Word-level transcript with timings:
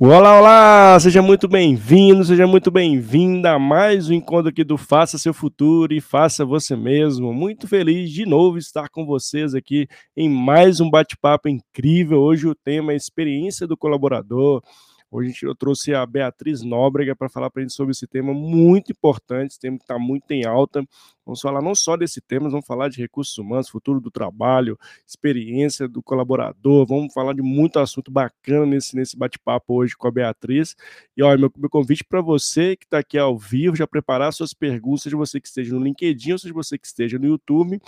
Olá, 0.00 0.38
olá! 0.38 1.00
Seja 1.00 1.20
muito 1.20 1.48
bem-vindo, 1.48 2.24
seja 2.24 2.46
muito 2.46 2.70
bem-vinda 2.70 3.54
a 3.54 3.58
mais 3.58 4.08
um 4.08 4.12
encontro 4.12 4.48
aqui 4.48 4.62
do 4.62 4.78
Faça 4.78 5.18
Seu 5.18 5.34
Futuro 5.34 5.92
e 5.92 6.00
Faça 6.00 6.44
Você 6.44 6.76
Mesmo. 6.76 7.34
Muito 7.34 7.66
feliz 7.66 8.08
de 8.12 8.24
novo 8.24 8.58
estar 8.58 8.88
com 8.90 9.04
vocês 9.04 9.56
aqui 9.56 9.88
em 10.16 10.28
mais 10.30 10.78
um 10.78 10.88
bate-papo 10.88 11.48
incrível. 11.48 12.20
Hoje 12.20 12.46
o 12.46 12.54
tema 12.54 12.92
é 12.92 12.96
experiência 12.96 13.66
do 13.66 13.76
colaborador. 13.76 14.62
Hoje 15.10 15.46
eu 15.46 15.54
trouxe 15.54 15.94
a 15.94 16.04
Beatriz 16.04 16.62
Nóbrega 16.62 17.16
para 17.16 17.30
falar 17.30 17.48
para 17.48 17.62
a 17.62 17.64
gente 17.64 17.72
sobre 17.72 17.92
esse 17.92 18.06
tema 18.06 18.34
muito 18.34 18.92
importante, 18.92 19.52
esse 19.52 19.58
tema 19.58 19.78
que 19.78 19.84
está 19.84 19.98
muito 19.98 20.30
em 20.32 20.44
alta. 20.44 20.84
Vamos 21.24 21.40
falar 21.40 21.62
não 21.62 21.74
só 21.74 21.96
desse 21.96 22.20
tema, 22.20 22.50
vamos 22.50 22.66
falar 22.66 22.90
de 22.90 22.98
recursos 22.98 23.36
humanos, 23.38 23.70
futuro 23.70 24.00
do 24.02 24.10
trabalho, 24.10 24.78
experiência 25.06 25.88
do 25.88 26.02
colaborador, 26.02 26.86
vamos 26.86 27.14
falar 27.14 27.32
de 27.32 27.40
muito 27.40 27.78
assunto 27.78 28.10
bacana 28.10 28.66
nesse, 28.66 28.94
nesse 28.94 29.16
bate-papo 29.16 29.76
hoje 29.76 29.96
com 29.96 30.06
a 30.08 30.10
Beatriz. 30.10 30.76
E 31.16 31.22
olha, 31.22 31.38
meu, 31.38 31.50
meu 31.56 31.70
convite 31.70 32.04
para 32.04 32.20
você 32.20 32.76
que 32.76 32.84
está 32.84 32.98
aqui 32.98 33.16
ao 33.16 33.38
vivo, 33.38 33.74
já 33.74 33.86
preparar 33.86 34.30
suas 34.34 34.52
perguntas, 34.52 35.04
seja 35.04 35.16
você 35.16 35.40
que 35.40 35.48
esteja 35.48 35.74
no 35.74 35.82
LinkedIn 35.82 36.32
ou 36.32 36.38
seja 36.38 36.52
você 36.52 36.76
que 36.76 36.86
esteja 36.86 37.18
no 37.18 37.26
YouTube, 37.26 37.80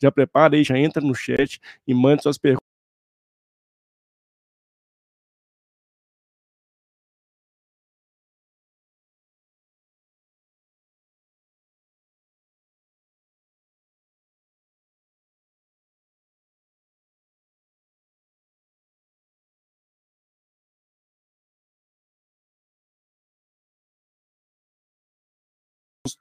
já 0.00 0.12
prepara 0.12 0.54
aí, 0.54 0.62
já 0.62 0.78
entra 0.78 1.02
no 1.02 1.12
chat 1.14 1.60
e 1.84 1.92
mande 1.92 2.22
suas 2.22 2.38
perguntas 2.38 2.67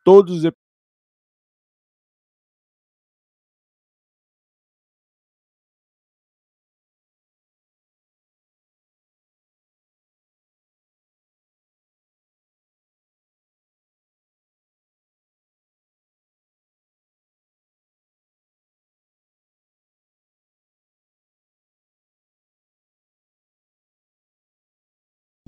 todos 0.08 0.46
os 0.46 0.52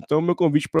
Então, 0.02 0.20
meu 0.20 0.34
convite 0.34 0.68
para 0.68 0.80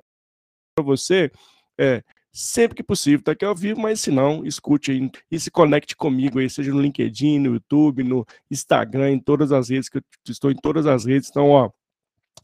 você 0.84 1.30
é 1.78 2.02
sempre 2.32 2.76
que 2.76 2.82
possível, 2.82 3.22
tá 3.22 3.32
aqui 3.32 3.44
ao 3.44 3.54
vivo, 3.54 3.80
mas 3.80 4.00
se 4.00 4.10
não, 4.10 4.44
escute 4.44 4.92
aí 4.92 5.10
e 5.30 5.40
se 5.40 5.50
conecte 5.50 5.96
comigo 5.96 6.38
aí, 6.38 6.48
seja 6.48 6.72
no 6.72 6.80
LinkedIn, 6.80 7.38
no 7.38 7.54
YouTube, 7.54 8.04
no 8.04 8.26
Instagram, 8.50 9.12
em 9.12 9.18
todas 9.18 9.52
as 9.52 9.68
redes, 9.68 9.88
que 9.88 9.98
eu 9.98 10.02
estou 10.28 10.50
em 10.50 10.56
todas 10.56 10.86
as 10.86 11.04
redes. 11.04 11.28
Então, 11.30 11.48
ó, 11.50 11.70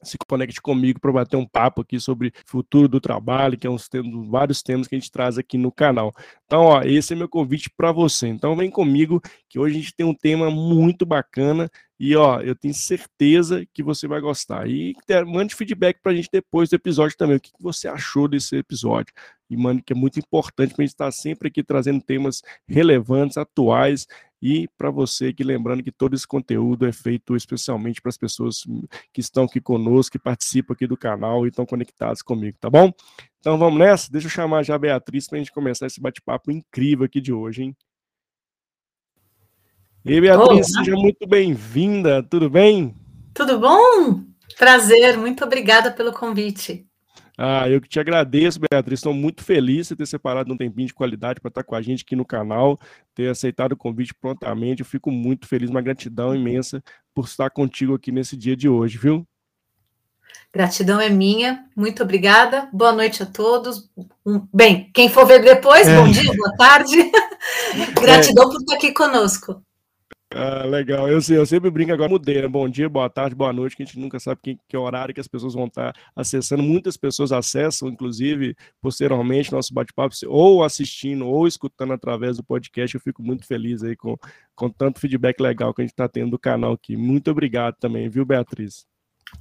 se 0.03 0.19
conecte 0.19 0.61
comigo 0.61 1.01
para 1.01 1.13
bater 1.13 1.37
um 1.37 1.47
papo 1.47 1.83
aqui 1.83 1.99
sobre 1.99 2.33
futuro 2.45 2.89
do 2.89 3.01
trabalho, 3.01 3.59
que 3.59 3.67
é 3.67 3.71
um 3.71 3.77
dos 3.77 3.89
vários 4.29 4.63
temas 4.63 4.87
que 4.87 4.95
a 4.95 4.99
gente 4.99 5.11
traz 5.11 5.39
aqui 5.39 5.57
no 5.57 5.73
canal. 5.73 6.13
Então, 6.45 6.65
ó, 6.65 6.83
esse 6.83 7.13
é 7.13 7.17
meu 7.17 7.29
convite 7.29 7.71
para 7.77 7.93
você. 7.93 8.29
Então, 8.29 8.57
vem 8.57 8.71
comigo, 8.71 9.21
que 9.49 9.59
hoje 9.59 9.77
a 9.77 9.81
gente 9.81 9.95
tem 9.95 10.07
um 10.07 10.15
tema 10.15 10.51
muito 10.51 11.07
bacana 11.07 11.71
e 11.99 12.15
ó, 12.15 12.41
eu 12.41 12.55
tenho 12.55 12.75
certeza 12.75 13.67
que 13.73 13.83
você 13.83 14.07
vai 14.07 14.21
gostar. 14.21 14.69
E 14.69 14.95
mande 15.27 15.55
feedback 15.55 15.99
para 16.03 16.13
a 16.13 16.15
gente 16.15 16.29
depois 16.31 16.69
do 16.69 16.77
episódio 16.77 17.17
também. 17.17 17.37
O 17.37 17.41
que 17.41 17.51
você 17.59 17.89
achou 17.89 18.29
desse 18.29 18.57
episódio? 18.57 19.15
E 19.49 19.57
mande 19.57 19.83
que 19.83 19.93
é 19.93 19.97
muito 19.97 20.19
importante 20.19 20.75
para 20.75 20.83
a 20.83 20.87
gente 20.87 20.95
estar 20.95 21.13
sempre 21.13 21.49
aqui 21.49 21.63
trazendo 21.63 22.03
temas 22.03 22.43
relevantes, 22.67 23.37
atuais. 23.37 24.07
E 24.43 24.69
para 24.77 24.91
você 24.91 25.33
que 25.33 25.43
lembrando 25.43 25.83
que 25.83 25.93
todo 25.93 26.15
esse 26.15 26.27
conteúdo 26.27 26.87
é 26.87 26.93
feito 26.93 27.35
especialmente 27.35 28.03
para 28.03 28.11
as 28.11 28.19
pessoas 28.19 28.65
que 29.13 29.21
estão 29.21 29.45
aqui 29.45 29.61
conosco, 29.61 30.13
que 30.13 30.19
participam 30.19 30.75
aqui 30.75 30.87
do 30.87 30.97
canal 30.97 31.47
e 31.47 31.49
estão 31.49 31.65
conectados 31.65 32.23
comigo, 32.23 32.59
tá 32.61 32.69
bom? 32.69 32.93
Então 33.41 33.57
vamos 33.59 33.79
nessa? 33.79 34.11
Deixa 34.11 34.27
eu 34.27 34.31
chamar 34.31 34.63
já 34.65 34.75
a 34.75 34.79
Beatriz 34.79 35.27
para 35.29 35.37
a 35.37 35.39
gente 35.39 35.53
começar 35.53 35.87
esse 35.87 36.01
bate-papo 36.01 36.51
incrível 36.51 37.07
aqui 37.07 37.21
de 37.21 37.33
hoje, 37.33 37.63
hein? 37.63 37.77
E 40.05 40.21
Beatriz, 40.21 40.49
Olá. 40.49 40.85
seja 40.85 40.97
muito 40.97 41.27
bem-vinda, 41.27 42.23
tudo 42.23 42.49
bem? 42.49 42.95
Tudo 43.35 43.59
bom? 43.59 44.23
Prazer, 44.57 45.19
muito 45.19 45.45
obrigada 45.45 45.91
pelo 45.91 46.13
convite. 46.13 46.87
Ah, 47.39 47.69
eu 47.69 47.81
que 47.81 47.89
te 47.89 48.01
agradeço, 48.01 48.59
Beatriz. 48.59 48.99
Estou 48.99 49.13
muito 49.13 49.45
feliz 49.45 49.89
de 49.89 49.97
ter 49.97 50.07
separado 50.07 50.53
um 50.53 50.57
tempinho 50.57 50.87
de 50.87 50.95
qualidade 50.95 51.41
para 51.41 51.51
estar 51.51 51.63
com 51.63 51.75
a 51.75 51.83
gente 51.83 52.03
aqui 52.03 52.17
no 52.17 52.25
canal, 52.25 52.81
ter 53.15 53.29
aceitado 53.29 53.73
o 53.73 53.77
convite 53.77 54.15
prontamente. 54.15 54.81
Eu 54.81 54.87
fico 54.87 55.11
muito 55.11 55.47
feliz, 55.47 55.69
uma 55.69 55.83
gratidão 55.83 56.35
imensa 56.35 56.83
por 57.15 57.27
estar 57.27 57.51
contigo 57.51 57.95
aqui 57.95 58.11
nesse 58.11 58.37
dia 58.37 58.57
de 58.57 58.69
hoje, 58.69 58.97
viu? 58.97 59.27
Gratidão 60.53 60.99
é 60.99 61.11
minha, 61.11 61.67
muito 61.77 62.03
obrigada. 62.03 62.69
Boa 62.73 62.93
noite 62.93 63.23
a 63.23 63.27
todos. 63.27 63.91
Bem, 64.53 64.91
quem 64.95 65.09
for 65.11 65.27
ver 65.27 65.43
depois, 65.43 65.87
é. 65.87 65.97
bom 65.97 66.11
dia, 66.11 66.33
boa 66.35 66.57
tarde. 66.57 66.97
Gratidão 68.01 68.45
é. 68.45 68.53
por 68.53 68.61
estar 68.61 68.75
aqui 68.77 68.93
conosco. 68.93 69.63
Ah, 70.35 70.65
legal. 70.65 71.09
Eu, 71.09 71.21
eu 71.31 71.47
sempre 71.47 71.71
brinco 71.71 71.93
agora, 71.93 72.11
mudei, 72.11 72.43
né? 72.43 72.49
Bom 72.49 72.69
dia, 72.69 72.89
boa 72.89 73.09
tarde, 73.09 73.35
boa 73.35 73.53
noite, 73.53 73.77
que 73.77 73.83
a 73.83 73.87
gente 73.87 73.99
nunca 73.99 74.19
sabe 74.19 74.41
que, 74.43 74.59
que 74.69 74.77
horário 74.77 75.15
que 75.15 75.21
as 75.21 75.29
pessoas 75.29 75.55
vão 75.55 75.67
estar 75.67 75.95
acessando. 76.17 76.63
Muitas 76.63 76.97
pessoas 76.97 77.31
acessam, 77.31 77.89
inclusive, 77.89 78.57
posteriormente, 78.83 79.53
nosso 79.53 79.73
bate-papo, 79.73 80.15
ou 80.27 80.65
assistindo 80.65 81.27
ou 81.27 81.47
escutando 81.47 81.93
através 81.93 82.37
do 82.37 82.45
podcast. 82.45 82.95
Eu 82.95 83.01
fico 83.01 83.23
muito 83.23 83.47
feliz 83.47 83.83
aí 83.85 83.97
com, 83.97 84.17
com 84.55 84.69
tanto 84.69 84.99
feedback 85.01 85.41
legal 85.41 85.73
que 85.73 85.83
a 85.83 85.85
gente 85.85 85.93
está 85.93 86.09
tendo 86.09 86.33
do 86.33 86.39
canal 86.39 86.73
aqui. 86.73 86.97
Muito 86.97 87.31
obrigado 87.31 87.77
também, 87.79 88.09
viu, 88.09 88.27
Beatriz? 88.27 88.85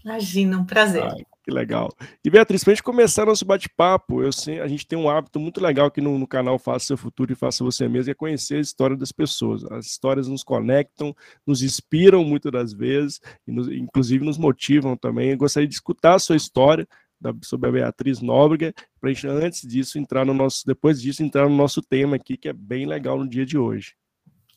Imagina, 0.03 0.57
um 0.57 0.65
prazer. 0.65 1.03
Ai, 1.03 1.25
que 1.43 1.51
legal. 1.51 1.93
E 2.23 2.29
Beatriz, 2.29 2.63
para 2.63 2.73
a 2.73 2.75
gente 2.75 2.83
começar 2.83 3.25
nosso 3.25 3.45
bate-papo, 3.45 4.21
eu 4.21 4.31
sei, 4.31 4.59
a 4.59 4.67
gente 4.67 4.85
tem 4.85 4.97
um 4.97 5.09
hábito 5.09 5.39
muito 5.39 5.61
legal 5.61 5.87
aqui 5.87 6.01
no, 6.01 6.17
no, 6.17 6.27
canal 6.27 6.57
Faça 6.57 6.87
Seu 6.87 6.97
Futuro 6.97 7.31
e 7.31 7.35
Faça 7.35 7.63
Você 7.63 7.87
Mesmo, 7.87 8.11
é 8.11 8.15
conhecer 8.15 8.55
a 8.55 8.61
história 8.61 8.95
das 8.95 9.11
pessoas. 9.11 9.63
As 9.65 9.85
histórias 9.85 10.27
nos 10.27 10.43
conectam, 10.43 11.15
nos 11.45 11.61
inspiram 11.61 12.23
muitas 12.23 12.51
das 12.51 12.73
vezes, 12.73 13.19
e 13.47 13.51
nos, 13.51 13.67
inclusive 13.67 14.25
nos 14.25 14.37
motivam 14.37 14.97
também. 14.97 15.29
Eu 15.29 15.37
gostaria 15.37 15.67
de 15.67 15.75
escutar 15.75 16.15
a 16.15 16.19
sua 16.19 16.35
história 16.35 16.87
da, 17.19 17.33
sobre 17.43 17.69
a 17.69 17.71
Beatriz 17.71 18.21
Nóbrega, 18.21 18.73
para 18.99 19.09
a 19.09 19.13
gente, 19.13 19.27
antes 19.27 19.67
disso, 19.67 19.97
entrar 19.97 20.25
no 20.25 20.33
nosso, 20.33 20.65
depois 20.65 21.01
disso, 21.01 21.23
entrar 21.23 21.47
no 21.47 21.55
nosso 21.55 21.81
tema 21.81 22.15
aqui, 22.15 22.37
que 22.37 22.49
é 22.49 22.53
bem 22.53 22.85
legal 22.85 23.17
no 23.17 23.27
dia 23.27 23.45
de 23.45 23.57
hoje. 23.57 23.95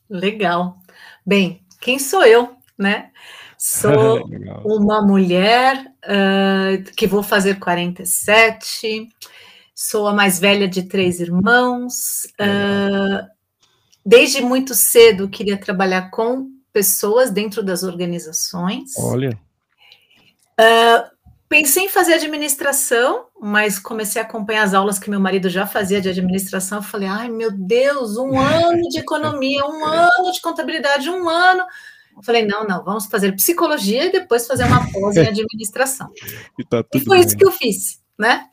Legal. 0.08 0.78
Bem, 1.24 1.64
quem 1.80 1.98
sou 1.98 2.24
eu, 2.24 2.56
né? 2.78 3.10
Sou 3.58 4.22
uma 4.64 5.02
mulher 5.02 5.92
uh, 6.04 6.82
que 6.96 7.08
vou 7.08 7.24
fazer 7.24 7.58
47, 7.58 9.08
sou 9.74 10.06
a 10.06 10.14
mais 10.14 10.38
velha 10.38 10.68
de 10.68 10.84
três 10.84 11.18
irmãos. 11.18 12.24
Uh, 12.40 13.26
desde 14.06 14.40
muito 14.40 14.74
cedo 14.74 15.28
queria 15.28 15.58
trabalhar 15.58 16.10
com 16.10 16.48
pessoas 16.72 17.32
dentro 17.32 17.60
das 17.60 17.82
organizações. 17.82 18.96
Olha. 18.96 19.36
Uh, 20.60 21.10
pensei 21.48 21.84
em 21.84 21.88
fazer 21.88 22.14
administração, 22.14 23.26
mas 23.40 23.76
comecei 23.76 24.22
a 24.22 24.24
acompanhar 24.24 24.62
as 24.62 24.74
aulas 24.74 25.00
que 25.00 25.10
meu 25.10 25.18
marido 25.18 25.48
já 25.48 25.66
fazia 25.66 26.00
de 26.00 26.08
administração. 26.08 26.80
Falei, 26.80 27.08
ai 27.08 27.28
meu 27.28 27.50
Deus, 27.50 28.16
um 28.16 28.38
ano 28.38 28.88
de 28.88 29.00
economia, 29.00 29.64
um 29.66 29.84
ano 29.84 30.30
de 30.32 30.40
contabilidade, 30.40 31.10
um 31.10 31.28
ano. 31.28 31.64
Falei, 32.22 32.46
não, 32.46 32.66
não, 32.66 32.84
vamos 32.84 33.06
fazer 33.06 33.32
psicologia 33.32 34.06
e 34.06 34.12
depois 34.12 34.46
fazer 34.46 34.64
uma 34.64 34.90
pós 34.90 35.16
em 35.16 35.26
administração. 35.28 36.10
e, 36.58 36.64
tá 36.64 36.84
e, 36.94 37.00
foi 37.00 37.18
bem. 37.18 37.26
isso 37.26 37.36
que 37.36 37.44
eu 37.44 37.52
fiz, 37.52 38.00
né? 38.18 38.46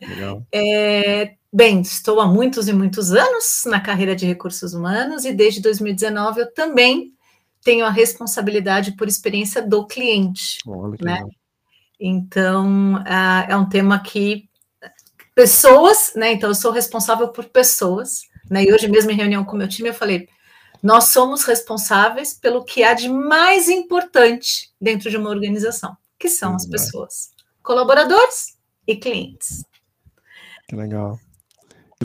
É, 0.54 1.34
bem, 1.52 1.82
estou 1.82 2.20
há 2.20 2.28
muitos 2.28 2.68
e 2.68 2.74
muitos 2.74 3.12
anos 3.12 3.64
na 3.66 3.80
carreira 3.80 4.16
de 4.16 4.26
recursos 4.26 4.74
humanos 4.74 5.26
e 5.26 5.34
desde 5.34 5.62
2019 5.62 6.42
eu 6.42 6.54
também 6.54 7.14
tenho 7.64 7.86
a 7.86 7.90
responsabilidade 7.90 8.92
por 8.96 9.08
experiência 9.08 9.62
do 9.62 9.88
cliente, 9.88 10.60
Olha, 10.68 10.98
né? 11.02 11.14
Legal. 11.16 11.30
Então, 12.00 12.96
uh, 12.96 13.50
é 13.50 13.56
um 13.56 13.68
tema 13.68 14.00
que 14.00 14.48
pessoas, 15.34 16.14
né? 16.16 16.32
Então, 16.34 16.50
eu 16.50 16.56
sou 16.56 16.72
responsável 16.72 17.30
por 17.30 17.46
pessoas, 17.46 18.22
né? 18.50 18.64
E 18.64 18.74
hoje 18.74 18.88
mesmo 18.88 19.12
em 19.12 19.16
reunião 19.16 19.44
com 19.44 19.56
o 19.56 19.58
meu 19.58 19.68
time 19.68 19.90
eu 19.90 19.94
falei, 19.94 20.28
nós 20.86 21.06
somos 21.06 21.46
responsáveis 21.46 22.36
pelo 22.36 22.64
que 22.64 22.84
há 22.84 22.94
de 22.94 23.10
mais 23.10 23.68
importante 23.70 24.72
dentro 24.80 25.10
de 25.10 25.18
uma 25.18 25.32
organização, 25.32 25.98
que 26.20 26.30
são 26.30 26.54
as 26.54 26.68
pessoas, 26.68 27.32
colaboradores 27.64 28.56
e 28.86 28.96
clientes. 28.96 29.66
Que 30.70 30.76
legal. 30.76 31.20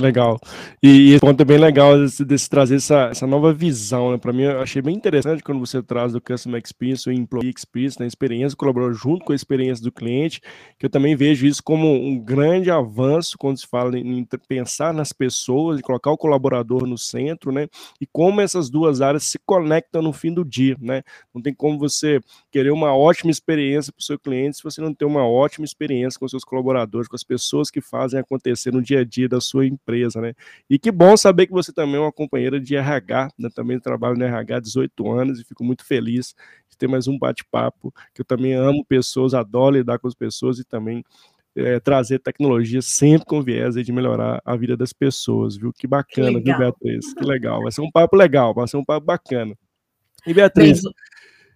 Legal. 0.00 0.38
E, 0.82 1.12
esse 1.12 1.20
ponto 1.20 1.40
é 1.40 1.44
bem 1.44 1.58
legal 1.58 1.98
desse, 1.98 2.24
desse 2.24 2.48
trazer 2.48 2.76
essa, 2.76 3.08
essa 3.10 3.26
nova 3.26 3.52
visão, 3.52 4.12
né? 4.12 4.18
Para 4.18 4.32
mim, 4.32 4.42
eu 4.42 4.60
achei 4.60 4.80
bem 4.82 4.94
interessante 4.94 5.42
quando 5.42 5.58
você 5.58 5.82
traz 5.82 6.12
do 6.12 6.20
Customer 6.20 6.60
Experience, 6.64 7.08
o 7.08 7.12
Employee 7.12 7.52
Experience, 7.56 7.98
né? 8.00 8.06
experiência 8.06 8.50
do 8.50 8.56
colaborador 8.56 8.94
junto 8.94 9.24
com 9.24 9.32
a 9.32 9.36
experiência 9.36 9.84
do 9.84 9.92
cliente, 9.92 10.40
que 10.78 10.86
eu 10.86 10.90
também 10.90 11.14
vejo 11.14 11.46
isso 11.46 11.62
como 11.62 11.92
um 11.92 12.18
grande 12.18 12.70
avanço 12.70 13.36
quando 13.38 13.58
se 13.58 13.66
fala 13.66 13.98
em, 13.98 14.18
em 14.18 14.26
pensar 14.48 14.92
nas 14.92 15.12
pessoas 15.12 15.78
e 15.78 15.82
colocar 15.82 16.10
o 16.10 16.18
colaborador 16.18 16.86
no 16.86 16.98
centro, 16.98 17.52
né? 17.52 17.68
E 18.00 18.06
como 18.06 18.40
essas 18.40 18.70
duas 18.70 19.00
áreas 19.00 19.24
se 19.24 19.38
conectam 19.44 20.02
no 20.02 20.12
fim 20.12 20.32
do 20.32 20.44
dia, 20.44 20.76
né? 20.80 21.02
Não 21.34 21.42
tem 21.42 21.54
como 21.54 21.78
você 21.78 22.20
querer 22.50 22.70
uma 22.70 22.94
ótima 22.94 23.30
experiência 23.30 23.92
para 23.92 24.00
o 24.00 24.04
seu 24.04 24.18
cliente 24.18 24.56
se 24.56 24.62
você 24.62 24.80
não 24.80 24.94
tem 24.94 25.06
uma 25.06 25.26
ótima 25.26 25.64
experiência 25.64 26.18
com 26.18 26.28
seus 26.28 26.44
colaboradores, 26.44 27.08
com 27.08 27.16
as 27.16 27.24
pessoas 27.24 27.70
que 27.70 27.80
fazem 27.80 28.18
acontecer 28.18 28.72
no 28.72 28.82
dia 28.82 29.00
a 29.00 29.04
dia 29.04 29.28
da 29.28 29.40
sua 29.40 29.66
empresa, 29.66 29.89
né? 30.20 30.34
E 30.68 30.78
que 30.78 30.90
bom 30.90 31.16
saber 31.16 31.46
que 31.46 31.52
você 31.52 31.72
também 31.72 31.96
é 31.96 32.00
uma 32.00 32.12
companheira 32.12 32.60
de 32.60 32.76
RH, 32.76 33.30
né? 33.38 33.48
Também 33.54 33.78
trabalho 33.78 34.16
no 34.16 34.24
RH 34.24 34.56
há 34.56 34.60
18 34.60 35.10
anos 35.10 35.40
e 35.40 35.44
fico 35.44 35.64
muito 35.64 35.84
feliz 35.84 36.34
de 36.68 36.76
ter 36.76 36.88
mais 36.88 37.08
um 37.08 37.18
bate-papo, 37.18 37.92
que 38.14 38.20
eu 38.20 38.24
também 38.24 38.54
amo 38.54 38.84
pessoas, 38.84 39.34
adoro 39.34 39.76
lidar 39.76 39.98
com 39.98 40.08
as 40.08 40.14
pessoas 40.14 40.58
e 40.58 40.64
também 40.64 41.04
é, 41.56 41.80
trazer 41.80 42.18
tecnologia 42.18 42.80
sempre 42.80 43.26
com 43.26 43.42
viés 43.42 43.74
de 43.74 43.92
melhorar 43.92 44.40
a 44.44 44.56
vida 44.56 44.76
das 44.76 44.92
pessoas, 44.92 45.56
viu? 45.56 45.72
Que 45.72 45.86
bacana, 45.86 46.38
que 46.38 46.44
viu, 46.44 46.58
Beatriz? 46.58 47.14
Que 47.14 47.24
legal. 47.24 47.62
Vai 47.62 47.72
ser 47.72 47.80
um 47.80 47.90
papo 47.90 48.16
legal, 48.16 48.54
vai 48.54 48.68
ser 48.68 48.76
um 48.76 48.84
papo 48.84 49.06
bacana. 49.06 49.56
E 50.26 50.34
Beatriz, 50.34 50.82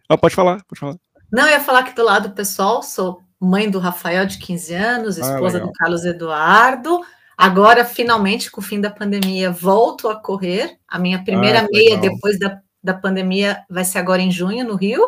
ah, 0.09 0.17
pode 0.17 0.35
falar, 0.35 0.63
pode 0.65 0.81
falar. 0.81 0.97
Não, 1.31 1.45
eu 1.45 1.51
ia 1.51 1.61
falar 1.61 1.83
que 1.85 1.95
do 1.95 2.05
lado 2.05 2.31
pessoal, 2.31 2.83
sou 2.83 3.23
mãe 3.41 3.71
do 3.71 3.79
Rafael, 3.79 4.27
de 4.27 4.39
15 4.39 4.75
anos, 4.75 5.19
ah, 5.19 5.35
esposa 5.35 5.59
ah, 5.59 5.61
do 5.61 5.73
Carlos 5.73 6.05
Eduardo. 6.05 7.01
Agora, 7.37 7.85
finalmente, 7.85 8.51
com 8.51 8.61
o 8.61 8.65
fim 8.65 8.81
da 8.81 8.91
pandemia, 8.91 9.51
volto 9.51 10.09
a 10.09 10.17
correr. 10.17 10.79
A 10.87 10.99
minha 10.99 11.23
primeira 11.23 11.61
ah, 11.61 11.69
meia 11.71 11.97
legal. 11.97 12.15
depois 12.15 12.39
da, 12.39 12.61
da 12.83 12.95
pandemia 12.95 13.65
vai 13.69 13.85
ser 13.85 13.99
agora 13.99 14.23
em 14.23 14.31
junho, 14.31 14.65
no 14.65 14.77
Rio. 14.77 15.03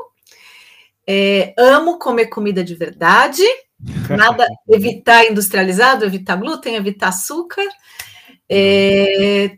É, 1.06 1.54
amo 1.56 1.98
comer 1.98 2.26
comida 2.26 2.64
de 2.64 2.74
verdade. 2.74 3.42
Nada, 4.10 4.46
evitar 4.68 5.24
industrializado, 5.24 6.04
evitar 6.04 6.36
glúten, 6.36 6.74
evitar 6.74 7.08
açúcar. 7.08 7.66
É, 8.48 9.56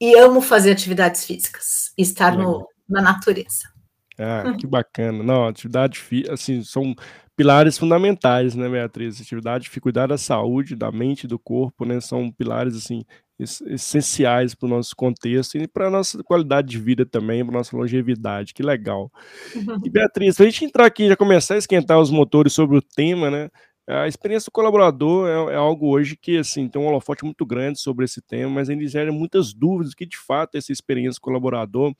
e 0.00 0.18
amo 0.18 0.40
fazer 0.40 0.72
atividades 0.72 1.24
físicas, 1.24 1.92
estar 1.96 2.36
no, 2.36 2.68
na 2.88 3.00
natureza. 3.00 3.72
Ah, 4.18 4.54
que 4.58 4.66
bacana. 4.66 5.22
Não, 5.22 5.46
atividade 5.46 5.98
física, 5.98 6.34
assim, 6.34 6.62
são 6.62 6.94
pilares 7.36 7.78
fundamentais, 7.78 8.54
né, 8.54 8.68
Beatriz? 8.68 9.20
Atividade, 9.20 9.70
cuidar 9.80 10.06
da 10.08 10.18
saúde, 10.18 10.76
da 10.76 10.90
mente, 10.92 11.26
do 11.26 11.38
corpo, 11.38 11.84
né? 11.84 12.00
São 12.00 12.30
pilares, 12.30 12.76
assim, 12.76 13.04
essenciais 13.38 14.54
para 14.54 14.66
o 14.66 14.68
nosso 14.70 14.94
contexto 14.94 15.56
e 15.58 15.66
para 15.66 15.88
a 15.88 15.90
nossa 15.90 16.22
qualidade 16.22 16.68
de 16.68 16.78
vida 16.78 17.04
também, 17.04 17.44
para 17.44 17.54
a 17.54 17.58
nossa 17.58 17.76
longevidade. 17.76 18.54
Que 18.54 18.62
legal. 18.62 19.10
E 19.84 19.90
Beatriz, 19.90 20.36
para 20.36 20.46
a 20.46 20.48
gente 20.48 20.64
entrar 20.64 20.86
aqui 20.86 21.04
e 21.04 21.08
já 21.08 21.16
começar 21.16 21.54
a 21.54 21.58
esquentar 21.58 22.00
os 22.00 22.10
motores 22.10 22.52
sobre 22.52 22.76
o 22.78 22.82
tema, 22.82 23.30
né? 23.30 23.50
A 23.86 24.08
experiência 24.08 24.48
do 24.48 24.52
colaborador 24.52 25.28
é, 25.28 25.52
é, 25.52 25.56
algo 25.56 25.88
hoje 25.88 26.16
que 26.16 26.38
assim 26.38 26.66
tem 26.68 26.80
um 26.80 26.86
holofote 26.86 27.22
muito 27.22 27.44
grande 27.44 27.78
sobre 27.78 28.06
esse 28.06 28.22
tema, 28.22 28.50
mas 28.50 28.70
ele 28.70 28.88
gera 28.88 29.12
muitas 29.12 29.52
dúvidas 29.52 29.94
que 29.94 30.06
de 30.06 30.16
fato 30.16 30.54
é 30.54 30.58
essa 30.58 30.72
experiência 30.72 31.18
do 31.18 31.20
colaborador. 31.20 31.94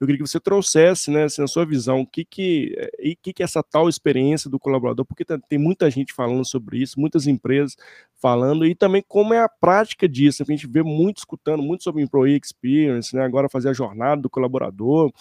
Eu 0.00 0.06
queria 0.06 0.20
que 0.20 0.28
você 0.28 0.40
trouxesse, 0.40 1.12
né, 1.12 1.24
assim, 1.24 1.40
na 1.40 1.46
sua 1.46 1.64
visão, 1.64 2.00
o 2.00 2.06
que 2.06 2.24
que 2.24 2.74
e 2.98 3.14
que 3.14 3.32
que 3.32 3.42
é 3.42 3.44
essa 3.44 3.62
tal 3.62 3.88
experiência 3.88 4.50
do 4.50 4.58
colaborador, 4.58 5.04
porque 5.04 5.24
tem 5.24 5.58
muita 5.58 5.88
gente 5.88 6.12
falando 6.12 6.44
sobre 6.44 6.78
isso, 6.82 6.98
muitas 6.98 7.28
empresas 7.28 7.76
falando 8.20 8.66
e 8.66 8.74
também 8.74 9.04
como 9.06 9.32
é 9.32 9.40
a 9.40 9.48
prática 9.48 10.08
disso. 10.08 10.42
A 10.42 10.46
gente 10.46 10.66
vê 10.66 10.82
muito 10.82 11.18
escutando 11.18 11.62
muito 11.62 11.84
sobre 11.84 12.02
employee 12.02 12.40
experience, 12.42 13.14
né, 13.14 13.22
agora 13.24 13.48
fazer 13.48 13.68
a 13.68 13.72
jornada 13.72 14.20
do 14.20 14.28
colaborador. 14.30 15.12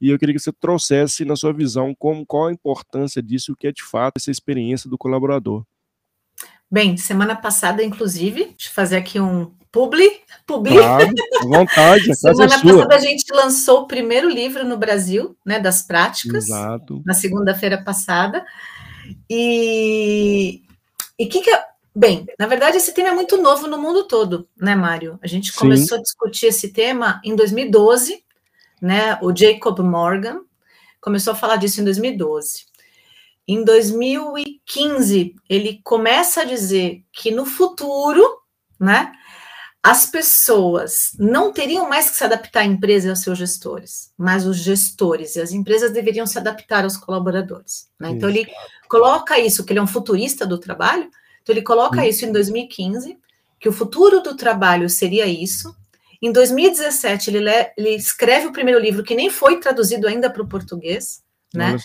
E 0.00 0.10
eu 0.10 0.18
queria 0.18 0.34
que 0.34 0.40
você 0.40 0.52
trouxesse 0.52 1.24
na 1.24 1.36
sua 1.36 1.52
visão 1.52 1.94
como, 1.98 2.26
qual 2.26 2.46
a 2.48 2.52
importância 2.52 3.22
disso, 3.22 3.52
o 3.52 3.56
que 3.56 3.68
é 3.68 3.72
de 3.72 3.82
fato 3.82 4.16
essa 4.16 4.30
experiência 4.30 4.90
do 4.90 4.98
colaborador. 4.98 5.64
Bem, 6.70 6.96
semana 6.96 7.36
passada, 7.36 7.84
inclusive, 7.84 8.46
deixa 8.46 8.68
eu 8.68 8.72
fazer 8.72 8.96
aqui 8.96 9.20
um 9.20 9.52
publi. 9.70 10.10
publi. 10.46 10.76
Claro, 10.76 11.08
vontade. 11.44 12.10
A 12.12 12.14
semana 12.14 12.60
passada 12.60 12.94
a 12.94 12.98
gente 12.98 13.24
lançou 13.32 13.82
o 13.82 13.86
primeiro 13.86 14.28
livro 14.28 14.64
no 14.64 14.76
Brasil, 14.76 15.36
né, 15.44 15.58
das 15.58 15.82
práticas. 15.82 16.46
Exato. 16.46 17.02
Na 17.04 17.14
segunda-feira 17.14 17.82
passada. 17.82 18.44
E 19.28 20.62
o 21.20 21.28
que, 21.28 21.42
que 21.42 21.50
é. 21.50 21.64
Bem, 21.96 22.26
na 22.36 22.48
verdade, 22.48 22.76
esse 22.76 22.92
tema 22.92 23.10
é 23.10 23.14
muito 23.14 23.36
novo 23.36 23.68
no 23.68 23.78
mundo 23.78 24.08
todo, 24.08 24.48
né, 24.56 24.74
Mário? 24.74 25.16
A 25.22 25.28
gente 25.28 25.52
começou 25.52 25.96
Sim. 25.96 26.00
a 26.00 26.02
discutir 26.02 26.46
esse 26.46 26.72
tema 26.72 27.20
em 27.22 27.36
2012, 27.36 28.23
né? 28.80 29.18
O 29.22 29.34
Jacob 29.34 29.78
Morgan 29.80 30.40
começou 31.00 31.32
a 31.32 31.36
falar 31.36 31.56
disso 31.56 31.80
em 31.80 31.84
2012. 31.84 32.66
Em 33.46 33.62
2015, 33.62 35.34
ele 35.48 35.80
começa 35.84 36.40
a 36.40 36.44
dizer 36.44 37.04
que 37.12 37.30
no 37.30 37.44
futuro, 37.44 38.22
né, 38.80 39.12
as 39.82 40.06
pessoas 40.06 41.10
não 41.18 41.52
teriam 41.52 41.86
mais 41.86 42.08
que 42.08 42.16
se 42.16 42.24
adaptar 42.24 42.60
à 42.60 42.64
empresa 42.64 43.06
e 43.06 43.10
aos 43.10 43.20
seus 43.20 43.36
gestores, 43.36 44.10
mas 44.16 44.46
os 44.46 44.56
gestores 44.56 45.36
e 45.36 45.42
as 45.42 45.52
empresas 45.52 45.92
deveriam 45.92 46.26
se 46.26 46.38
adaptar 46.38 46.84
aos 46.84 46.96
colaboradores. 46.96 47.90
Né? 48.00 48.12
Então, 48.12 48.30
ele 48.30 48.46
coloca 48.88 49.38
isso, 49.38 49.62
que 49.62 49.74
ele 49.74 49.80
é 49.80 49.82
um 49.82 49.86
futurista 49.86 50.46
do 50.46 50.56
trabalho, 50.56 51.10
então 51.42 51.54
ele 51.54 51.60
coloca 51.60 52.06
isso 52.06 52.24
em 52.24 52.32
2015, 52.32 53.18
que 53.60 53.68
o 53.68 53.72
futuro 53.72 54.22
do 54.22 54.34
trabalho 54.34 54.88
seria 54.88 55.26
isso, 55.26 55.76
em 56.24 56.32
2017, 56.32 57.30
ele, 57.30 57.50
ele, 57.76 57.90
escreve 57.90 58.46
o 58.46 58.52
primeiro 58.52 58.80
livro, 58.80 59.02
que 59.02 59.14
nem 59.14 59.28
foi 59.28 59.60
traduzido 59.60 60.08
ainda 60.08 60.30
para 60.30 60.42
o 60.42 60.48
português, 60.48 61.22
né? 61.52 61.76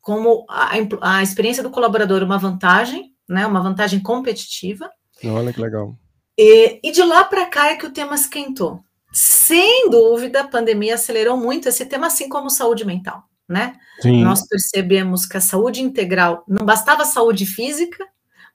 Como 0.00 0.46
a, 0.48 0.70
a, 1.02 1.22
experiência 1.22 1.62
do 1.62 1.70
colaborador, 1.70 2.22
uma 2.22 2.38
vantagem, 2.38 3.12
né? 3.28 3.46
Uma 3.46 3.62
vantagem 3.62 4.00
competitiva. 4.00 4.90
Olha 5.22 5.52
que 5.52 5.60
legal. 5.60 5.98
E, 6.38 6.80
e 6.82 6.90
de 6.90 7.02
lá 7.02 7.24
para 7.24 7.44
cá 7.46 7.68
é 7.68 7.76
que 7.76 7.84
o 7.84 7.92
tema 7.92 8.14
esquentou. 8.14 8.80
Sem 9.12 9.90
dúvida, 9.90 10.40
a 10.40 10.48
pandemia 10.48 10.94
acelerou 10.94 11.36
muito 11.36 11.68
esse 11.68 11.84
tema, 11.84 12.06
assim 12.06 12.28
como 12.28 12.48
saúde 12.48 12.86
mental, 12.86 13.24
né? 13.46 13.76
Sim. 14.00 14.22
Nós 14.24 14.46
percebemos 14.46 15.26
que 15.26 15.36
a 15.36 15.42
saúde 15.42 15.82
integral 15.82 16.42
não 16.48 16.64
bastava 16.64 17.02
a 17.02 17.06
saúde 17.06 17.44
física, 17.44 18.06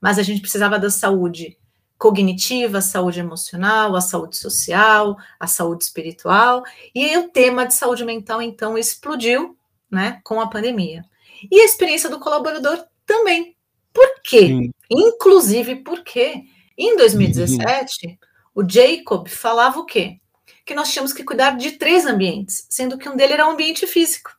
mas 0.02 0.18
a 0.18 0.24
gente 0.24 0.42
precisava 0.42 0.80
da 0.80 0.90
saúde 0.90 1.58
cognitiva, 1.98 2.80
a 2.80 2.82
saúde 2.82 3.20
emocional, 3.20 3.96
a 3.96 4.02
saúde 4.02 4.36
social, 4.36 5.18
a 5.40 5.48
saúde 5.48 5.86
espiritual, 5.86 6.64
e 6.94 7.04
aí 7.06 7.18
o 7.18 7.30
tema 7.30 7.66
de 7.66 7.74
saúde 7.74 8.04
mental 8.04 8.42
então 8.42 8.78
explodiu, 8.78 9.58
né, 9.90 10.20
com 10.24 10.42
a 10.42 10.48
pandemia. 10.48 11.04
E 11.50 11.62
a 11.62 11.66
experiência 11.66 12.10
do 12.10 12.20
colaborador 12.20 12.84
também. 13.06 13.56
Por 13.94 14.22
quê? 14.24 14.48
Sim. 14.48 14.72
Inclusive 14.90 15.78
porque 15.78 16.44
em 16.78 16.98
2017 16.98 18.08
uhum. 18.08 18.18
o 18.56 18.70
Jacob 18.70 19.28
falava 19.28 19.80
o 19.80 19.86
quê? 19.86 20.20
Que 20.66 20.74
nós 20.74 20.92
tínhamos 20.92 21.14
que 21.14 21.24
cuidar 21.24 21.52
de 21.58 21.74
três 21.74 22.06
ambientes, 22.06 22.66
sendo 22.70 22.98
que 22.98 23.08
um 23.08 23.16
deles 23.16 23.34
era 23.34 23.46
o 23.46 23.50
um 23.50 23.52
ambiente 23.52 23.86
físico. 23.86 24.32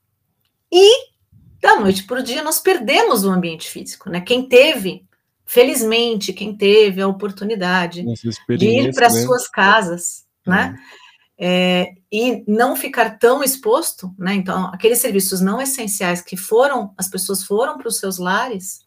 E 0.72 1.14
da 1.60 1.78
noite 1.78 2.04
para 2.04 2.20
o 2.20 2.22
dia 2.22 2.42
nós 2.42 2.60
perdemos 2.60 3.24
o 3.24 3.30
ambiente 3.30 3.68
físico, 3.68 4.10
né? 4.10 4.20
Quem 4.20 4.48
teve 4.48 5.06
felizmente, 5.44 6.32
quem 6.32 6.56
teve 6.56 7.00
a 7.00 7.08
oportunidade 7.08 8.04
de 8.56 8.66
ir 8.66 8.94
para 8.94 9.08
né? 9.08 9.22
suas 9.22 9.48
casas, 9.48 10.24
né? 10.46 10.76
É, 11.36 11.94
e 12.12 12.44
não 12.46 12.76
ficar 12.76 13.18
tão 13.18 13.42
exposto, 13.42 14.14
né? 14.18 14.34
Então, 14.34 14.66
aqueles 14.66 14.98
serviços 14.98 15.40
não 15.40 15.60
essenciais 15.60 16.20
que 16.20 16.36
foram, 16.36 16.94
as 16.96 17.08
pessoas 17.08 17.42
foram 17.42 17.76
para 17.76 17.88
os 17.88 17.98
seus 17.98 18.18
lares, 18.18 18.84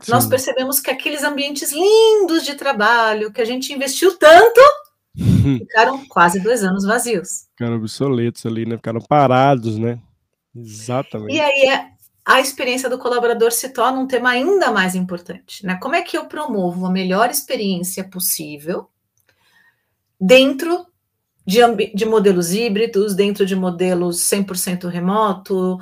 Sim. 0.00 0.10
nós 0.10 0.26
percebemos 0.26 0.80
que 0.80 0.90
aqueles 0.90 1.22
ambientes 1.22 1.70
lindos 1.70 2.44
de 2.44 2.54
trabalho 2.54 3.30
que 3.32 3.40
a 3.40 3.44
gente 3.44 3.72
investiu 3.72 4.16
tanto 4.18 4.60
ficaram 5.58 6.04
quase 6.06 6.40
dois 6.40 6.64
anos 6.64 6.84
vazios. 6.84 7.46
Ficaram 7.56 7.76
obsoletos 7.76 8.44
ali, 8.46 8.64
né? 8.64 8.76
Ficaram 8.76 9.00
parados, 9.00 9.78
né? 9.78 10.00
Exatamente. 10.54 11.34
E 11.34 11.40
aí 11.40 11.68
é 11.68 11.91
a 12.24 12.40
experiência 12.40 12.88
do 12.88 12.98
colaborador 12.98 13.50
se 13.50 13.68
torna 13.70 13.98
um 13.98 14.06
tema 14.06 14.30
ainda 14.30 14.70
mais 14.70 14.94
importante. 14.94 15.66
Né? 15.66 15.76
Como 15.80 15.94
é 15.94 16.02
que 16.02 16.16
eu 16.16 16.26
promovo 16.26 16.86
a 16.86 16.90
melhor 16.90 17.30
experiência 17.30 18.04
possível 18.04 18.88
dentro 20.20 20.86
de, 21.44 21.60
de 21.92 22.04
modelos 22.04 22.52
híbridos, 22.52 23.14
dentro 23.16 23.44
de 23.44 23.56
modelos 23.56 24.20
100% 24.20 24.88
remoto, 24.88 25.78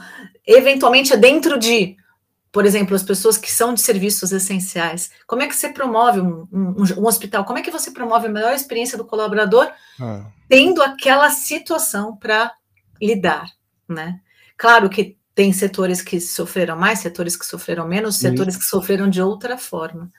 eventualmente 0.47 1.13
é 1.13 1.17
dentro 1.19 1.59
de, 1.59 1.97
por 2.51 2.65
exemplo, 2.65 2.97
as 2.97 3.03
pessoas 3.03 3.37
que 3.37 3.53
são 3.53 3.75
de 3.75 3.83
serviços 3.83 4.33
essenciais. 4.33 5.11
Como 5.27 5.43
é 5.43 5.47
que 5.47 5.55
você 5.55 5.69
promove 5.69 6.21
um, 6.21 6.49
um, 6.51 6.85
um 6.99 7.07
hospital? 7.07 7.45
Como 7.45 7.59
é 7.59 7.63
que 7.63 7.71
você 7.71 7.91
promove 7.91 8.29
a 8.29 8.31
melhor 8.31 8.55
experiência 8.55 8.97
do 8.97 9.05
colaborador 9.05 9.71
ah. 10.01 10.25
tendo 10.49 10.83
aquela 10.83 11.29
situação 11.29 12.17
para 12.17 12.51
lidar, 13.01 13.47
né? 13.87 14.21
Claro 14.57 14.89
que 14.89 15.20
tem 15.41 15.55
setores 15.55 16.03
que 16.03 16.21
sofreram 16.21 16.77
mais, 16.77 16.99
setores 16.99 17.35
que 17.35 17.47
sofreram 17.47 17.89
menos, 17.89 18.17
setores 18.17 18.59
que 18.59 18.63
sofreram 18.63 19.09
de 19.09 19.23
outra 19.23 19.57
forma. 19.57 20.13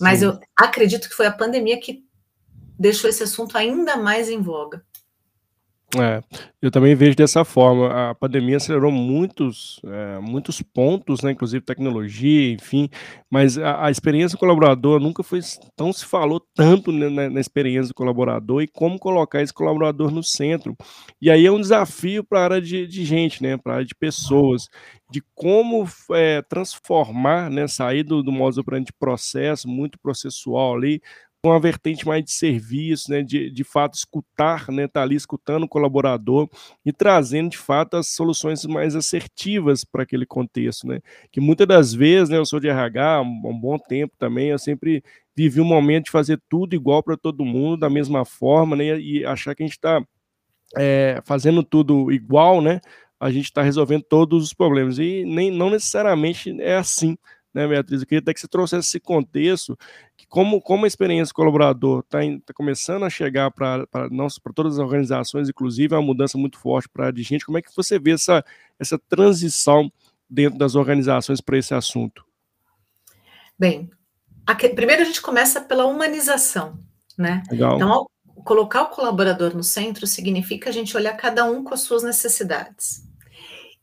Mas 0.00 0.18
Sim. 0.18 0.24
eu 0.24 0.40
acredito 0.56 1.08
que 1.08 1.14
foi 1.14 1.26
a 1.26 1.32
pandemia 1.32 1.78
que 1.78 2.04
deixou 2.76 3.08
esse 3.08 3.22
assunto 3.22 3.56
ainda 3.56 3.96
mais 3.96 4.28
em 4.28 4.42
voga. 4.42 4.84
É, 6.00 6.22
eu 6.60 6.70
também 6.70 6.94
vejo 6.94 7.16
dessa 7.16 7.44
forma. 7.44 8.10
A 8.10 8.14
pandemia 8.14 8.56
acelerou 8.56 8.90
muitos, 8.90 9.80
é, 9.84 10.18
muitos 10.18 10.60
pontos, 10.62 11.22
né, 11.22 11.32
inclusive 11.32 11.64
tecnologia, 11.64 12.52
enfim, 12.52 12.88
mas 13.30 13.56
a, 13.58 13.86
a 13.86 13.90
experiência 13.90 14.36
do 14.36 14.40
colaborador 14.40 14.98
nunca 14.98 15.22
foi 15.22 15.40
tão 15.76 15.92
se 15.92 16.04
falou 16.04 16.40
tanto 16.54 16.90
né, 16.90 17.08
na, 17.08 17.30
na, 17.30 17.40
experiência 17.40 17.88
do 17.88 17.94
colaborador 17.94 18.62
e 18.62 18.66
como 18.66 18.98
colocar 18.98 19.42
esse 19.42 19.52
colaborador 19.52 20.10
no 20.10 20.22
centro. 20.22 20.76
E 21.20 21.30
aí 21.30 21.46
é 21.46 21.52
um 21.52 21.60
desafio 21.60 22.24
para 22.24 22.40
a 22.40 22.44
área 22.44 22.60
de, 22.60 22.86
de, 22.86 23.04
gente, 23.04 23.42
né, 23.42 23.56
para 23.56 23.72
a 23.72 23.76
área 23.76 23.86
de 23.86 23.94
pessoas, 23.94 24.68
de 25.10 25.22
como 25.34 25.86
é, 26.12 26.42
transformar, 26.42 27.50
né, 27.50 27.68
sair 27.68 28.02
do, 28.02 28.22
do 28.22 28.32
modo 28.32 28.60
operandi 28.60 28.86
de 28.86 28.92
processo, 28.98 29.68
muito 29.68 29.98
processual 29.98 30.76
ali, 30.76 31.00
uma 31.48 31.60
vertente 31.60 32.06
mais 32.06 32.24
de 32.24 32.32
serviço, 32.32 33.10
né, 33.10 33.22
de, 33.22 33.50
de 33.50 33.64
fato 33.64 33.94
escutar, 33.94 34.70
né, 34.70 34.88
tá 34.88 35.02
ali 35.02 35.14
escutando 35.14 35.64
o 35.64 35.68
colaborador 35.68 36.48
e 36.84 36.92
trazendo 36.92 37.50
de 37.50 37.58
fato 37.58 37.96
as 37.96 38.08
soluções 38.08 38.64
mais 38.64 38.96
assertivas 38.96 39.84
para 39.84 40.02
aquele 40.02 40.26
contexto, 40.26 40.86
né, 40.86 41.00
que 41.30 41.40
muitas 41.40 41.66
das 41.66 41.92
vezes, 41.92 42.28
né, 42.28 42.38
eu 42.38 42.46
sou 42.46 42.60
de 42.60 42.68
RH 42.68 43.16
há 43.16 43.20
um, 43.20 43.58
bom 43.60 43.78
tempo 43.78 44.14
também, 44.18 44.48
eu 44.48 44.58
sempre 44.58 45.02
vivi 45.36 45.60
um 45.60 45.64
momento 45.64 46.06
de 46.06 46.10
fazer 46.10 46.40
tudo 46.48 46.74
igual 46.74 47.02
para 47.02 47.16
todo 47.16 47.44
mundo, 47.44 47.78
da 47.80 47.90
mesma 47.90 48.24
forma, 48.24 48.76
né, 48.76 48.98
e 48.98 49.24
achar 49.24 49.54
que 49.54 49.62
a 49.62 49.66
gente 49.66 49.76
está 49.76 50.02
é, 50.76 51.20
fazendo 51.24 51.62
tudo 51.62 52.10
igual, 52.12 52.60
né, 52.60 52.80
a 53.24 53.30
gente 53.30 53.44
está 53.44 53.62
resolvendo 53.62 54.02
todos 54.02 54.44
os 54.44 54.52
problemas. 54.52 54.98
E 54.98 55.24
nem 55.24 55.50
não 55.50 55.70
necessariamente 55.70 56.60
é 56.60 56.76
assim, 56.76 57.16
né, 57.54 57.66
Beatriz? 57.66 58.00
Eu 58.00 58.06
queria 58.06 58.20
até 58.20 58.34
que 58.34 58.40
você 58.40 58.48
trouxesse 58.48 58.88
esse 58.88 59.00
contexto, 59.00 59.78
que 60.16 60.26
como, 60.26 60.60
como 60.60 60.84
a 60.84 60.88
experiência 60.88 61.32
do 61.32 61.36
colaborador 61.36 62.00
está 62.00 62.18
tá 62.44 62.52
começando 62.52 63.04
a 63.04 63.10
chegar 63.10 63.50
para 63.52 63.86
todas 64.54 64.74
as 64.74 64.78
organizações, 64.80 65.48
inclusive 65.48 65.94
é 65.94 65.98
uma 65.98 66.06
mudança 66.06 66.36
muito 66.36 66.58
forte 66.58 66.88
para 66.88 67.08
a 67.08 67.10
de 67.12 67.22
gente, 67.22 67.46
como 67.46 67.58
é 67.58 67.62
que 67.62 67.74
você 67.74 67.98
vê 67.98 68.10
essa, 68.10 68.44
essa 68.78 68.98
transição 68.98 69.90
dentro 70.28 70.58
das 70.58 70.74
organizações 70.74 71.40
para 71.40 71.56
esse 71.56 71.72
assunto? 71.72 72.24
Bem, 73.56 73.88
aqui, 74.44 74.68
primeiro 74.68 75.02
a 75.02 75.04
gente 75.04 75.22
começa 75.22 75.60
pela 75.60 75.86
humanização, 75.86 76.78
né? 77.16 77.42
Legal. 77.50 77.76
Então, 77.76 78.06
colocar 78.44 78.82
o 78.82 78.90
colaborador 78.90 79.56
no 79.56 79.62
centro 79.62 80.06
significa 80.06 80.70
a 80.70 80.72
gente 80.72 80.96
olhar 80.96 81.16
cada 81.16 81.44
um 81.44 81.62
com 81.62 81.72
as 81.72 81.80
suas 81.80 82.02
necessidades. 82.02 83.04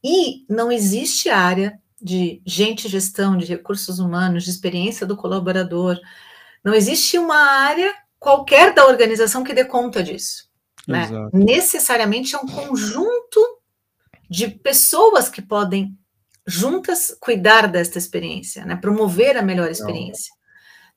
E 0.03 0.45
não 0.49 0.71
existe 0.71 1.29
área 1.29 1.79
de 2.01 2.41
gente 2.45 2.87
gestão, 2.87 3.37
de 3.37 3.45
recursos 3.45 3.99
humanos, 3.99 4.43
de 4.43 4.49
experiência 4.49 5.05
do 5.05 5.15
colaborador. 5.15 5.99
Não 6.63 6.73
existe 6.73 7.17
uma 7.17 7.37
área 7.37 7.93
qualquer 8.19 8.73
da 8.73 8.87
organização 8.87 9.43
que 9.43 9.53
dê 9.53 9.65
conta 9.65 10.03
disso. 10.03 10.49
Né? 10.87 11.07
Necessariamente 11.31 12.35
é 12.35 12.39
um 12.39 12.47
conjunto 12.47 13.59
de 14.29 14.47
pessoas 14.47 15.29
que 15.29 15.41
podem 15.41 15.97
juntas 16.45 17.15
cuidar 17.19 17.67
desta 17.67 17.97
experiência, 17.97 18.65
né? 18.65 18.75
promover 18.75 19.37
a 19.37 19.41
melhor 19.41 19.69
experiência. 19.69 20.33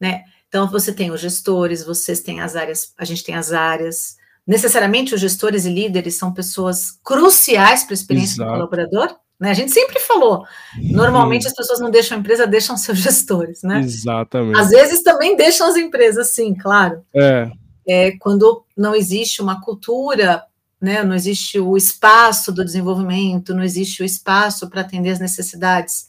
Né? 0.01 0.25
Então, 0.49 0.71
você 0.71 0.93
tem 0.93 1.11
os 1.11 1.21
gestores, 1.21 1.85
vocês 1.85 2.21
têm 2.21 2.41
as 2.41 2.57
áreas, 2.57 2.95
a 2.97 3.05
gente 3.05 3.25
tem 3.25 3.35
as 3.35 3.53
áreas. 3.53 4.17
Necessariamente, 4.47 5.15
os 5.15 5.21
gestores 5.21 5.65
e 5.65 5.71
líderes 5.71 6.17
são 6.17 6.33
pessoas 6.33 6.93
cruciais 7.03 7.85
para 7.85 7.93
a 7.93 7.95
experiência 7.95 8.35
Exato. 8.35 8.51
do 8.51 8.55
colaborador, 8.55 9.17
né? 9.39 9.51
A 9.51 9.55
gente 9.55 9.73
sempre 9.73 9.99
falou, 9.99 10.47
normalmente 10.91 11.47
as 11.47 11.55
pessoas 11.55 11.81
não 11.81 11.91
deixam 11.91 12.17
a 12.17 12.21
empresa, 12.21 12.47
deixam 12.47 12.77
seus 12.77 12.99
gestores, 13.01 13.63
né? 13.63 13.81
Exatamente. 13.81 14.59
Às 14.59 14.71
vezes 14.71 15.03
também 15.03 15.37
deixam 15.37 15.67
as 15.67 15.77
empresas, 15.77 16.29
sim, 16.29 16.55
claro. 16.55 17.05
É. 17.15 17.51
é 17.87 18.13
quando 18.19 18.65
não 18.77 18.95
existe 18.95 19.43
uma 19.43 19.61
cultura, 19.61 20.45
né? 20.81 21.03
Não 21.03 21.15
existe 21.15 21.59
o 21.59 21.77
espaço 21.77 22.53
do 22.53 22.65
desenvolvimento, 22.65 23.55
não 23.55 23.63
existe 23.63 24.03
o 24.03 24.05
espaço 24.05 24.69
para 24.71 24.83
atender 24.83 25.11
as 25.11 25.21
necessidades 25.21 26.09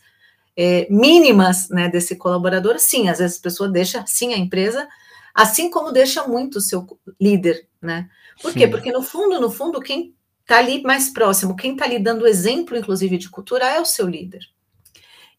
é, 0.55 0.87
mínimas, 0.89 1.69
né? 1.69 1.89
Desse 1.89 2.15
colaborador, 2.15 2.79
sim, 2.79 3.09
às 3.09 3.19
vezes 3.19 3.39
a 3.39 3.43
pessoa 3.43 3.67
deixa, 3.67 4.03
sim, 4.07 4.33
a 4.33 4.37
empresa, 4.37 4.87
assim 5.33 5.69
como 5.69 5.91
deixa 5.91 6.27
muito 6.27 6.59
o 6.59 6.61
seu 6.61 6.87
líder, 7.19 7.67
né? 7.81 8.07
Por 8.41 8.51
sim. 8.51 8.59
quê? 8.59 8.67
Porque 8.67 8.91
no 8.91 9.01
fundo, 9.01 9.39
no 9.41 9.49
fundo, 9.51 9.81
quem 9.81 10.14
está 10.45 10.59
ali 10.59 10.83
mais 10.83 11.09
próximo, 11.09 11.55
quem 11.55 11.73
está 11.73 11.85
ali 11.85 11.97
dando 11.97 12.27
exemplo, 12.27 12.77
inclusive, 12.77 13.17
de 13.17 13.29
cultura, 13.29 13.65
é 13.65 13.81
o 13.81 13.85
seu 13.85 14.07
líder. 14.07 14.41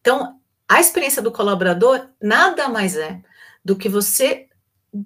Então, 0.01 0.39
a 0.67 0.81
experiência 0.81 1.21
do 1.21 1.31
colaborador 1.31 2.09
nada 2.21 2.67
mais 2.67 2.95
é 2.97 3.21
do 3.63 3.75
que 3.75 3.87
você 3.87 4.47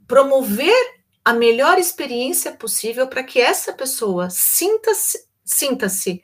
promover 0.08 1.02
a 1.24 1.34
melhor 1.34 1.78
experiência 1.78 2.52
possível 2.52 3.08
para 3.08 3.24
que 3.24 3.40
essa 3.40 3.72
pessoa 3.74 4.30
sinta-se 4.30 5.30
sinta-se 5.44 6.24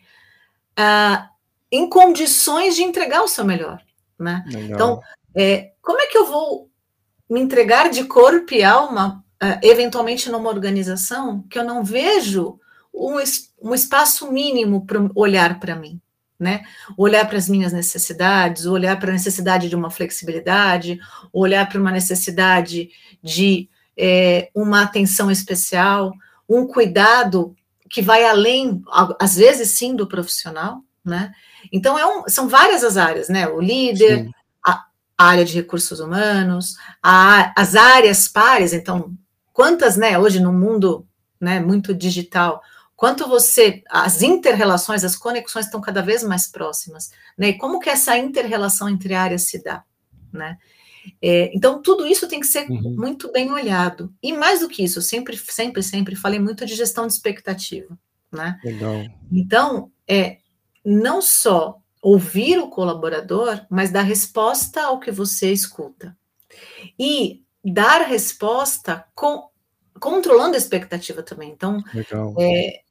uh, 0.79 1.27
em 1.71 1.89
condições 1.89 2.75
de 2.75 2.83
entregar 2.83 3.21
o 3.23 3.27
seu 3.27 3.43
melhor, 3.43 3.81
né? 4.17 4.43
Então, 4.47 5.01
é, 5.35 5.73
como 5.81 5.99
é 5.99 6.07
que 6.07 6.17
eu 6.17 6.25
vou 6.25 6.69
me 7.29 7.41
entregar 7.41 7.89
de 7.89 8.05
corpo 8.05 8.53
e 8.53 8.63
alma, 8.63 9.23
uh, 9.43 9.59
eventualmente 9.61 10.29
numa 10.29 10.49
organização 10.49 11.43
que 11.49 11.59
eu 11.59 11.63
não 11.63 11.83
vejo 11.83 12.57
um, 12.93 13.19
um 13.61 13.73
espaço 13.73 14.31
mínimo 14.31 14.85
para 14.85 14.99
olhar 15.15 15.59
para 15.59 15.75
mim, 15.75 15.99
né? 16.39 16.63
Olhar 16.97 17.27
para 17.27 17.37
as 17.37 17.49
minhas 17.49 17.73
necessidades, 17.73 18.65
olhar 18.65 18.99
para 18.99 19.09
a 19.09 19.13
necessidade 19.13 19.69
de 19.69 19.75
uma 19.75 19.89
flexibilidade, 19.89 20.99
olhar 21.33 21.67
para 21.67 21.79
uma 21.79 21.91
necessidade 21.91 22.89
de 23.21 23.69
é, 23.97 24.49
uma 24.53 24.83
atenção 24.83 25.31
especial, 25.31 26.13
um 26.47 26.67
cuidado 26.67 27.55
que 27.89 28.01
vai 28.01 28.23
além, 28.25 28.81
às 29.19 29.35
vezes 29.35 29.71
sim, 29.71 29.95
do 29.95 30.07
profissional, 30.07 30.81
né? 31.03 31.31
Então 31.71 31.97
é 31.97 32.05
um, 32.05 32.27
são 32.27 32.47
várias 32.47 32.83
as 32.83 32.97
áreas, 32.97 33.29
né? 33.29 33.47
O 33.47 33.59
líder, 33.59 34.29
a, 34.63 34.85
a, 35.17 35.25
área 35.25 35.45
de 35.45 35.55
recursos 35.55 35.99
humanos, 35.99 36.75
a, 37.01 37.53
as 37.59 37.75
áreas 37.75 38.27
pares, 38.27 38.73
então 38.73 39.13
quantas, 39.51 39.97
né? 39.97 40.19
Hoje 40.19 40.39
no 40.39 40.53
mundo, 40.53 41.07
né? 41.39 41.59
Muito 41.59 41.93
digital, 41.93 42.61
quanto 42.97 43.27
você, 43.27 43.83
as 43.87 44.23
interrelações, 44.23 45.03
as 45.03 45.15
conexões 45.15 45.65
estão 45.65 45.79
cada 45.79 46.01
vez 46.01 46.23
mais 46.23 46.47
próximas, 46.47 47.11
né? 47.37 47.49
E 47.49 47.57
como 47.57 47.79
que 47.79 47.89
essa 47.89 48.17
interrelação 48.17 48.89
entre 48.89 49.13
áreas 49.13 49.43
se 49.43 49.63
dá, 49.63 49.83
né? 50.33 50.57
É, 51.21 51.55
então, 51.55 51.81
tudo 51.81 52.05
isso 52.05 52.27
tem 52.27 52.39
que 52.39 52.47
ser 52.47 52.69
uhum. 52.69 52.95
muito 52.97 53.31
bem 53.31 53.51
olhado. 53.51 54.13
E 54.21 54.33
mais 54.33 54.59
do 54.59 54.67
que 54.67 54.83
isso, 54.83 55.01
sempre, 55.01 55.37
sempre, 55.37 55.81
sempre 55.83 56.15
falei 56.15 56.39
muito 56.39 56.65
de 56.65 56.75
gestão 56.75 57.07
de 57.07 57.13
expectativa, 57.13 57.97
né? 58.31 58.59
Legal. 58.65 59.05
Então, 59.31 59.91
é 60.07 60.39
não 60.83 61.21
só 61.21 61.79
ouvir 62.01 62.57
o 62.59 62.69
colaborador, 62.69 63.65
mas 63.69 63.91
dar 63.91 64.01
resposta 64.01 64.81
ao 64.81 64.99
que 64.99 65.11
você 65.11 65.51
escuta. 65.51 66.17
E 66.97 67.43
dar 67.63 68.01
resposta 68.01 69.05
com, 69.13 69.49
controlando 69.99 70.55
a 70.55 70.57
expectativa 70.57 71.21
também. 71.21 71.51
Então, 71.51 71.83
é, 72.39 72.81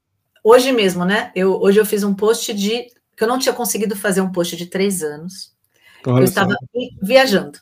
Hoje 0.49 0.71
mesmo, 0.71 1.05
né? 1.05 1.33
Eu, 1.35 1.61
hoje 1.61 1.81
eu 1.81 1.85
fiz 1.85 2.05
um 2.05 2.15
post 2.15 2.55
de. 2.55 2.87
que 3.17 3.25
eu 3.25 3.27
não 3.27 3.37
tinha 3.37 3.53
conseguido 3.53 3.97
fazer 3.97 4.21
um 4.21 4.31
post 4.31 4.57
de 4.57 4.67
três 4.67 5.03
anos. 5.03 5.53
Olha 6.07 6.21
eu 6.21 6.25
estava 6.25 6.57
viajando. 7.03 7.59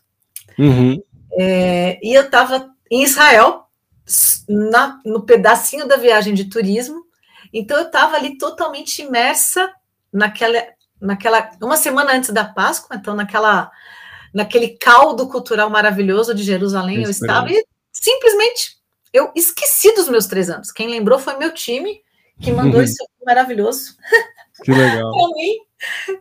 Uhum. 0.58 1.02
É, 1.32 1.98
e 2.06 2.12
eu 2.12 2.24
estava 2.24 2.70
em 2.90 3.02
Israel, 3.02 3.64
na, 4.46 5.00
no 5.02 5.22
pedacinho 5.22 5.88
da 5.88 5.96
viagem 5.96 6.34
de 6.34 6.44
turismo. 6.44 7.06
Então 7.54 7.78
eu 7.78 7.86
estava 7.86 8.16
ali 8.16 8.36
totalmente 8.36 9.00
imersa 9.00 9.72
naquela, 10.12 10.62
naquela. 11.00 11.52
Uma 11.62 11.78
semana 11.78 12.12
antes 12.12 12.28
da 12.34 12.44
Páscoa, 12.44 12.96
então 12.96 13.14
naquela 13.14 13.72
naquele 14.34 14.76
caldo 14.76 15.26
cultural 15.26 15.70
maravilhoso 15.70 16.34
de 16.34 16.42
Jerusalém, 16.42 17.02
eu 17.02 17.08
estava 17.08 17.50
e 17.50 17.64
simplesmente 17.90 18.76
eu 19.10 19.32
esqueci 19.34 19.94
dos 19.94 20.06
meus 20.06 20.26
três 20.26 20.50
anos. 20.50 20.70
Quem 20.70 20.90
lembrou 20.90 21.18
foi 21.18 21.38
meu 21.38 21.54
time 21.54 22.04
que 22.40 22.52
mandou 22.52 22.82
isso 22.82 22.96
maravilhoso. 23.24 23.96
Que 24.62 24.72
legal. 24.72 25.10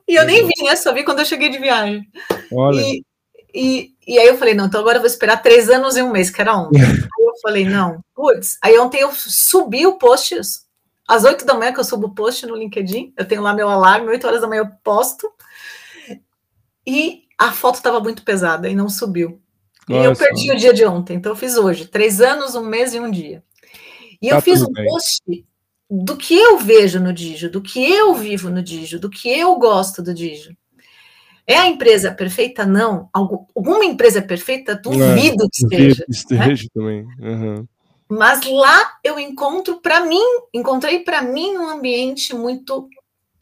E 0.05 0.15
eu 0.15 0.25
nem 0.25 0.45
vi, 0.45 0.63
né? 0.63 0.75
Só 0.75 0.93
vi 0.93 1.05
quando 1.05 1.19
eu 1.19 1.25
cheguei 1.25 1.47
de 1.47 1.57
viagem. 1.57 2.05
Olha. 2.51 2.81
E, 2.81 3.05
e, 3.53 3.93
e 4.05 4.19
aí 4.19 4.27
eu 4.27 4.37
falei, 4.37 4.53
não, 4.53 4.65
então 4.65 4.81
agora 4.81 4.97
eu 4.97 5.01
vou 5.01 5.07
esperar 5.07 5.41
três 5.41 5.69
anos 5.69 5.95
e 5.95 6.01
um 6.01 6.11
mês, 6.11 6.29
que 6.29 6.41
era 6.41 6.57
ontem. 6.57 6.81
aí 6.83 7.25
eu 7.25 7.33
falei, 7.41 7.63
não, 7.63 8.03
putz. 8.13 8.57
Aí 8.61 8.77
ontem 8.77 8.99
eu 8.99 9.11
subi 9.13 9.85
o 9.85 9.97
post, 9.97 10.37
às 11.07 11.23
oito 11.23 11.45
da 11.45 11.53
manhã 11.53 11.71
que 11.71 11.79
eu 11.79 11.83
subo 11.83 12.07
o 12.07 12.13
post 12.13 12.45
no 12.45 12.57
LinkedIn, 12.57 13.13
eu 13.15 13.25
tenho 13.25 13.41
lá 13.41 13.53
meu 13.53 13.69
alarme, 13.69 14.09
oito 14.09 14.27
horas 14.27 14.41
da 14.41 14.47
manhã 14.47 14.63
eu 14.63 14.69
posto. 14.83 15.31
E 16.85 17.23
a 17.37 17.53
foto 17.53 17.75
estava 17.75 18.01
muito 18.01 18.23
pesada 18.23 18.67
e 18.67 18.75
não 18.75 18.89
subiu. 18.89 19.41
Nossa. 19.87 20.01
E 20.01 20.05
eu 20.05 20.15
perdi 20.15 20.51
o 20.51 20.57
dia 20.57 20.73
de 20.73 20.85
ontem, 20.85 21.15
então 21.15 21.31
eu 21.31 21.35
fiz 21.37 21.55
hoje, 21.55 21.87
três 21.87 22.19
anos, 22.19 22.55
um 22.55 22.65
mês 22.65 22.93
e 22.93 22.99
um 22.99 23.09
dia. 23.09 23.43
E 24.21 24.29
tá 24.29 24.35
eu 24.35 24.41
fiz 24.41 24.61
um 24.61 24.71
bem. 24.71 24.85
post 24.85 25.45
do 25.95 26.17
que 26.17 26.33
eu 26.33 26.57
vejo 26.57 26.99
no 26.99 27.13
Digio, 27.13 27.51
do 27.51 27.61
que 27.61 27.79
eu 27.79 28.15
vivo 28.15 28.49
no 28.49 28.63
Digio, 28.63 28.99
do 28.99 29.11
que 29.11 29.29
eu 29.29 29.55
gosto 29.57 30.01
do 30.01 30.11
Digio. 30.11 30.57
É 31.45 31.57
a 31.57 31.67
empresa 31.67 32.11
perfeita? 32.11 32.65
Não. 32.65 33.09
Alguma 33.13 33.85
empresa 33.85 34.21
perfeita? 34.21 34.75
Duvido 34.75 35.47
que 35.51 35.63
esteja. 35.63 36.05
Esteja 36.09 36.63
né? 36.63 36.69
também. 36.73 37.05
Uhum. 37.19 37.67
mas 38.09 38.43
lá 38.43 38.93
eu 39.03 39.19
encontro 39.19 39.81
para 39.81 40.03
mim, 40.05 40.23
encontrei 40.51 40.99
para 40.99 41.21
mim 41.21 41.57
um 41.57 41.69
ambiente 41.69 42.33
muito 42.33 42.89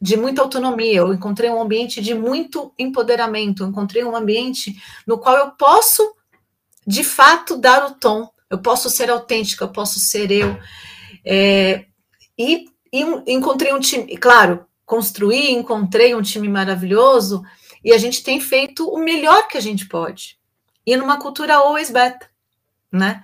de 0.00 0.16
muita 0.16 0.42
autonomia, 0.42 0.98
eu 0.98 1.14
encontrei 1.14 1.48
um 1.48 1.62
ambiente 1.62 2.02
de 2.02 2.12
muito 2.12 2.74
empoderamento, 2.76 3.62
eu 3.62 3.68
encontrei 3.68 4.02
um 4.02 4.16
ambiente 4.16 4.76
no 5.06 5.16
qual 5.16 5.36
eu 5.36 5.52
posso 5.52 6.02
de 6.84 7.04
fato 7.04 7.56
dar 7.56 7.86
o 7.86 7.94
tom, 7.94 8.28
eu 8.50 8.58
posso 8.58 8.90
ser 8.90 9.08
autêntica, 9.08 9.64
eu 9.64 9.68
posso 9.68 10.00
ser 10.00 10.30
eu. 10.32 10.58
É, 11.24 11.86
e, 12.42 12.64
e 12.92 13.32
encontrei 13.32 13.72
um 13.72 13.78
time, 13.78 14.16
claro, 14.16 14.66
construí, 14.84 15.52
encontrei 15.52 16.14
um 16.14 16.22
time 16.22 16.48
maravilhoso 16.48 17.42
e 17.84 17.92
a 17.92 17.98
gente 17.98 18.22
tem 18.22 18.40
feito 18.40 18.88
o 18.88 18.98
melhor 18.98 19.48
que 19.48 19.56
a 19.56 19.60
gente 19.60 19.86
pode. 19.86 20.38
E 20.84 20.96
numa 20.96 21.18
cultura 21.18 21.54
always 21.54 21.90
beta, 21.90 22.28
né? 22.90 23.22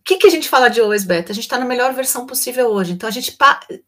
O 0.00 0.04
que, 0.04 0.16
que 0.16 0.26
a 0.26 0.30
gente 0.30 0.48
fala 0.48 0.68
de 0.68 0.80
always 0.80 1.04
beta? 1.04 1.32
A 1.32 1.34
gente 1.34 1.44
está 1.44 1.58
na 1.58 1.64
melhor 1.64 1.92
versão 1.92 2.26
possível 2.26 2.68
hoje. 2.68 2.92
Então 2.92 3.08
a 3.08 3.12
gente 3.12 3.36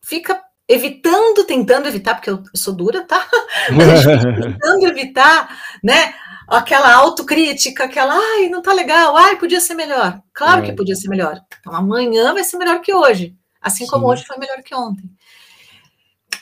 fica 0.03 0.43
evitando, 0.69 1.45
tentando 1.45 1.89
evitar, 1.89 2.15
porque 2.15 2.29
eu 2.29 2.43
sou 2.55 2.75
dura, 2.75 3.05
tá? 3.05 3.27
tentando 4.43 4.87
evitar, 4.87 5.49
né? 5.83 6.15
Aquela 6.47 6.95
autocrítica, 6.95 7.85
aquela, 7.85 8.15
ai, 8.15 8.49
não 8.49 8.63
tá 8.63 8.73
legal, 8.73 9.17
ai, 9.17 9.37
podia 9.37 9.61
ser 9.61 9.75
melhor. 9.75 10.21
Claro 10.35 10.63
é. 10.63 10.67
que 10.67 10.73
podia 10.77 10.95
ser 10.95 11.09
melhor. 11.09 11.41
Então 11.61 11.75
amanhã 11.75 12.35
vai 12.35 12.45
ser 12.45 12.59
melhor 12.59 12.81
que 12.81 12.93
hoje, 12.93 13.37
assim 13.61 13.85
Sim. 13.85 13.91
como 13.91 14.07
hoje 14.07 14.25
foi 14.25 14.37
melhor 14.39 14.63
que 14.63 14.75
ontem. 14.75 15.11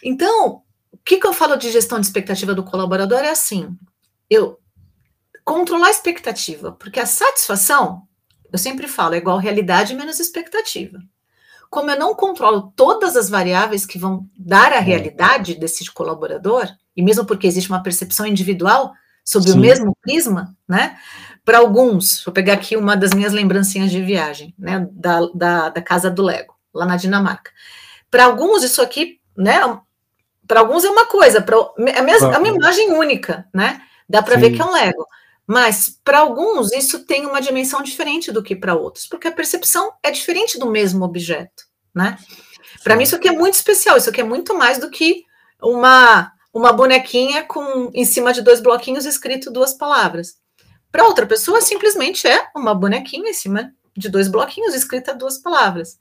Então, 0.03 0.63
o 0.93 0.99
que, 1.05 1.19
que 1.19 1.27
eu 1.27 1.33
falo 1.33 1.57
de 1.57 1.71
gestão 1.71 2.01
de 2.01 2.07
expectativa 2.07 2.55
do 2.55 2.65
colaborador 2.65 3.21
é 3.21 3.31
assim: 3.31 3.77
eu 4.29 4.59
controlar 5.47 5.87
a 5.87 5.91
expectativa, 5.91 6.73
porque 6.73 6.99
a 6.99 7.07
satisfação, 7.07 8.03
eu 8.53 8.59
sempre 8.59 8.89
falo, 8.89 9.15
é 9.15 9.19
igual 9.19 9.39
realidade 9.39 9.95
menos 9.95 10.19
expectativa. 10.19 10.99
Como 11.71 11.91
eu 11.91 11.99
não 11.99 12.15
controlo 12.15 12.73
todas 12.75 13.17
as 13.17 13.31
variáveis 13.31 13.87
que 13.87 13.99
vão 13.99 14.29
dar 14.37 14.73
a 14.73 14.77
é. 14.77 14.81
realidade 14.81 15.55
desse 15.55 15.89
colaborador, 15.93 16.69
e 16.97 17.03
mesmo 17.03 17.25
porque 17.25 17.47
existe 17.47 17.71
uma 17.71 17.83
percepção 17.83 18.27
individual 18.27 18.93
sobre 19.25 19.51
Sim. 19.51 19.59
o 19.59 19.61
mesmo 19.61 19.97
prisma, 20.03 20.57
né? 20.69 20.97
Para 21.45 21.59
alguns, 21.59 22.25
vou 22.25 22.35
pegar 22.35 22.55
aqui 22.55 22.77
uma 22.77 22.97
das 22.97 23.13
minhas 23.13 23.33
lembrancinhas 23.33 23.91
de 23.91 24.03
viagem, 24.03 24.53
né? 24.59 24.89
Da, 24.93 25.21
da, 25.33 25.69
da 25.69 25.83
casa 25.83 26.11
do 26.11 26.23
Lego, 26.23 26.56
lá 26.77 26.87
na 26.87 26.97
Dinamarca. 26.97 27.51
Para 28.11 28.25
alguns, 28.25 28.63
isso 28.63 28.81
aqui, 28.81 29.21
né? 29.37 29.59
Para 30.47 30.61
alguns 30.61 30.85
é 30.85 30.91
uma 30.91 31.07
coisa, 31.07 31.43
pra, 31.43 31.57
é, 31.79 32.01
mesmo, 32.03 32.33
é 32.33 32.39
uma 32.39 32.49
imagem 32.49 32.93
única, 32.93 33.49
né? 33.53 33.83
Dá 34.09 34.23
para 34.23 34.37
ver 34.37 34.53
que 34.53 34.63
é 34.63 34.65
um 34.65 34.73
Lego. 34.73 35.07
Mas 35.47 36.01
para 36.05 36.19
alguns 36.19 36.73
isso 36.73 37.05
tem 37.05 37.25
uma 37.25 37.41
dimensão 37.41 37.83
diferente 37.83 38.33
do 38.33 38.43
que 38.43 38.57
para 38.57 38.75
outros, 38.75 39.07
porque 39.07 39.29
a 39.29 39.33
percepção 39.33 39.93
é 40.03 40.11
diferente 40.11 40.59
do 40.59 40.67
mesmo 40.67 41.05
objeto, 41.05 41.65
né? 41.95 42.19
Para 42.83 42.97
mim 42.97 43.05
isso 43.05 43.15
aqui 43.15 43.29
é 43.29 43.33
muito 43.33 43.55
especial, 43.55 43.97
isso 43.97 44.11
aqui 44.11 44.21
é 44.21 44.25
muito 44.25 44.57
mais 44.57 44.79
do 44.79 44.91
que 44.91 45.25
uma 45.63 46.33
uma 46.53 46.73
bonequinha 46.73 47.45
com 47.45 47.91
em 47.95 48.05
cima 48.05 48.33
de 48.33 48.41
dois 48.41 48.61
bloquinhos 48.61 49.05
escrito 49.05 49.53
duas 49.53 49.75
palavras. 49.75 50.39
Para 50.91 51.05
outra 51.05 51.27
pessoa 51.27 51.61
simplesmente 51.61 52.27
é 52.27 52.49
uma 52.57 52.75
bonequinha 52.75 53.31
em 53.31 53.35
cima 53.35 53.73
de 53.97 54.09
dois 54.09 54.27
bloquinhos 54.27 54.75
escrita 54.75 55.15
duas 55.15 55.39
palavras. 55.39 55.99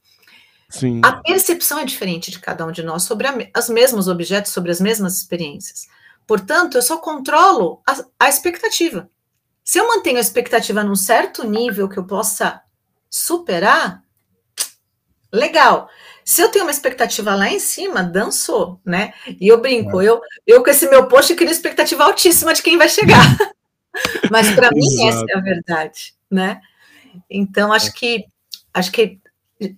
Sim. 0.79 0.99
A 1.03 1.13
percepção 1.13 1.79
é 1.79 1.85
diferente 1.85 2.29
de 2.29 2.39
cada 2.39 2.65
um 2.65 2.71
de 2.71 2.83
nós 2.83 3.03
sobre 3.03 3.27
os 3.57 3.69
mesmos 3.69 4.07
objetos, 4.09 4.51
sobre 4.51 4.71
as 4.71 4.81
mesmas 4.81 5.15
experiências. 5.15 5.87
Portanto, 6.27 6.75
eu 6.75 6.81
só 6.81 6.97
controlo 6.97 7.81
a, 7.87 8.03
a 8.19 8.29
expectativa. 8.29 9.09
Se 9.63 9.77
eu 9.77 9.87
mantenho 9.87 10.17
a 10.17 10.21
expectativa 10.21 10.83
num 10.83 10.95
certo 10.95 11.47
nível 11.47 11.87
que 11.87 11.97
eu 11.97 12.05
possa 12.05 12.61
superar, 13.09 14.03
legal. 15.31 15.89
Se 16.25 16.41
eu 16.41 16.49
tenho 16.49 16.65
uma 16.65 16.71
expectativa 16.71 17.35
lá 17.35 17.49
em 17.49 17.59
cima, 17.59 18.03
dançou, 18.03 18.81
né? 18.83 19.13
E 19.39 19.47
eu 19.47 19.61
brinco, 19.61 20.01
é. 20.01 20.09
eu, 20.09 20.19
eu 20.45 20.61
com 20.61 20.69
esse 20.69 20.89
meu 20.89 21.07
post 21.07 21.33
crio 21.35 21.49
expectativa 21.49 22.03
altíssima 22.03 22.53
de 22.53 22.61
quem 22.61 22.77
vai 22.77 22.89
chegar. 22.89 23.23
Mas 24.29 24.53
para 24.53 24.71
mim 24.71 25.07
essa 25.07 25.23
é 25.29 25.37
a 25.37 25.41
verdade, 25.41 26.15
né? 26.29 26.59
Então 27.29 27.71
acho 27.71 27.89
é. 27.89 27.91
que 27.93 28.25
acho 28.73 28.91
que 28.91 29.19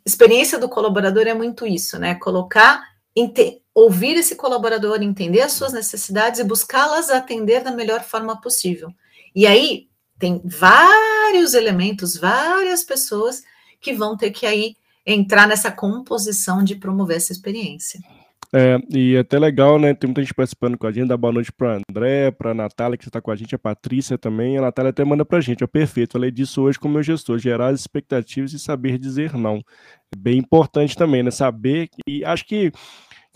experiência 0.05 0.57
do 0.57 0.69
colaborador 0.69 1.27
é 1.27 1.33
muito 1.33 1.65
isso, 1.65 1.99
né? 1.99 2.15
Colocar, 2.15 2.81
ouvir 3.73 4.15
esse 4.15 4.35
colaborador, 4.35 5.01
entender 5.01 5.41
as 5.41 5.53
suas 5.53 5.73
necessidades 5.73 6.39
e 6.39 6.43
buscá-las 6.43 7.09
atender 7.09 7.63
da 7.63 7.71
melhor 7.71 8.03
forma 8.03 8.39
possível. 8.39 8.91
E 9.35 9.45
aí 9.45 9.87
tem 10.17 10.41
vários 10.43 11.53
elementos, 11.53 12.17
várias 12.17 12.83
pessoas 12.83 13.43
que 13.79 13.93
vão 13.93 14.17
ter 14.17 14.31
que 14.31 14.45
aí 14.45 14.75
entrar 15.05 15.47
nessa 15.47 15.71
composição 15.71 16.63
de 16.63 16.75
promover 16.75 17.17
essa 17.17 17.31
experiência. 17.31 17.99
É, 18.53 18.77
e 18.89 19.15
é 19.15 19.19
até 19.19 19.37
legal, 19.37 19.77
né? 19.77 19.93
Tem 19.93 20.07
muita 20.07 20.21
gente 20.21 20.33
participando 20.33 20.77
com 20.77 20.87
a 20.87 20.91
gente. 20.91 21.07
Dá 21.07 21.17
boa 21.17 21.33
noite 21.33 21.51
para 21.51 21.79
André, 21.89 22.31
para 22.31 22.53
Natália, 22.53 22.97
que 22.97 23.05
está 23.07 23.21
com 23.21 23.31
a 23.31 23.35
gente, 23.35 23.53
a 23.53 23.59
Patrícia 23.59 24.17
também. 24.17 24.57
A 24.57 24.61
Natália 24.61 24.89
até 24.89 25.03
manda 25.03 25.25
para 25.25 25.39
a 25.39 25.41
gente. 25.41 25.63
É 25.63 25.67
perfeito. 25.67 26.13
Falei 26.13 26.31
disso 26.31 26.61
hoje 26.61 26.79
com 26.79 26.87
o 26.87 26.91
meu 26.91 27.03
gestor: 27.03 27.37
gerar 27.39 27.67
as 27.67 27.81
expectativas 27.81 28.53
e 28.53 28.59
saber 28.59 28.97
dizer 28.97 29.33
não. 29.33 29.57
É 29.57 30.17
bem 30.17 30.37
importante 30.37 30.95
também, 30.95 31.23
né? 31.23 31.31
Saber. 31.31 31.89
E 32.07 32.23
acho 32.23 32.45
que 32.45 32.71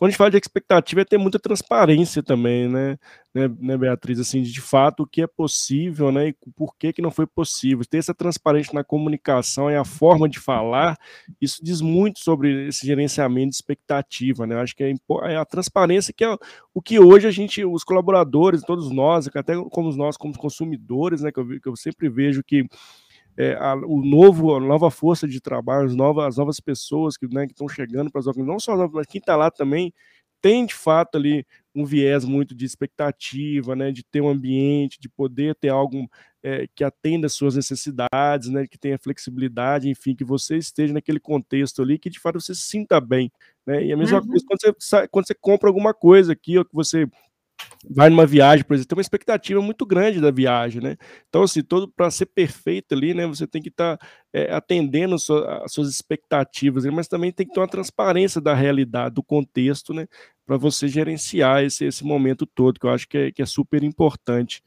quando 0.01 0.07
a 0.07 0.11
gente 0.13 0.17
fala 0.17 0.31
de 0.31 0.37
expectativa, 0.37 1.01
é 1.01 1.05
ter 1.05 1.19
muita 1.19 1.37
transparência 1.37 2.23
também, 2.23 2.67
né, 2.67 2.97
né, 3.35 3.47
né, 3.59 3.77
Beatriz, 3.77 4.19
assim, 4.19 4.41
de 4.41 4.59
fato, 4.59 5.03
o 5.03 5.05
que 5.05 5.21
é 5.21 5.27
possível, 5.27 6.11
né, 6.11 6.29
e 6.29 6.35
por 6.55 6.75
que 6.75 6.91
que 6.91 7.03
não 7.03 7.11
foi 7.11 7.27
possível. 7.27 7.85
Ter 7.85 7.99
essa 7.99 8.11
transparência 8.11 8.73
na 8.73 8.83
comunicação 8.83 9.69
e 9.69 9.75
a 9.75 9.85
forma 9.85 10.27
de 10.27 10.39
falar, 10.39 10.97
isso 11.39 11.63
diz 11.63 11.81
muito 11.81 12.19
sobre 12.19 12.69
esse 12.69 12.83
gerenciamento 12.83 13.49
de 13.51 13.57
expectativa, 13.57 14.47
né, 14.47 14.59
acho 14.59 14.75
que 14.75 14.83
é, 14.83 14.91
é 15.25 15.35
a 15.35 15.45
transparência 15.45 16.11
que 16.11 16.23
é 16.23 16.35
o 16.73 16.81
que 16.81 16.99
hoje 16.99 17.27
a 17.27 17.31
gente, 17.31 17.63
os 17.63 17.83
colaboradores, 17.83 18.63
todos 18.63 18.89
nós, 18.89 19.29
até 19.35 19.53
como 19.69 19.95
nós 19.95 20.17
como 20.17 20.35
consumidores, 20.35 21.21
né, 21.21 21.31
que 21.31 21.39
eu, 21.39 21.61
que 21.61 21.69
eu 21.69 21.75
sempre 21.75 22.09
vejo 22.09 22.43
que 22.43 22.65
é, 23.37 23.53
a, 23.55 23.75
o 23.75 24.03
novo, 24.03 24.55
a 24.55 24.59
nova 24.59 24.91
força 24.91 25.27
de 25.27 25.39
trabalho, 25.39 25.85
as 25.85 25.95
novas, 25.95 26.25
as 26.25 26.37
novas 26.37 26.59
pessoas 26.59 27.17
que 27.17 27.27
né, 27.27 27.45
estão 27.45 27.67
chegando 27.67 28.11
para 28.11 28.19
as 28.19 28.27
organizações, 28.27 28.53
não 28.53 28.59
só 28.59 28.75
novas, 28.75 28.93
mas 28.93 29.07
quem 29.07 29.19
está 29.19 29.35
lá 29.35 29.49
também 29.49 29.93
tem 30.41 30.65
de 30.65 30.73
fato 30.73 31.17
ali 31.17 31.45
um 31.73 31.85
viés 31.85 32.25
muito 32.25 32.53
de 32.53 32.65
expectativa, 32.65 33.75
né, 33.75 33.91
de 33.91 34.03
ter 34.03 34.21
um 34.21 34.29
ambiente, 34.29 34.99
de 34.99 35.07
poder 35.07 35.55
ter 35.55 35.69
algo 35.69 36.09
é, 36.43 36.67
que 36.75 36.83
atenda 36.83 37.27
às 37.27 37.33
suas 37.33 37.55
necessidades, 37.55 38.49
né, 38.49 38.65
que 38.67 38.77
tenha 38.77 38.97
flexibilidade, 38.97 39.87
enfim, 39.87 40.15
que 40.15 40.25
você 40.25 40.57
esteja 40.57 40.93
naquele 40.93 41.19
contexto 41.19 41.81
ali, 41.81 41.99
que 41.99 42.09
de 42.09 42.19
fato 42.19 42.41
você 42.41 42.55
se 42.55 42.61
sinta 42.61 42.99
bem, 42.99 43.31
né, 43.65 43.85
e 43.85 43.93
a 43.93 43.97
mesma 43.97 44.19
uhum. 44.19 44.27
coisa 44.27 44.45
quando 44.45 44.75
você, 44.77 45.07
quando 45.07 45.27
você 45.27 45.35
compra 45.35 45.69
alguma 45.69 45.93
coisa 45.93 46.33
aqui, 46.33 46.57
ou 46.57 46.65
que 46.65 46.73
você 46.73 47.07
vai 47.89 48.09
numa 48.09 48.25
viagem, 48.25 48.63
por 48.65 48.73
exemplo, 48.73 48.89
tem 48.89 48.97
uma 48.97 49.01
expectativa 49.01 49.61
muito 49.61 49.85
grande 49.85 50.21
da 50.21 50.31
viagem, 50.31 50.81
né? 50.81 50.97
Então, 51.29 51.43
assim, 51.43 51.63
todo 51.63 51.87
para 51.87 52.11
ser 52.11 52.27
perfeito 52.27 52.93
ali, 52.93 53.13
né? 53.13 53.25
Você 53.27 53.47
tem 53.47 53.61
que 53.61 53.69
estar 53.69 53.97
tá, 53.97 54.07
é, 54.33 54.53
atendendo 54.53 55.15
as 55.15 55.23
suas 55.23 55.89
expectativas, 55.89 56.85
mas 56.85 57.07
também 57.07 57.31
tem 57.31 57.47
que 57.47 57.53
ter 57.53 57.59
uma 57.59 57.67
transparência 57.67 58.39
da 58.39 58.53
realidade, 58.53 59.15
do 59.15 59.23
contexto, 59.23 59.93
né? 59.93 60.07
Para 60.45 60.57
você 60.57 60.87
gerenciar 60.87 61.63
esse, 61.63 61.85
esse 61.85 62.03
momento 62.03 62.45
todo, 62.45 62.79
que 62.79 62.85
eu 62.85 62.91
acho 62.91 63.07
que 63.07 63.17
é, 63.17 63.31
que 63.31 63.41
é 63.41 63.45
super 63.45 63.83
importante. 63.83 64.63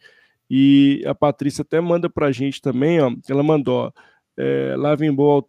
E 0.50 1.02
a 1.06 1.14
Patrícia 1.14 1.62
até 1.62 1.80
manda 1.80 2.10
para 2.10 2.26
a 2.26 2.32
gente 2.32 2.60
também, 2.60 3.00
ó, 3.00 3.10
ela 3.28 3.42
mandou, 3.42 3.86
ó, 3.86 3.92
é, 4.36 4.76
Live 4.76 5.06
em 5.06 5.14
Boa 5.14 5.44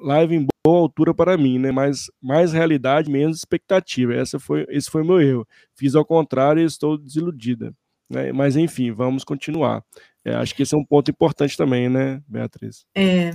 live 0.00 0.46
boa 0.66 0.80
altura 0.80 1.14
para 1.14 1.36
mim, 1.36 1.60
né? 1.60 1.70
Mais, 1.70 2.10
mais 2.20 2.52
realidade, 2.52 3.08
menos 3.08 3.38
expectativa. 3.38 4.12
Essa 4.12 4.40
foi, 4.40 4.66
esse 4.68 4.90
foi 4.90 5.04
meu 5.04 5.20
erro. 5.20 5.46
Fiz 5.76 5.94
ao 5.94 6.04
contrário 6.04 6.60
e 6.60 6.66
estou 6.66 6.98
desiludida. 6.98 7.72
Né? 8.10 8.32
Mas 8.32 8.56
enfim, 8.56 8.90
vamos 8.90 9.22
continuar. 9.22 9.84
É, 10.24 10.34
acho 10.34 10.56
que 10.56 10.64
esse 10.64 10.74
é 10.74 10.78
um 10.78 10.84
ponto 10.84 11.08
importante 11.08 11.56
também, 11.56 11.88
né, 11.88 12.20
Beatriz? 12.26 12.84
É, 12.96 13.32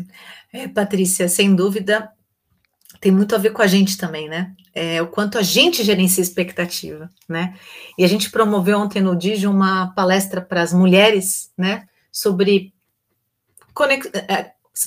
é, 0.52 0.67
Patrícia, 0.67 1.30
sem 1.30 1.56
dúvida, 1.56 2.12
tem 3.00 3.13
muito 3.13 3.34
a 3.34 3.38
ver 3.38 3.52
com 3.52 3.62
a 3.62 3.67
gente 3.67 3.98
também, 3.98 4.28
né? 4.28 4.54
É, 4.76 5.02
o 5.02 5.08
quanto 5.08 5.38
a 5.38 5.41
gente 5.41 5.86
gerencia 5.86 6.22
expectativa, 6.22 7.10
né? 7.30 7.58
E 7.98 8.04
a 8.04 8.08
gente 8.08 8.30
promoveu 8.30 8.78
ontem 8.78 9.02
no 9.02 9.15
DIG 9.15 9.48
uma 9.48 9.94
palestra 9.94 10.41
para 10.41 10.62
as 10.62 10.74
mulheres, 10.74 11.50
né? 11.58 11.88
Sobre 12.12 12.74
conex... 13.74 14.12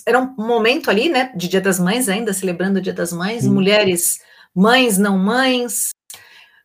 Era 0.06 0.18
um 0.18 0.34
momento 0.36 0.90
ali, 0.90 1.08
né, 1.08 1.32
de 1.36 1.48
Dia 1.48 1.60
das 1.60 1.78
Mães 1.78 2.08
ainda, 2.08 2.32
celebrando 2.32 2.78
o 2.78 2.82
Dia 2.82 2.92
das 2.92 3.12
Mães, 3.12 3.46
mulheres, 3.46 4.18
mães, 4.54 4.96
não 4.98 5.18
mães, 5.18 5.90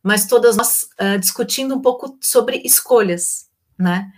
mas 0.03 0.27
todas 0.27 0.55
nós 0.55 0.88
uh, 1.01 1.19
discutindo 1.19 1.75
um 1.75 1.82
pouco 1.82 2.17
sobre 2.21 2.62
escolhas, 2.63 3.49
né? 3.77 4.10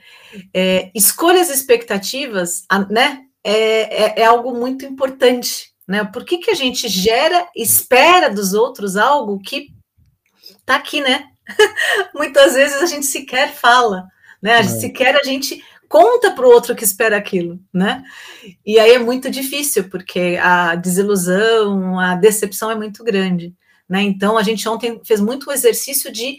É, 0.54 0.92
escolhas 0.96 1.50
e 1.50 1.54
expectativas, 1.54 2.66
né, 2.90 3.24
é, 3.44 4.04
é, 4.04 4.22
é, 4.22 4.26
algo 4.26 4.54
muito 4.54 4.86
importante, 4.86 5.74
né? 5.88 6.04
Por 6.04 6.24
que, 6.24 6.38
que 6.38 6.52
a 6.52 6.56
gente 6.56 6.88
gera, 6.88 7.48
espera 7.56 8.30
dos 8.30 8.54
outros 8.54 8.96
algo 8.96 9.40
que 9.40 9.70
tá 10.66 10.76
aqui, 10.76 11.02
né? 11.02 11.26
Muitas 12.16 12.54
vezes 12.54 12.82
a 12.82 12.86
gente 12.86 13.06
sequer 13.06 13.54
fala, 13.54 14.08
né? 14.42 14.58
A 14.58 14.62
gente, 14.62 14.76
é. 14.76 14.80
Sequer 14.80 15.16
a 15.16 15.24
gente 15.24 15.64
conta 15.92 16.32
para 16.32 16.48
o 16.48 16.50
outro 16.50 16.74
que 16.74 16.86
espera 16.86 17.18
aquilo, 17.18 17.60
né? 17.72 18.02
E 18.66 18.80
aí 18.80 18.92
é 18.92 18.98
muito 18.98 19.30
difícil, 19.30 19.90
porque 19.90 20.40
a 20.42 20.74
desilusão, 20.74 22.00
a 22.00 22.16
decepção 22.16 22.72
é 22.72 22.76
muito 22.76 23.04
grande, 23.04 23.54
né? 23.90 24.02
Então 24.02 24.38
a 24.38 24.44
gente 24.44 24.68
ontem 24.70 25.02
fez 25.04 25.20
muito 25.20 25.50
o 25.50 25.52
exercício 25.52 26.10
de 26.10 26.38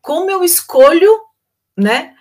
como 0.00 0.30
eu 0.30 0.44
escolho, 0.44 1.18
né? 1.76 2.14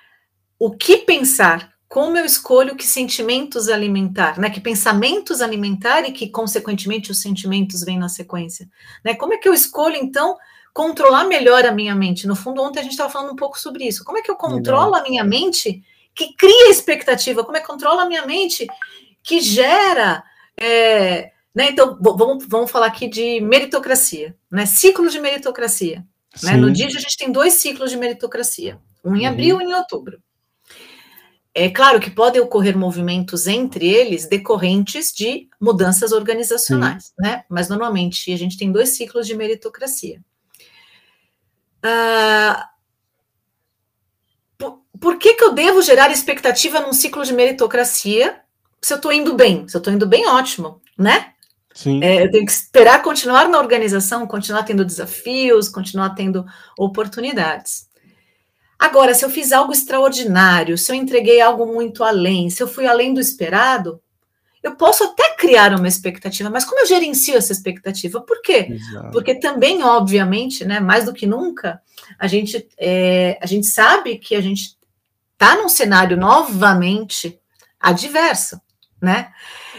O 0.58 0.72
que 0.72 0.98
pensar, 0.98 1.72
como 1.88 2.18
eu 2.18 2.26
escolho 2.26 2.76
que 2.76 2.88
sentimentos 2.88 3.70
alimentar, 3.70 4.40
né? 4.40 4.50
Que 4.50 4.60
pensamentos 4.60 5.42
alimentar 5.42 6.02
e 6.02 6.12
que, 6.12 6.30
consequentemente, 6.30 7.12
os 7.12 7.22
sentimentos 7.22 7.82
vêm 7.82 8.00
na 8.00 8.10
sequência, 8.10 8.68
né? 9.04 9.14
Como 9.14 9.36
é 9.36 9.38
que 9.38 9.48
eu 9.48 9.54
escolho, 9.54 9.98
então, 9.98 10.36
controlar 10.74 11.26
melhor 11.26 11.64
a 11.64 11.72
minha 11.72 11.94
mente? 11.94 12.26
No 12.26 12.36
fundo, 12.36 12.64
ontem 12.64 12.80
a 12.80 12.84
gente 12.84 12.94
estava 12.94 13.14
falando 13.14 13.34
um 13.34 13.36
pouco 13.36 13.60
sobre 13.60 13.88
isso. 13.88 14.04
Como 14.04 14.18
é 14.18 14.24
que 14.24 14.32
eu 14.32 14.36
controlo 14.36 14.96
a 14.96 15.04
minha 15.04 15.24
mente 15.24 15.84
que 16.16 16.34
cria 16.36 16.70
expectativa? 16.70 17.44
Como 17.44 17.58
é 17.58 17.60
que 17.60 17.66
eu 17.66 17.72
controlo 17.74 18.00
a 18.00 18.06
minha 18.06 18.26
mente 18.26 18.66
que 19.24 19.42
gera... 19.42 20.24
É, 20.58 21.32
né? 21.54 21.70
Então, 21.70 21.98
vamos, 22.02 22.46
vamos 22.48 22.72
falar 22.72 22.88
aqui 22.88 23.08
de 23.08 23.40
meritocracia, 23.42 24.36
né? 24.52 24.66
Ciclo 24.66 25.10
de 25.10 25.20
meritocracia. 25.20 26.06
Né? 26.44 26.58
No 26.58 26.72
dia 26.72 26.88
a 26.88 26.90
gente 26.90 27.18
tem 27.18 27.32
dois 27.32 27.54
ciclos 27.54 27.90
de 27.90 27.98
meritocracia, 27.98 28.78
um 29.04 29.16
em 29.16 29.22
uhum. 29.22 29.28
abril 29.28 29.62
e 29.62 29.66
um 29.66 29.70
em 29.70 29.74
outubro. 29.74 30.22
É 31.54 31.70
claro 31.70 32.02
que 32.02 32.12
podem 32.12 32.42
ocorrer 32.42 32.78
movimentos 32.78 33.48
entre 33.48 33.88
eles 33.88 34.28
decorrentes 34.28 35.14
de 35.14 35.48
mudanças 35.60 36.12
organizacionais, 36.12 37.14
né? 37.18 37.46
Mas 37.50 37.70
normalmente 37.70 38.34
a 38.34 38.38
gente 38.38 38.58
tem 38.58 38.70
dois 38.70 38.90
ciclos 38.90 39.26
de 39.26 39.34
meritocracia. 39.34 40.22
Ah, 41.82 42.70
por, 45.00 45.18
que, 45.18 45.34
que 45.34 45.44
eu 45.44 45.54
devo 45.54 45.82
gerar 45.82 46.12
expectativa 46.12 46.80
num 46.80 46.94
ciclo 46.94 47.24
de 47.24 47.34
meritocracia 47.34 48.40
se 48.82 48.94
eu 48.94 48.98
estou 48.98 49.12
indo 49.12 49.34
bem? 49.34 49.68
Se 49.68 49.76
eu 49.76 49.80
estou 49.80 49.94
indo 49.94 50.08
bem, 50.08 50.28
ótimo, 50.28 50.82
né? 50.98 51.32
Sim. 51.74 52.02
É, 52.04 52.24
eu 52.24 52.32
tenho 52.32 52.46
que 52.46 52.52
esperar 52.52 53.02
continuar 53.02 53.50
na 53.50 53.60
organização, 53.60 54.26
continuar 54.26 54.64
tendo 54.64 54.86
desafios, 54.86 55.68
continuar 55.68 56.12
tendo 56.12 56.46
oportunidades. 56.78 57.90
Agora, 58.80 59.14
se 59.14 59.26
eu 59.26 59.30
fiz 59.30 59.52
algo 59.52 59.74
extraordinário, 59.74 60.78
se 60.78 60.92
eu 60.92 60.96
entreguei 60.96 61.42
algo 61.42 61.66
muito 61.66 62.04
além, 62.04 62.50
se 62.50 62.62
eu 62.62 62.68
fui 62.68 62.86
além 62.86 63.14
do 63.14 63.20
esperado, 63.20 64.02
eu 64.62 64.76
posso 64.76 65.04
até 65.04 65.36
criar 65.36 65.78
uma 65.78 65.88
expectativa, 65.88 66.50
mas 66.50 66.66
como 66.66 66.80
eu 66.80 66.88
gerencio 66.88 67.38
essa 67.38 67.52
expectativa? 67.52 68.20
Por 68.22 68.42
quê? 68.42 68.68
Exato. 68.72 69.12
Porque 69.12 69.36
também, 69.36 69.84
obviamente, 69.84 70.66
né, 70.66 70.80
mais 70.80 71.06
do 71.06 71.14
que 71.14 71.28
nunca, 71.28 71.82
a 72.18 72.26
gente, 72.26 72.68
é, 72.78 73.38
a 73.42 73.46
gente 73.46 73.68
sabe 73.68 74.18
que 74.18 74.34
a 74.34 74.42
gente 74.42 74.75
está 75.46 75.56
num 75.56 75.70
cenário 75.70 76.18
novamente 76.18 77.40
adverso, 77.80 78.60
né? 79.00 79.32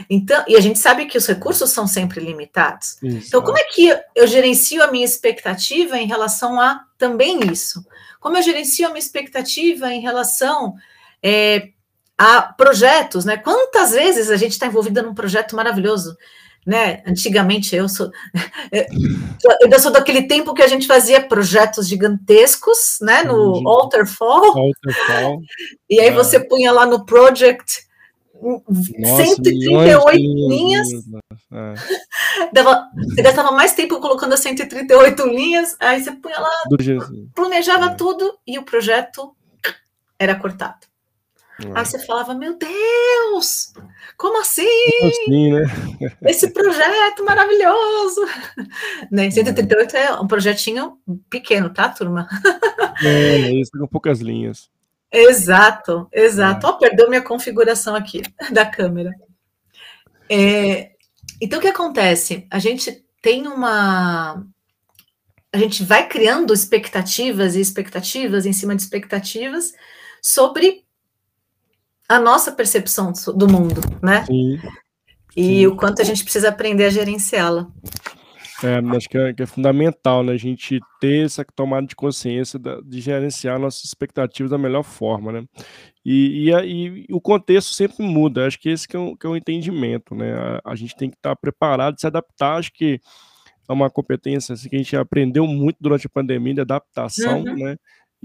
Então, 0.09 0.45
e 0.47 0.57
a 0.57 0.61
gente 0.61 0.79
sabe 0.79 1.07
que 1.07 1.19
os 1.19 1.27
recursos 1.27 1.71
são 1.71 1.87
sempre 1.87 2.21
limitados. 2.21 3.03
Isso, 3.03 3.29
então, 3.29 3.43
como 3.43 3.59
é 3.59 3.65
que 3.65 3.93
eu 4.15 4.27
gerencio 4.27 4.83
a 4.83 4.93
minha 4.93 5.05
expectativa 5.05 5.99
em 5.99 6.07
relação 6.07 6.61
a 6.61 6.85
também 6.97 7.41
isso? 7.51 7.85
Como 8.21 8.37
eu 8.37 8.43
gerencio 8.43 8.87
a 8.87 8.91
minha 8.91 9.01
expectativa 9.01 9.93
em 9.93 10.01
relação 10.01 10.75
é, 11.23 11.71
a 12.17 12.43
projetos, 12.43 13.25
né? 13.25 13.37
Quantas 13.37 13.91
vezes 13.91 14.31
a 14.31 14.37
gente 14.37 14.53
está 14.53 14.67
envolvida 14.67 15.03
num 15.03 15.15
projeto 15.15 15.57
maravilhoso? 15.57 16.17
Né? 16.67 17.01
Antigamente 17.07 17.77
eu 17.77 17.89
sou 17.89 18.11
eu 19.71 19.79
sou 19.79 19.93
daquele 19.93 20.23
tempo 20.23 20.53
que 20.53 20.63
a 20.63 20.67
gente 20.67 20.85
fazia 20.85 21.21
projetos 21.21 21.87
gigantescos, 21.87 22.99
né? 23.01 23.23
No 23.23 23.67
Alter 23.69 24.07
Fall. 24.07 24.53
E 25.89 26.01
aí 26.01 26.09
é. 26.09 26.13
você 26.13 26.41
punha 26.41 26.73
lá 26.73 26.85
no 26.85 27.07
project 27.07 27.87
nossa, 28.99 29.25
138 29.25 30.17
linhas. 30.49 30.89
É. 31.53 31.75
Dava, 32.53 32.89
você 32.95 33.23
gastava 33.23 33.51
mais 33.53 33.73
tempo 33.73 34.01
colocando 34.01 34.35
as 34.35 34.41
138 34.41 35.27
linhas, 35.27 35.77
aí 35.81 36.03
você 36.03 36.13
punha 36.13 36.39
lá, 36.39 36.51
planejava 37.35 37.87
é. 37.87 37.95
tudo 37.95 38.39
e 38.47 38.59
o 38.59 38.65
projeto 38.65 39.35
era 40.19 40.35
cortado. 40.35 40.87
É. 41.64 41.73
Aí 41.75 41.87
você 41.87 41.99
falava, 42.05 42.35
meu 42.35 42.59
Deus, 42.59 43.73
como 44.16 44.40
assim? 44.40 44.66
Assim 45.03 45.53
né? 45.53 45.62
Esse 46.23 46.51
projeto 46.51 47.25
maravilhoso. 47.25 48.21
Né? 49.11 49.31
138 49.31 49.97
é 49.97 50.21
um 50.21 50.27
projetinho 50.27 50.99
pequeno, 51.31 51.73
tá, 51.73 51.88
turma? 51.88 52.29
É, 53.03 53.53
isso 53.53 53.71
com 53.73 53.87
poucas 53.87 54.21
linhas. 54.21 54.71
Exato, 55.12 56.09
exato. 56.12 56.66
É. 56.66 56.71
Oh, 56.71 56.79
perdeu 56.79 57.09
minha 57.09 57.23
configuração 57.23 57.95
aqui 57.95 58.23
da 58.51 58.66
câmera. 58.66 59.11
É, 60.29 60.90
então, 61.40 61.59
o 61.59 61.62
que 61.62 61.69
acontece? 61.69 62.47
A 62.51 62.59
gente 62.59 63.05
tem 63.23 63.47
uma. 63.47 64.45
A 65.53 65.59
gente 65.59 65.85
vai 65.85 66.09
criando 66.09 66.53
expectativas 66.53 67.55
e 67.55 67.61
expectativas 67.61 68.45
em 68.47 68.53
cima 68.53 68.75
de 68.75 68.83
expectativas 68.83 69.73
sobre 70.23 70.86
a 72.09 72.19
nossa 72.19 72.53
percepção 72.53 73.12
do 73.35 73.49
mundo, 73.49 73.81
né? 74.03 74.25
Sim. 74.25 74.59
E 75.37 75.42
Sim. 75.42 75.66
o 75.66 75.77
quanto 75.77 76.01
a 76.01 76.05
gente 76.05 76.23
precisa 76.23 76.49
aprender 76.49 76.85
a 76.85 76.90
gerenciá-la. 76.90 77.69
É, 78.64 78.79
acho 78.97 79.09
que 79.09 79.19
é, 79.19 79.35
que 79.35 79.42
é, 79.42 79.47
fundamental, 79.47 80.23
né? 80.23 80.33
A 80.33 80.38
gente 80.38 80.81
ter 80.99 81.27
essa 81.27 81.45
tomada 81.55 81.87
de 81.87 81.95
consciência 81.95 82.59
da, 82.59 82.81
de 82.81 83.01
gerenciar 83.03 83.59
nossas 83.59 83.85
expectativas 83.85 84.51
da 84.51 84.57
melhor 84.57 84.83
forma, 84.83 85.31
né? 85.31 85.45
E, 86.05 86.51
e, 86.51 87.07
e 87.07 87.07
o 87.11 87.21
contexto 87.21 87.75
sempre 87.75 88.03
muda. 88.03 88.47
Acho 88.47 88.59
que 88.59 88.71
esse 88.71 88.88
que 88.88 88.97
é, 88.97 88.99
um, 88.99 89.14
que 89.14 89.27
é 89.27 89.31
um 89.31 89.37
entendimento, 89.37 90.14
né? 90.14 90.33
A, 90.64 90.73
a 90.73 90.75
gente 90.75 90.97
tem 90.97 91.11
que 91.11 91.16
estar 91.16 91.37
preparado, 91.37 92.01
se 92.01 92.07
adaptar. 92.07 92.57
Acho 92.57 92.73
que 92.73 92.99
é 93.69 93.73
uma 93.73 93.90
competência 93.90 94.55
assim, 94.55 94.71
que 94.71 94.77
a 94.77 94.79
gente 94.79 94.97
aprendeu 94.97 95.47
muito 95.47 95.77
durante 95.79 96.07
a 96.07 96.11
pandemia 96.11 96.55
de 96.55 96.61
adaptação, 96.62 97.40
uhum. 97.40 97.57
né? 97.57 97.77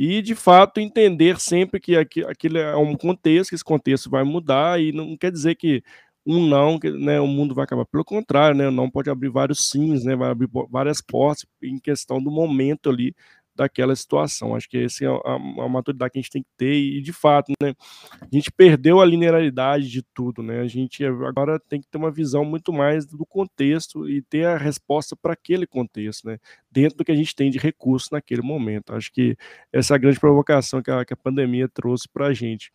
E, 0.04 0.20
de 0.20 0.34
fato, 0.34 0.80
entender 0.80 1.40
sempre 1.40 1.80
que 1.80 1.96
aquilo 1.96 2.58
é 2.58 2.76
um 2.76 2.98
contexto, 2.98 3.50
que 3.50 3.56
esse 3.56 3.64
contexto 3.64 4.10
vai 4.10 4.24
mudar, 4.24 4.82
e 4.82 4.92
não 4.92 5.16
quer 5.16 5.32
dizer 5.32 5.54
que 5.54 5.84
um 6.26 6.48
não, 6.48 6.80
que 6.80 6.90
né, 6.90 7.20
o 7.20 7.28
mundo 7.28 7.54
vai 7.54 7.66
acabar. 7.66 7.86
Pelo 7.86 8.04
contrário, 8.04 8.58
né, 8.58 8.68
o 8.68 8.72
não 8.72 8.90
pode 8.90 9.12
abrir 9.12 9.30
vários 9.30 9.70
sims, 9.70 10.04
né, 10.04 10.16
vai 10.16 10.32
abrir 10.32 10.50
várias 10.72 11.02
portas 11.02 11.46
em 11.62 11.78
questão 11.80 12.20
do 12.22 12.32
momento 12.32 12.90
ali 12.90 13.14
daquela 13.56 13.96
situação. 13.96 14.56
Acho 14.56 14.70
que 14.70 14.78
essa 14.78 15.06
é 15.06 15.08
a, 15.08 15.36
a, 15.36 15.70
maturidade 15.70 16.12
que 16.12 16.20
a 16.20 16.22
gente 16.22 16.32
tem 16.32 16.44
que 16.44 16.50
ter 16.58 16.74
e, 16.74 17.02
de 17.02 17.14
fato, 17.14 17.52
né, 17.62 17.74
a 18.22 18.28
gente 18.32 18.52
perdeu 18.52 19.00
a 19.02 19.06
linearidade 19.06 19.90
de 19.90 20.02
tudo, 20.14 20.42
né, 20.42 20.62
a 20.62 20.68
gente 20.68 21.04
agora 21.06 21.60
tem 21.60 21.82
que 21.82 21.88
ter 21.88 21.98
uma 21.98 22.12
visão 22.12 22.46
muito 22.46 22.72
mais 22.72 23.06
do 23.06 23.26
contexto 23.26 24.10
e 24.10 24.22
ter 24.22 24.46
a 24.46 24.58
resposta 24.58 25.16
para 25.16 25.34
aquele 25.34 25.68
contexto, 25.68 26.28
né, 26.28 26.38
dentro 26.72 26.98
do 26.98 27.06
que 27.06 27.12
a 27.12 27.16
gente 27.16 27.36
tem 27.36 27.50
de 27.50 27.58
recurso 27.58 28.10
naquele 28.12 28.42
momento. 28.42 28.94
Acho 28.94 29.12
que 29.12 29.36
essa 29.72 29.94
é 29.94 29.96
a 29.96 30.00
grande 30.00 30.20
provocação 30.20 30.82
que 30.82 30.92
a, 30.92 31.06
que 31.06 31.14
a 31.14 31.18
pandemia 31.18 31.68
trouxe 31.68 32.08
para 32.08 32.28
a 32.28 32.34
gente. 32.34 32.72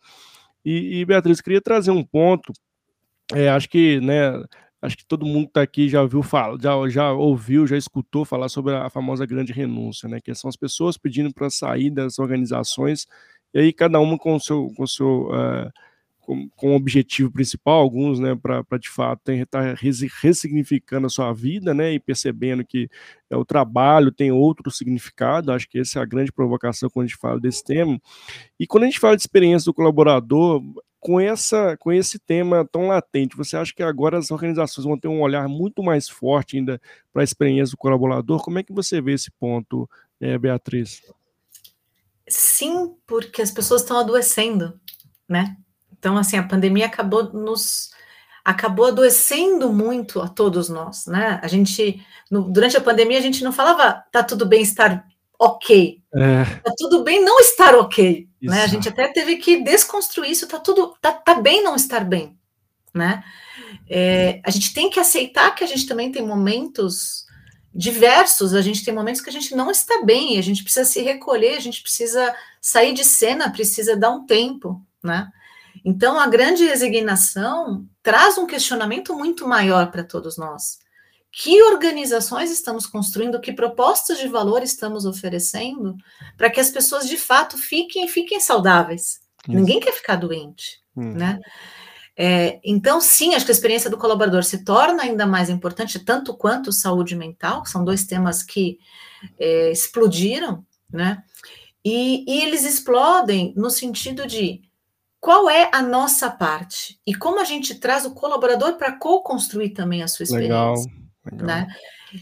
E, 0.63 0.99
e, 0.99 1.05
Beatriz, 1.05 1.41
queria 1.41 1.61
trazer 1.61 1.91
um 1.91 2.03
ponto 2.03 2.51
é, 3.33 3.49
acho 3.49 3.69
que, 3.69 3.99
né, 3.99 4.31
acho 4.81 4.97
que 4.97 5.05
todo 5.05 5.25
mundo 5.25 5.47
está 5.47 5.61
aqui 5.61 5.89
já 5.89 6.01
ouviu 6.01 6.21
falar, 6.23 6.57
já, 6.61 6.89
já 6.89 7.11
ouviu, 7.11 7.67
já 7.67 7.77
escutou 7.77 8.25
falar 8.25 8.49
sobre 8.49 8.75
a 8.75 8.89
famosa 8.89 9.25
grande 9.25 9.53
renúncia, 9.53 10.07
né? 10.07 10.19
Que 10.21 10.33
são 10.35 10.49
as 10.49 10.55
pessoas 10.55 10.97
pedindo 10.97 11.33
para 11.33 11.49
sair 11.49 11.89
das 11.89 12.19
organizações, 12.19 13.07
e 13.53 13.59
aí 13.59 13.73
cada 13.73 13.99
uma 13.99 14.17
com 14.17 14.35
o 14.35 14.39
seu, 14.39 14.71
com 14.75 14.83
o 14.83 14.87
seu 14.87 15.29
uh, 15.29 15.71
com, 16.27 16.49
com 16.57 16.75
objetivo 16.75 17.31
principal, 17.31 17.79
alguns, 17.79 18.19
né, 18.19 18.35
para 18.35 18.77
de 18.77 18.89
fato 18.89 19.31
estar 19.31 19.73
tá 19.73 19.79
ressignificando 20.21 21.07
a 21.07 21.09
sua 21.09 21.31
vida, 21.31 21.73
né, 21.73 21.93
e 21.93 21.99
percebendo 22.01 22.65
que 22.65 22.89
é, 23.29 23.37
o 23.37 23.45
trabalho 23.45 24.11
tem 24.11 24.29
outro 24.29 24.69
significado. 24.69 25.53
Acho 25.53 25.69
que 25.69 25.79
essa 25.79 25.99
é 25.99 26.01
a 26.01 26.05
grande 26.05 26.33
provocação 26.33 26.89
quando 26.89 27.05
a 27.05 27.07
gente 27.07 27.17
fala 27.17 27.39
desse 27.39 27.63
tema. 27.63 27.97
E 28.59 28.67
quando 28.67 28.83
a 28.83 28.87
gente 28.87 28.99
fala 28.99 29.15
de 29.15 29.21
experiência 29.21 29.71
do 29.71 29.73
colaborador, 29.73 30.61
com, 31.07 31.21
essa, 31.21 31.77
com 31.77 31.89
esse 31.89 32.19
tema 32.19 32.67
tão 32.69 32.87
latente, 32.87 33.37
você 33.37 33.55
acha 33.55 33.73
que 33.73 33.81
agora 33.81 34.17
as 34.17 34.29
organizações 34.29 34.83
vão 34.85 34.99
ter 34.99 35.07
um 35.07 35.21
olhar 35.21 35.47
muito 35.47 35.81
mais 35.81 36.09
forte 36.09 36.57
ainda 36.57 36.81
para 37.13 37.21
a 37.21 37.23
experiência 37.23 37.71
do 37.71 37.77
colaborador? 37.77 38.43
Como 38.43 38.59
é 38.59 38.63
que 38.63 38.73
você 38.73 38.99
vê 38.99 39.13
esse 39.13 39.31
ponto, 39.31 39.89
é, 40.19 40.37
Beatriz? 40.37 41.01
Sim, 42.27 42.93
porque 43.07 43.41
as 43.41 43.49
pessoas 43.49 43.83
estão 43.83 43.97
adoecendo, 43.97 44.77
né? 45.29 45.55
Então, 45.97 46.17
assim, 46.17 46.35
a 46.35 46.43
pandemia 46.43 46.87
acabou 46.87 47.31
nos 47.31 47.91
acabou 48.43 48.87
adoecendo 48.87 49.71
muito 49.71 50.21
a 50.21 50.27
todos 50.27 50.67
nós, 50.67 51.05
né? 51.05 51.39
A 51.41 51.47
gente, 51.47 52.05
no, 52.29 52.51
durante 52.51 52.75
a 52.75 52.81
pandemia, 52.81 53.17
a 53.17 53.21
gente 53.21 53.45
não 53.45 53.53
falava 53.53 54.03
tá 54.11 54.21
tudo 54.21 54.45
bem 54.45 54.61
estar 54.61 55.07
ok. 55.39 56.01
É. 56.15 56.43
Tá 56.63 56.73
tudo 56.77 57.03
bem 57.03 57.23
não 57.23 57.39
estar 57.39 57.75
ok. 57.75 58.27
Né? 58.41 58.63
A 58.63 58.67
gente 58.67 58.87
até 58.89 59.07
teve 59.07 59.37
que 59.37 59.63
desconstruir 59.63 60.31
isso, 60.31 60.47
tá 60.47 60.59
tudo, 60.59 60.95
tá, 61.01 61.11
tá 61.11 61.35
bem 61.35 61.63
não 61.63 61.75
estar 61.75 62.03
bem. 62.03 62.37
Né? 62.93 63.23
É, 63.89 64.41
a 64.43 64.51
gente 64.51 64.73
tem 64.73 64.89
que 64.89 64.99
aceitar 64.99 65.53
que 65.55 65.63
a 65.63 65.67
gente 65.67 65.85
também 65.85 66.11
tem 66.11 66.25
momentos 66.25 67.25
diversos, 67.73 68.55
a 68.55 68.61
gente 68.61 68.83
tem 68.83 68.93
momentos 68.93 69.21
que 69.21 69.29
a 69.29 69.33
gente 69.33 69.55
não 69.55 69.69
está 69.69 70.03
bem, 70.03 70.39
a 70.39 70.41
gente 70.41 70.63
precisa 70.63 70.85
se 70.85 71.01
recolher, 71.01 71.55
a 71.55 71.59
gente 71.59 71.81
precisa 71.81 72.35
sair 72.59 72.93
de 72.93 73.05
cena, 73.05 73.51
precisa 73.51 73.95
dar 73.95 74.09
um 74.11 74.25
tempo, 74.25 74.81
né? 75.03 75.29
Então, 75.85 76.19
a 76.19 76.27
grande 76.27 76.65
resignação 76.65 77.85
traz 78.01 78.37
um 78.37 78.47
questionamento 78.47 79.15
muito 79.15 79.47
maior 79.47 79.91
para 79.91 80.03
todos 80.03 80.37
nós. 80.37 80.79
Que 81.39 81.61
organizações 81.61 82.49
estamos 82.49 82.87
construindo, 82.87 83.39
que 83.39 83.53
propostas 83.53 84.17
de 84.17 84.27
valor 84.27 84.63
estamos 84.63 85.05
oferecendo 85.05 85.95
para 86.35 86.49
que 86.49 86.59
as 86.59 86.71
pessoas 86.71 87.07
de 87.07 87.15
fato 87.15 87.59
fiquem 87.59 88.07
fiquem 88.07 88.39
saudáveis? 88.39 89.19
Isso. 89.47 89.55
Ninguém 89.55 89.79
quer 89.79 89.93
ficar 89.93 90.15
doente, 90.15 90.81
hum. 90.95 91.13
né? 91.13 91.39
É, 92.17 92.59
então, 92.63 92.99
sim, 92.99 93.35
acho 93.35 93.45
que 93.45 93.51
a 93.51 93.53
experiência 93.53 93.87
do 93.87 93.99
colaborador 93.99 94.43
se 94.43 94.65
torna 94.65 95.03
ainda 95.03 95.27
mais 95.27 95.47
importante, 95.47 95.99
tanto 95.99 96.35
quanto 96.35 96.71
saúde 96.71 97.15
mental, 97.15 97.61
que 97.61 97.69
são 97.69 97.85
dois 97.85 98.07
temas 98.07 98.41
que 98.41 98.79
é, 99.37 99.69
explodiram, 99.71 100.65
né? 100.91 101.23
E, 101.85 102.25
e, 102.27 102.41
eles 102.41 102.65
explodem 102.65 103.53
no 103.55 103.69
sentido 103.69 104.25
de 104.25 104.63
qual 105.21 105.47
é 105.47 105.69
a 105.71 105.83
nossa 105.83 106.31
parte 106.31 106.99
e 107.05 107.13
como 107.13 107.39
a 107.39 107.43
gente 107.43 107.75
traz 107.75 108.05
o 108.05 108.15
colaborador 108.15 108.73
para 108.73 108.97
co-construir 108.97 109.69
também 109.69 110.01
a 110.01 110.07
sua 110.07 110.23
experiência. 110.23 110.55
Legal, 110.55 111.06
legal. 111.31 111.47
Né? 111.47 111.67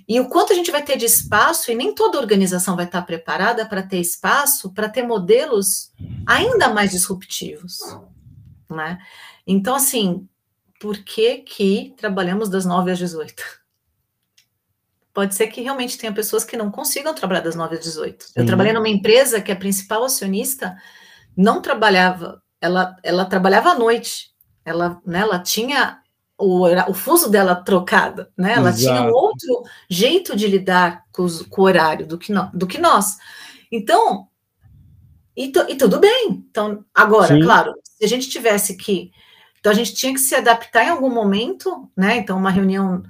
E 0.07 0.19
o 0.19 0.27
quanto 0.27 0.51
a 0.51 0.55
gente 0.55 0.71
vai 0.71 0.83
ter 0.83 0.97
de 0.97 1.05
espaço, 1.05 1.71
e 1.71 1.75
nem 1.75 1.93
toda 1.93 2.19
organização 2.19 2.75
vai 2.75 2.85
estar 2.85 3.01
preparada 3.03 3.65
para 3.65 3.83
ter 3.83 3.99
espaço 3.99 4.73
para 4.73 4.89
ter 4.89 5.03
modelos 5.03 5.91
ainda 6.25 6.69
mais 6.69 6.91
disruptivos. 6.91 7.79
Né? 8.69 8.97
Então, 9.45 9.75
assim, 9.75 10.27
por 10.79 10.97
que, 10.97 11.37
que 11.37 11.93
trabalhamos 11.97 12.49
das 12.49 12.65
9 12.65 12.91
às 12.91 12.97
18? 12.97 13.43
Pode 15.13 15.33
ser 15.33 15.47
que 15.47 15.61
realmente 15.61 15.97
tenha 15.97 16.11
pessoas 16.11 16.43
que 16.43 16.57
não 16.57 16.69
consigam 16.69 17.13
trabalhar 17.13 17.41
das 17.41 17.55
9 17.55 17.75
às 17.75 17.83
18. 17.83 18.25
Eu 18.35 18.45
trabalhei 18.45 18.73
numa 18.73 18.89
empresa 18.89 19.39
que 19.39 19.51
a 19.51 19.55
principal 19.55 20.03
acionista 20.03 20.75
não 21.37 21.61
trabalhava, 21.61 22.41
ela, 22.59 22.97
ela 23.01 23.25
trabalhava 23.25 23.69
à 23.69 23.75
noite. 23.75 24.31
Ela, 24.65 24.99
né, 25.05 25.19
ela 25.19 25.39
tinha 25.39 26.01
o, 26.37 26.65
o 26.89 26.93
fuso 26.93 27.29
dela 27.29 27.55
trocado, 27.55 28.27
né? 28.37 28.53
Ela 28.53 28.69
Exato. 28.69 28.83
tinha 28.83 29.09
um 29.09 29.13
outro 29.13 29.63
jeito 29.89 30.35
de 30.35 30.47
lidar 30.47 31.03
com, 31.11 31.23
os, 31.23 31.41
com 31.43 31.61
o 31.61 31.65
horário 31.65 32.05
do 32.05 32.17
que, 32.17 32.31
no, 32.31 32.49
do 32.53 32.67
que 32.67 32.79
nós. 32.79 33.17
Então, 33.71 34.27
e, 35.35 35.51
e, 35.69 35.75
tudo 35.75 35.99
bem. 35.99 36.45
Então, 36.49 36.83
agora, 36.93 37.35
Sim. 37.35 37.41
claro, 37.41 37.73
se 37.83 38.05
a 38.05 38.07
gente 38.07 38.29
tivesse 38.29 38.75
que 38.75 39.11
então 39.65 39.71
a 39.71 39.75
gente 39.75 39.95
tinha 39.95 40.13
que 40.13 40.19
se 40.19 40.35
adaptar 40.35 40.85
em 40.85 40.89
algum 40.89 41.09
momento, 41.09 41.89
né? 41.97 42.17
Então, 42.17 42.37
uma 42.37 42.51
reunião 42.51 43.01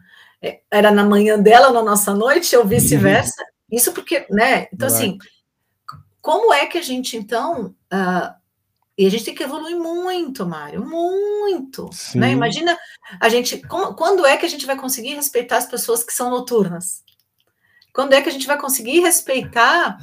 é, 0.41 0.61
era 0.71 0.89
na 0.89 1.03
manhã 1.03 1.37
dela 1.37 1.69
na 1.69 1.83
nossa 1.83 2.13
noite, 2.13 2.55
ou 2.55 2.63
vice-versa. 2.63 3.43
Isso 3.69 3.91
porque, 3.91 4.25
né? 4.29 4.69
Então, 4.71 4.87
assim, 4.87 5.17
como 6.21 6.53
é 6.53 6.65
que 6.65 6.77
a 6.77 6.81
gente, 6.81 7.17
então. 7.17 7.75
Uh, 7.93 8.44
e 8.97 9.05
a 9.05 9.11
gente 9.11 9.25
tem 9.25 9.35
que 9.35 9.43
evoluir 9.43 9.77
muito, 9.77 10.45
Mário, 10.45 10.85
muito. 10.85 11.89
Né? 12.15 12.31
Imagina 12.31 12.77
a 13.19 13.27
gente. 13.27 13.57
Como, 13.67 13.93
quando 13.93 14.25
é 14.25 14.37
que 14.37 14.45
a 14.45 14.49
gente 14.49 14.65
vai 14.65 14.77
conseguir 14.77 15.15
respeitar 15.15 15.57
as 15.57 15.65
pessoas 15.65 16.03
que 16.03 16.13
são 16.13 16.29
noturnas? 16.29 17.03
Quando 17.93 18.13
é 18.13 18.21
que 18.21 18.29
a 18.29 18.31
gente 18.31 18.47
vai 18.47 18.57
conseguir 18.57 19.01
respeitar 19.01 19.97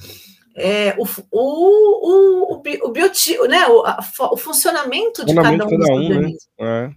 é, 0.55 0.95
o, 0.99 1.07
o, 1.31 2.53
o, 2.53 2.63
o, 2.83 2.91
biotipo, 2.91 3.47
né, 3.47 3.67
o, 3.67 3.85
a, 3.85 3.99
o 4.31 4.37
funcionamento 4.37 5.25
de 5.25 5.35
cada 5.35 5.65
um 5.65 5.79
dos 5.79 5.89
um, 5.89 5.99
né? 5.99 6.05
organismos. 6.05 6.49
Né? 6.59 6.95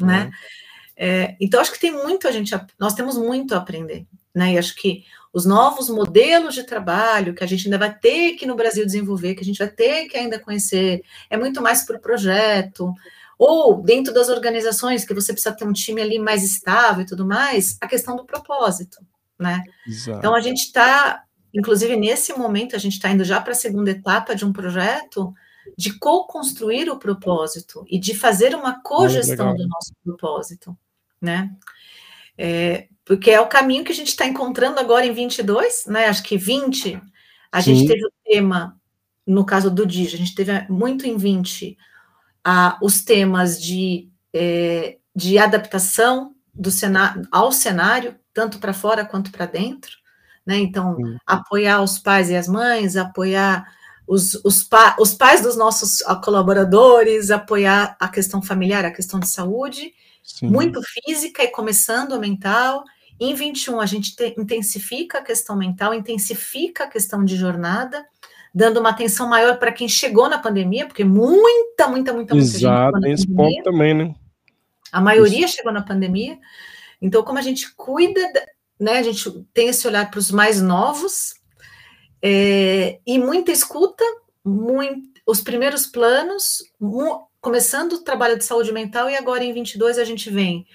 É, 0.00 0.04
né? 0.04 0.30
É. 0.96 1.36
então, 1.40 1.60
acho 1.60 1.72
que 1.72 1.80
tem 1.80 1.92
muito 1.92 2.28
a 2.28 2.30
gente, 2.30 2.54
nós 2.78 2.92
temos 2.92 3.16
muito 3.16 3.54
a 3.54 3.58
aprender, 3.58 4.06
né? 4.34 4.52
E 4.52 4.58
acho 4.58 4.74
que 4.74 5.04
os 5.32 5.44
novos 5.44 5.88
modelos 5.88 6.54
de 6.54 6.64
trabalho 6.64 7.34
que 7.34 7.44
a 7.44 7.46
gente 7.46 7.66
ainda 7.66 7.78
vai 7.78 7.96
ter 7.96 8.32
que 8.32 8.46
no 8.46 8.56
Brasil 8.56 8.84
desenvolver, 8.84 9.34
que 9.34 9.42
a 9.42 9.44
gente 9.44 9.58
vai 9.58 9.68
ter 9.68 10.06
que 10.06 10.16
ainda 10.16 10.38
conhecer, 10.38 11.02
é 11.28 11.36
muito 11.36 11.60
mais 11.62 11.84
para 11.84 11.96
o 11.96 12.00
projeto, 12.00 12.92
ou 13.38 13.82
dentro 13.82 14.12
das 14.12 14.28
organizações 14.28 15.04
que 15.04 15.14
você 15.14 15.32
precisa 15.32 15.54
ter 15.54 15.64
um 15.64 15.72
time 15.72 16.00
ali 16.00 16.18
mais 16.18 16.42
estável 16.42 17.02
e 17.02 17.06
tudo 17.06 17.26
mais, 17.26 17.76
a 17.80 17.86
questão 17.86 18.16
do 18.16 18.24
propósito, 18.24 18.98
né? 19.38 19.62
Exato. 19.86 20.18
Então 20.18 20.34
a 20.34 20.40
gente 20.40 20.62
está 20.62 21.24
Inclusive, 21.52 21.96
nesse 21.96 22.32
momento, 22.36 22.76
a 22.76 22.78
gente 22.78 22.94
está 22.94 23.10
indo 23.10 23.24
já 23.24 23.40
para 23.40 23.52
a 23.52 23.56
segunda 23.56 23.90
etapa 23.90 24.34
de 24.34 24.44
um 24.44 24.52
projeto 24.52 25.34
de 25.76 25.98
co-construir 25.98 26.90
o 26.90 26.98
propósito 26.98 27.84
e 27.88 27.98
de 27.98 28.14
fazer 28.14 28.54
uma 28.54 28.82
cogestão 28.82 29.54
do 29.54 29.66
nosso 29.66 29.92
propósito, 30.04 30.76
né? 31.20 31.50
É, 32.36 32.88
porque 33.08 33.32
é 33.32 33.40
o 33.40 33.48
caminho 33.48 33.84
que 33.84 33.90
a 33.90 33.94
gente 33.94 34.08
está 34.08 34.24
encontrando 34.24 34.78
agora 34.78 35.04
em 35.04 35.12
22, 35.12 35.86
né? 35.86 36.06
Acho 36.06 36.22
que 36.22 36.36
20, 36.36 37.02
a 37.50 37.60
Sim. 37.60 37.74
gente 37.74 37.88
teve 37.88 38.06
o 38.06 38.12
tema, 38.24 38.78
no 39.26 39.44
caso 39.44 39.68
do 39.68 39.84
DIG, 39.84 40.14
a 40.14 40.18
gente 40.18 40.34
teve 40.34 40.52
muito 40.68 41.06
em 41.06 41.16
20 41.16 41.76
a, 42.44 42.78
os 42.80 43.02
temas 43.02 43.60
de, 43.60 44.08
é, 44.32 44.98
de 45.16 45.38
adaptação 45.38 46.36
do 46.54 46.70
cenário, 46.70 47.26
ao 47.32 47.50
cenário, 47.50 48.14
tanto 48.32 48.58
para 48.60 48.72
fora 48.72 49.04
quanto 49.04 49.32
para 49.32 49.46
dentro 49.46 49.98
né? 50.48 50.56
Então, 50.60 50.96
Sim. 50.96 51.18
apoiar 51.26 51.82
os 51.82 51.98
pais 51.98 52.30
e 52.30 52.36
as 52.36 52.48
mães, 52.48 52.96
apoiar 52.96 53.70
os, 54.06 54.34
os, 54.42 54.62
pa, 54.62 54.96
os 54.98 55.12
pais 55.12 55.42
dos 55.42 55.58
nossos 55.58 55.98
colaboradores, 56.24 57.30
apoiar 57.30 57.94
a 58.00 58.08
questão 58.08 58.40
familiar, 58.40 58.82
a 58.82 58.90
questão 58.90 59.20
de 59.20 59.28
saúde, 59.28 59.92
Sim. 60.24 60.48
muito 60.48 60.80
física 60.82 61.44
e 61.44 61.48
começando 61.48 62.14
a 62.14 62.18
mental. 62.18 62.82
Em 63.20 63.34
21, 63.34 63.80
a 63.80 63.86
gente 63.86 64.14
te, 64.14 64.34
intensifica 64.38 65.18
a 65.18 65.22
questão 65.22 65.56
mental, 65.56 65.92
intensifica 65.92 66.84
a 66.84 66.88
questão 66.88 67.24
de 67.24 67.36
jornada, 67.36 68.04
dando 68.54 68.80
uma 68.80 68.90
atenção 68.90 69.28
maior 69.28 69.58
para 69.58 69.72
quem 69.72 69.88
chegou 69.88 70.28
na 70.28 70.38
pandemia, 70.38 70.86
porque 70.86 71.04
muita, 71.04 71.88
muita, 71.88 72.12
muita, 72.12 72.12
muita 72.12 72.36
Exato, 72.36 73.00
gente 73.02 73.14
esse 73.14 73.34
ponto 73.34 73.62
também, 73.62 73.94
né? 73.94 74.14
A 74.90 75.00
maioria 75.00 75.44
Isso. 75.44 75.56
chegou 75.56 75.72
na 75.72 75.82
pandemia. 75.82 76.38
Então, 77.00 77.22
como 77.22 77.38
a 77.38 77.42
gente 77.42 77.74
cuida 77.74 78.20
né? 78.78 78.98
A 78.98 79.02
gente 79.02 79.30
tem 79.52 79.68
esse 79.68 79.86
olhar 79.86 80.10
para 80.10 80.20
os 80.20 80.30
mais 80.30 80.62
novos 80.62 81.34
é, 82.22 83.00
e 83.06 83.18
muita 83.18 83.50
escuta, 83.50 84.04
muito, 84.44 85.20
os 85.26 85.40
primeiros 85.40 85.86
planos, 85.86 86.62
começando 87.40 87.94
o 87.94 88.04
trabalho 88.04 88.38
de 88.38 88.44
saúde 88.44 88.72
mental 88.72 89.10
e 89.10 89.16
agora 89.16 89.44
em 89.44 89.52
22 89.52 89.98
a 89.98 90.04
gente 90.04 90.30
vem 90.30 90.66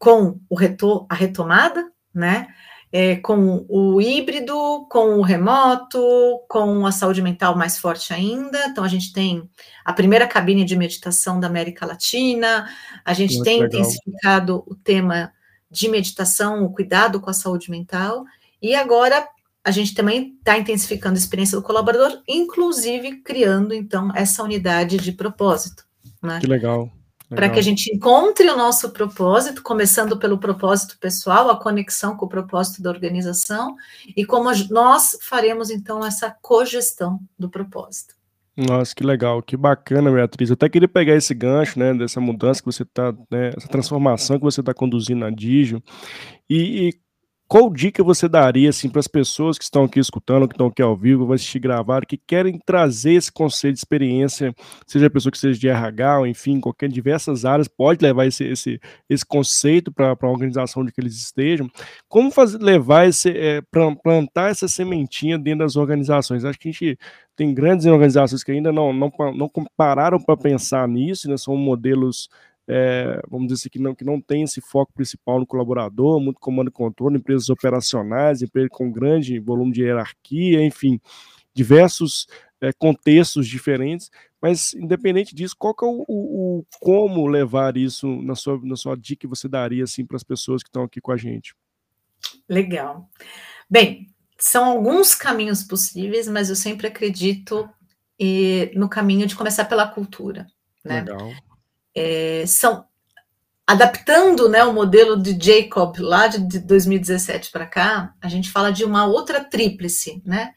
com 0.00 0.40
o 0.48 0.56
retor 0.56 1.06
a 1.08 1.14
retomada, 1.14 1.92
né? 2.12 2.48
É, 2.92 3.14
com 3.16 3.64
o 3.68 4.00
híbrido, 4.00 4.88
com 4.90 5.18
o 5.18 5.22
remoto, 5.22 6.00
com 6.48 6.84
a 6.84 6.90
saúde 6.90 7.22
mental 7.22 7.56
mais 7.56 7.78
forte 7.78 8.12
ainda. 8.12 8.66
Então, 8.66 8.82
a 8.82 8.88
gente 8.88 9.12
tem 9.12 9.48
a 9.84 9.92
primeira 9.92 10.26
cabine 10.26 10.64
de 10.64 10.74
meditação 10.74 11.38
da 11.38 11.46
América 11.46 11.86
Latina, 11.86 12.68
a 13.04 13.12
gente 13.12 13.34
Muito 13.34 13.44
tem 13.44 13.60
legal. 13.60 13.80
intensificado 13.80 14.64
o 14.66 14.74
tema 14.74 15.32
de 15.70 15.88
meditação, 15.88 16.64
o 16.64 16.72
cuidado 16.72 17.20
com 17.20 17.30
a 17.30 17.34
saúde 17.34 17.70
mental, 17.70 18.24
e 18.60 18.74
agora 18.74 19.24
a 19.62 19.70
gente 19.70 19.94
também 19.94 20.34
está 20.38 20.58
intensificando 20.58 21.14
a 21.14 21.18
experiência 21.18 21.56
do 21.56 21.62
colaborador, 21.62 22.20
inclusive 22.26 23.22
criando, 23.22 23.72
então, 23.72 24.10
essa 24.16 24.42
unidade 24.42 24.96
de 24.96 25.12
propósito. 25.12 25.84
Né? 26.20 26.40
Que 26.40 26.46
legal. 26.48 26.90
Para 27.30 27.48
que 27.48 27.58
a 27.58 27.62
gente 27.62 27.94
encontre 27.94 28.50
o 28.50 28.56
nosso 28.56 28.90
propósito, 28.90 29.62
começando 29.62 30.18
pelo 30.18 30.36
propósito 30.36 30.98
pessoal, 30.98 31.48
a 31.48 31.56
conexão 31.56 32.16
com 32.16 32.26
o 32.26 32.28
propósito 32.28 32.82
da 32.82 32.90
organização, 32.90 33.76
e 34.16 34.24
como 34.24 34.50
nós 34.68 35.16
faremos, 35.22 35.70
então, 35.70 36.04
essa 36.04 36.34
cogestão 36.42 37.20
do 37.38 37.48
propósito. 37.48 38.14
Nossa, 38.56 38.94
que 38.94 39.04
legal, 39.04 39.40
que 39.42 39.56
bacana, 39.56 40.10
Beatriz. 40.10 40.50
Eu 40.50 40.54
até 40.54 40.68
queria 40.68 40.88
pegar 40.88 41.14
esse 41.14 41.32
gancho, 41.32 41.78
né, 41.78 41.94
dessa 41.94 42.20
mudança 42.20 42.60
que 42.60 42.66
você 42.66 42.82
está, 42.82 43.12
né, 43.30 43.52
essa 43.56 43.68
transformação 43.68 44.36
que 44.36 44.44
você 44.44 44.60
está 44.60 44.74
conduzindo 44.74 45.20
na 45.20 45.30
Digio, 45.30 45.82
e, 46.48 46.88
e 46.88 47.00
qual 47.50 47.68
dica 47.68 48.04
você 48.04 48.28
daria 48.28 48.70
assim 48.70 48.88
para 48.88 49.00
as 49.00 49.08
pessoas 49.08 49.58
que 49.58 49.64
estão 49.64 49.82
aqui 49.82 49.98
escutando, 49.98 50.46
que 50.46 50.54
estão 50.54 50.68
aqui 50.68 50.80
ao 50.80 50.96
vivo, 50.96 51.26
vão 51.26 51.34
assistir 51.34 51.58
gravado, 51.58 52.06
que 52.06 52.16
querem 52.16 52.60
trazer 52.64 53.14
esse 53.14 53.32
conceito 53.32 53.74
de 53.74 53.80
experiência, 53.80 54.54
seja 54.86 55.08
a 55.08 55.10
pessoa 55.10 55.32
que 55.32 55.38
seja 55.38 55.58
de 55.58 55.68
RH, 55.68 56.20
ou 56.20 56.26
enfim, 56.28 56.60
qualquer 56.60 56.88
diversas 56.88 57.44
áreas, 57.44 57.66
pode 57.66 58.04
levar 58.04 58.24
esse, 58.24 58.44
esse, 58.44 58.80
esse 59.08 59.26
conceito 59.26 59.90
para 59.90 60.16
a 60.16 60.28
organização 60.28 60.84
de 60.84 60.92
que 60.92 61.00
eles 61.00 61.16
estejam. 61.16 61.68
Como 62.08 62.30
fazer, 62.30 62.58
levar 62.58 63.08
esse, 63.08 63.30
é, 63.30 63.60
plantar 64.00 64.52
essa 64.52 64.68
sementinha 64.68 65.36
dentro 65.36 65.64
das 65.64 65.74
organizações? 65.74 66.44
Acho 66.44 66.56
que 66.56 66.68
a 66.68 66.72
gente 66.72 66.96
tem 67.34 67.52
grandes 67.52 67.84
organizações 67.84 68.44
que 68.44 68.52
ainda 68.52 68.70
não, 68.70 68.92
não, 68.92 69.12
não 69.34 69.50
pararam 69.76 70.20
para 70.20 70.36
pensar 70.36 70.86
nisso, 70.86 71.28
né? 71.28 71.36
são 71.36 71.56
modelos 71.56 72.28
é, 72.72 73.20
vamos 73.28 73.48
dizer 73.48 73.62
assim, 73.62 73.68
que 73.68 73.80
não, 73.80 73.96
que 73.96 74.04
não 74.04 74.20
tem 74.20 74.44
esse 74.44 74.60
foco 74.60 74.92
principal 74.92 75.40
no 75.40 75.46
colaborador, 75.46 76.20
muito 76.20 76.38
comando 76.38 76.68
e 76.68 76.72
controle, 76.72 77.16
empresas 77.16 77.48
operacionais, 77.48 78.42
empresas 78.42 78.70
com 78.70 78.92
grande 78.92 79.40
volume 79.40 79.72
de 79.72 79.82
hierarquia, 79.82 80.64
enfim, 80.64 81.00
diversos 81.52 82.28
é, 82.60 82.72
contextos 82.72 83.48
diferentes, 83.48 84.08
mas 84.40 84.72
independente 84.74 85.34
disso, 85.34 85.56
qual 85.58 85.74
que 85.74 85.84
é 85.84 85.88
o, 85.88 86.04
o, 86.08 86.64
como 86.78 87.26
levar 87.26 87.76
isso 87.76 88.06
na 88.22 88.36
sua, 88.36 88.60
na 88.62 88.76
sua 88.76 88.96
dica 88.96 89.22
que 89.22 89.26
você 89.26 89.48
daria 89.48 89.82
assim 89.82 90.06
para 90.06 90.16
as 90.16 90.22
pessoas 90.22 90.62
que 90.62 90.68
estão 90.68 90.84
aqui 90.84 91.00
com 91.00 91.10
a 91.10 91.16
gente? 91.16 91.56
Legal. 92.48 93.10
Bem, 93.68 94.06
são 94.38 94.64
alguns 94.64 95.12
caminhos 95.12 95.64
possíveis, 95.64 96.28
mas 96.28 96.48
eu 96.48 96.56
sempre 96.56 96.86
acredito 96.86 97.68
e, 98.16 98.70
no 98.76 98.88
caminho 98.88 99.26
de 99.26 99.34
começar 99.34 99.64
pela 99.64 99.88
cultura. 99.88 100.46
Né? 100.84 101.00
Legal. 101.00 101.32
É, 101.94 102.44
são 102.46 102.84
adaptando 103.66 104.48
né, 104.48 104.64
o 104.64 104.72
modelo 104.72 105.16
de 105.16 105.38
Jacob 105.40 105.96
lá 106.00 106.26
de 106.26 106.58
2017 106.58 107.52
para 107.52 107.66
cá, 107.66 108.14
a 108.20 108.28
gente 108.28 108.50
fala 108.50 108.72
de 108.72 108.84
uma 108.84 109.06
outra 109.06 109.44
tríplice, 109.44 110.20
né? 110.26 110.54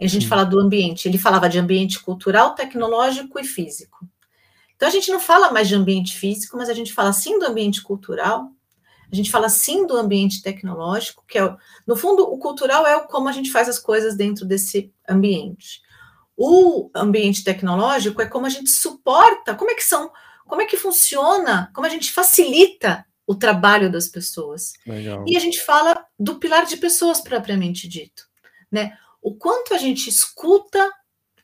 A 0.00 0.06
gente 0.06 0.22
Sim. 0.22 0.28
fala 0.28 0.44
do 0.44 0.60
ambiente. 0.60 1.08
Ele 1.08 1.18
falava 1.18 1.48
de 1.48 1.58
ambiente 1.58 1.98
cultural, 2.00 2.54
tecnológico 2.54 3.40
e 3.40 3.44
físico. 3.44 4.08
Então 4.76 4.88
a 4.88 4.90
gente 4.90 5.10
não 5.10 5.18
fala 5.18 5.50
mais 5.50 5.66
de 5.66 5.74
ambiente 5.74 6.16
físico, 6.16 6.56
mas 6.56 6.68
a 6.68 6.74
gente 6.74 6.92
fala 6.92 7.12
sim 7.12 7.38
do 7.38 7.46
ambiente 7.46 7.82
cultural, 7.82 8.50
a 9.10 9.14
gente 9.16 9.30
fala 9.30 9.48
sim 9.48 9.86
do 9.86 9.96
ambiente 9.96 10.42
tecnológico, 10.42 11.24
que 11.26 11.38
é, 11.38 11.56
no 11.86 11.96
fundo, 11.96 12.22
o 12.22 12.38
cultural 12.38 12.86
é 12.86 13.00
como 13.00 13.28
a 13.28 13.32
gente 13.32 13.50
faz 13.50 13.68
as 13.68 13.78
coisas 13.78 14.16
dentro 14.16 14.44
desse 14.44 14.92
ambiente. 15.08 15.80
O 16.36 16.90
ambiente 16.94 17.44
tecnológico 17.44 18.20
é 18.20 18.26
como 18.26 18.46
a 18.46 18.48
gente 18.48 18.70
suporta, 18.70 19.54
como 19.54 19.70
é 19.70 19.74
que 19.74 19.84
são 19.84 20.10
como 20.46 20.62
é 20.62 20.66
que 20.66 20.76
funciona, 20.76 21.70
como 21.74 21.86
a 21.86 21.90
gente 21.90 22.12
facilita 22.12 23.04
o 23.26 23.34
trabalho 23.34 23.90
das 23.90 24.08
pessoas. 24.08 24.74
Legal. 24.86 25.24
E 25.26 25.36
a 25.36 25.40
gente 25.40 25.60
fala 25.60 26.06
do 26.18 26.36
pilar 26.36 26.66
de 26.66 26.76
pessoas 26.76 27.20
propriamente 27.20 27.88
dito, 27.88 28.24
né? 28.70 28.96
O 29.22 29.34
quanto 29.34 29.72
a 29.72 29.78
gente 29.78 30.08
escuta 30.08 30.90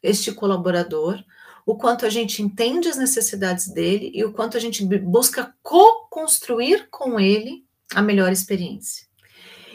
este 0.03 0.33
colaborador, 0.33 1.23
o 1.65 1.77
quanto 1.77 2.05
a 2.05 2.11
gente 2.11 2.43
entende 2.43 2.89
as 2.89 2.97
necessidades 2.97 3.69
dele 3.73 4.11
e 4.15 4.25
o 4.25 4.33
quanto 4.33 4.57
a 4.57 4.61
gente 4.61 4.85
busca 4.85 5.55
co-construir 5.63 6.89
com 6.91 7.19
ele 7.19 7.65
a 7.95 8.03
melhor 8.03 8.33
experiência. 8.33 9.07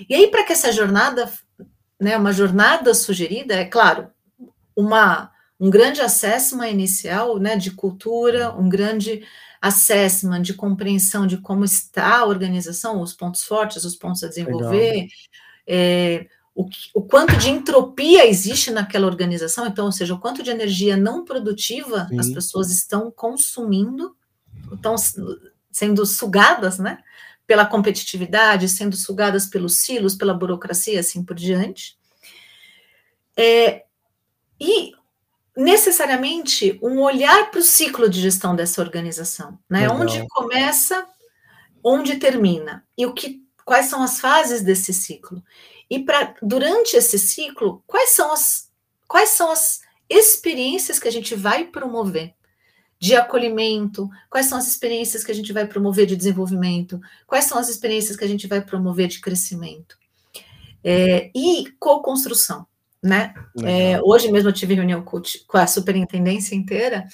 E 0.09 0.13
aí, 0.13 0.27
para 0.27 0.43
que 0.43 0.53
essa 0.53 0.71
jornada, 0.71 1.31
né, 1.99 2.17
uma 2.17 2.33
jornada 2.33 2.93
sugerida, 2.93 3.55
é 3.55 3.65
claro, 3.65 4.09
uma 4.75 5.31
um 5.59 5.69
grande 5.69 6.01
assessment 6.01 6.69
inicial 6.69 7.39
né, 7.39 7.55
de 7.55 7.71
cultura, 7.71 8.53
um 8.53 8.67
grande 8.67 9.25
assessment 9.61 10.41
de 10.41 10.53
compreensão 10.53 11.25
de 11.25 11.37
como 11.37 11.63
está 11.63 12.19
a 12.19 12.25
organização, 12.25 13.01
os 13.01 13.13
pontos 13.13 13.43
fortes, 13.43 13.83
os 13.83 13.95
pontos 13.95 14.23
a 14.23 14.27
desenvolver, 14.27 15.07
é, 15.65 16.27
o, 16.53 16.69
o, 16.93 17.01
quanto 17.01 17.35
de 17.37 17.49
entropia 17.49 18.27
existe 18.27 18.71
naquela 18.71 19.07
organização, 19.07 19.65
então, 19.67 19.87
ou 19.87 19.91
seja, 19.91 20.13
o 20.13 20.19
quanto 20.19 20.43
de 20.43 20.49
energia 20.49 20.95
não 20.95 21.25
produtiva 21.25 22.07
Sim. 22.07 22.19
as 22.19 22.29
pessoas 22.29 22.71
estão 22.71 23.11
consumindo, 23.11 24.15
estão 24.71 24.95
sendo 25.71 26.05
sugadas, 26.05 26.79
né? 26.79 26.99
Pela 27.45 27.65
competitividade, 27.65 28.69
sendo 28.69 28.95
sugadas 28.95 29.45
pelos 29.45 29.79
silos, 29.79 30.15
pela 30.15 30.33
burocracia, 30.33 30.99
assim 30.99 31.23
por 31.23 31.35
diante. 31.35 31.97
É, 33.35 33.83
e 34.59 34.93
necessariamente 35.55 36.77
um 36.81 36.99
olhar 36.99 37.49
para 37.49 37.59
o 37.59 37.63
ciclo 37.63 38.09
de 38.09 38.21
gestão 38.21 38.55
dessa 38.55 38.81
organização, 38.81 39.57
né? 39.69 39.81
Legal. 39.81 40.01
Onde 40.01 40.27
começa, 40.27 41.07
onde 41.83 42.17
termina 42.17 42.83
e 42.97 43.05
o 43.05 43.13
que, 43.13 43.41
quais 43.63 43.85
são 43.85 44.03
as 44.03 44.19
fases 44.19 44.61
desse 44.61 44.93
ciclo 44.93 45.41
e 45.89 45.99
para 45.99 46.35
durante 46.41 46.97
esse 46.97 47.17
ciclo 47.19 47.83
quais 47.85 48.09
são 48.11 48.33
as 48.33 48.69
quais 49.07 49.29
são 49.29 49.51
as 49.51 49.81
experiências 50.09 50.99
que 50.99 51.07
a 51.07 51.11
gente 51.11 51.35
vai 51.35 51.65
promover 51.65 52.33
de 52.97 53.15
acolhimento, 53.15 54.09
quais 54.29 54.47
são 54.47 54.57
as 54.57 54.67
experiências 54.67 55.23
que 55.23 55.31
a 55.31 55.35
gente 55.35 55.51
vai 55.51 55.67
promover 55.67 56.05
de 56.05 56.15
desenvolvimento, 56.15 56.99
quais 57.27 57.45
são 57.45 57.57
as 57.57 57.69
experiências 57.69 58.17
que 58.17 58.23
a 58.23 58.27
gente 58.27 58.47
vai 58.47 58.61
promover 58.61 59.07
de 59.07 59.19
crescimento 59.19 59.97
é, 60.83 61.29
e 61.35 61.71
co-construção 61.79 62.65
né? 63.05 63.35
É, 63.63 64.01
hoje 64.01 64.31
mesmo 64.31 64.49
eu 64.49 64.53
tive 64.53 64.73
reunião 64.73 65.03
com, 65.03 65.21
a 65.53 65.67
superintendência 65.67 66.55
inteira, 66.55 67.05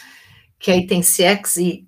que 0.58 0.72
aí 0.72 0.88
tem 0.88 1.02
CX 1.02 1.58
e, 1.58 1.86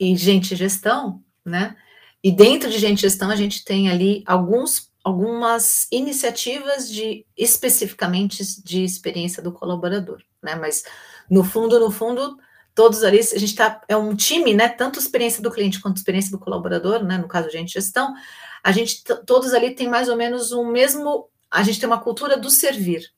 e 0.00 0.16
gente 0.16 0.56
gestão, 0.56 1.22
né? 1.44 1.76
E 2.22 2.32
dentro 2.32 2.70
de 2.70 2.78
gente 2.78 3.02
gestão 3.02 3.28
a 3.28 3.36
gente 3.36 3.62
tem 3.62 3.90
ali 3.90 4.24
alguns, 4.26 4.90
algumas 5.04 5.86
iniciativas 5.92 6.90
de 6.90 7.26
especificamente 7.36 8.42
de 8.64 8.82
experiência 8.82 9.42
do 9.42 9.52
colaborador, 9.52 10.22
né? 10.42 10.54
Mas 10.54 10.82
no 11.28 11.44
fundo, 11.44 11.78
no 11.78 11.90
fundo, 11.90 12.38
todos 12.74 13.04
ali, 13.04 13.18
a 13.18 13.38
gente 13.38 13.44
está, 13.44 13.78
é 13.86 13.94
um 13.94 14.16
time, 14.16 14.54
né? 14.54 14.70
Tanto 14.70 14.98
experiência 14.98 15.42
do 15.42 15.50
cliente 15.50 15.82
quanto 15.82 15.98
experiência 15.98 16.30
do 16.30 16.38
colaborador, 16.38 17.04
né? 17.04 17.18
No 17.18 17.28
caso, 17.28 17.50
gente 17.50 17.74
gestão, 17.74 18.14
a 18.62 18.72
gente 18.72 19.04
todos 19.26 19.52
ali 19.52 19.74
tem 19.74 19.86
mais 19.86 20.08
ou 20.08 20.16
menos 20.16 20.50
o 20.50 20.64
mesmo, 20.64 21.28
a 21.50 21.62
gente 21.62 21.78
tem 21.78 21.86
uma 21.86 22.00
cultura 22.00 22.38
do 22.38 22.48
servir, 22.48 23.12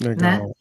Legal. 0.00 0.46
Né? 0.46 0.52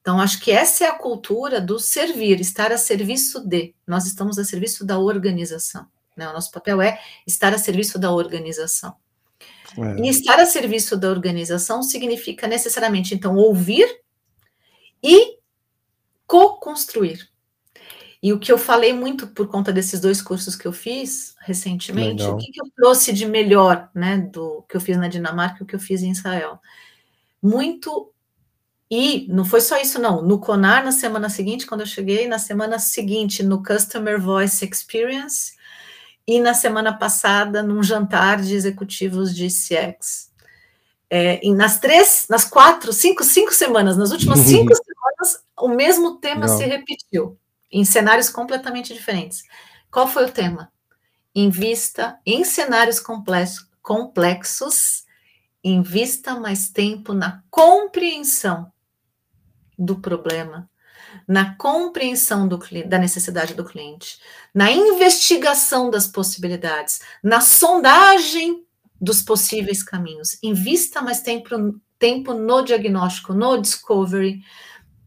Então, 0.00 0.20
acho 0.20 0.40
que 0.40 0.50
essa 0.50 0.84
é 0.84 0.88
a 0.88 0.94
cultura 0.94 1.60
do 1.60 1.78
servir, 1.78 2.40
estar 2.40 2.72
a 2.72 2.78
serviço 2.78 3.46
de. 3.46 3.74
Nós 3.86 4.06
estamos 4.06 4.38
a 4.38 4.44
serviço 4.44 4.84
da 4.84 4.98
organização. 4.98 5.86
Né? 6.16 6.28
O 6.28 6.32
nosso 6.32 6.50
papel 6.50 6.80
é 6.80 6.98
estar 7.26 7.52
a 7.52 7.58
serviço 7.58 7.98
da 7.98 8.10
organização. 8.10 8.96
É. 9.76 10.00
E 10.00 10.08
estar 10.08 10.40
a 10.40 10.46
serviço 10.46 10.96
da 10.96 11.10
organização 11.10 11.82
significa 11.82 12.46
necessariamente, 12.46 13.14
então, 13.14 13.36
ouvir 13.36 13.86
e 15.02 15.38
co-construir. 16.26 17.28
E 18.22 18.32
o 18.32 18.38
que 18.38 18.50
eu 18.50 18.58
falei 18.58 18.92
muito 18.92 19.28
por 19.28 19.46
conta 19.46 19.72
desses 19.72 20.00
dois 20.00 20.20
cursos 20.20 20.56
que 20.56 20.66
eu 20.66 20.72
fiz 20.72 21.36
recentemente, 21.40 22.22
Legal. 22.22 22.34
o 22.34 22.38
que, 22.38 22.50
que, 22.50 22.60
eu 22.60 22.68
trouxe 22.74 23.12
de 23.12 23.24
melhor, 23.24 23.88
né, 23.94 24.18
do 24.18 24.62
que 24.68 24.76
eu 24.76 24.80
fiz 24.80 24.96
na 24.96 25.06
Dinamarca 25.06 25.58
e 25.60 25.62
o 25.62 25.66
que 25.66 25.74
eu 25.74 25.80
fiz 25.80 26.02
em 26.02 26.10
Israel? 26.10 26.58
Muito 27.40 28.12
e 28.90 29.26
não 29.28 29.44
foi 29.44 29.60
só 29.60 29.76
isso, 29.76 30.00
não. 30.00 30.22
No 30.22 30.38
CONAR, 30.38 30.82
na 30.82 30.92
semana 30.92 31.28
seguinte, 31.28 31.66
quando 31.66 31.82
eu 31.82 31.86
cheguei, 31.86 32.26
na 32.26 32.38
semana 32.38 32.78
seguinte, 32.78 33.42
no 33.42 33.62
Customer 33.62 34.18
Voice 34.20 34.64
Experience, 34.64 35.52
e 36.26 36.40
na 36.40 36.54
semana 36.54 36.96
passada, 36.96 37.62
num 37.62 37.82
jantar 37.82 38.40
de 38.40 38.54
executivos 38.54 39.34
de 39.34 39.48
CX. 39.48 40.30
É, 41.10 41.40
e 41.42 41.54
nas 41.54 41.78
três, 41.78 42.26
nas 42.28 42.44
quatro, 42.44 42.92
cinco, 42.92 43.24
cinco 43.24 43.52
semanas, 43.54 43.96
nas 43.96 44.10
últimas 44.10 44.40
cinco 44.40 44.74
semanas, 44.74 45.42
o 45.58 45.68
mesmo 45.68 46.16
tema 46.16 46.46
não. 46.46 46.56
se 46.56 46.64
repetiu, 46.64 47.38
em 47.70 47.84
cenários 47.84 48.28
completamente 48.28 48.92
diferentes. 48.92 49.42
Qual 49.90 50.06
foi 50.06 50.26
o 50.26 50.32
tema? 50.32 50.70
Invista 51.34 52.18
em 52.26 52.44
cenários 52.44 53.00
complexos, 53.82 55.04
invista 55.64 56.38
mais 56.38 56.68
tempo 56.68 57.14
na 57.14 57.42
compreensão 57.50 58.70
do 59.78 60.00
problema, 60.00 60.68
na 61.26 61.54
compreensão 61.54 62.48
do, 62.48 62.58
da 62.86 62.98
necessidade 62.98 63.54
do 63.54 63.64
cliente, 63.64 64.18
na 64.54 64.70
investigação 64.70 65.90
das 65.90 66.06
possibilidades, 66.06 67.00
na 67.22 67.40
sondagem 67.40 68.64
dos 69.00 69.22
possíveis 69.22 69.82
caminhos. 69.82 70.38
Invista 70.42 71.00
mais 71.00 71.20
tempo, 71.20 71.48
tempo 71.98 72.34
no 72.34 72.62
diagnóstico, 72.62 73.32
no 73.32 73.60
discovery, 73.60 74.42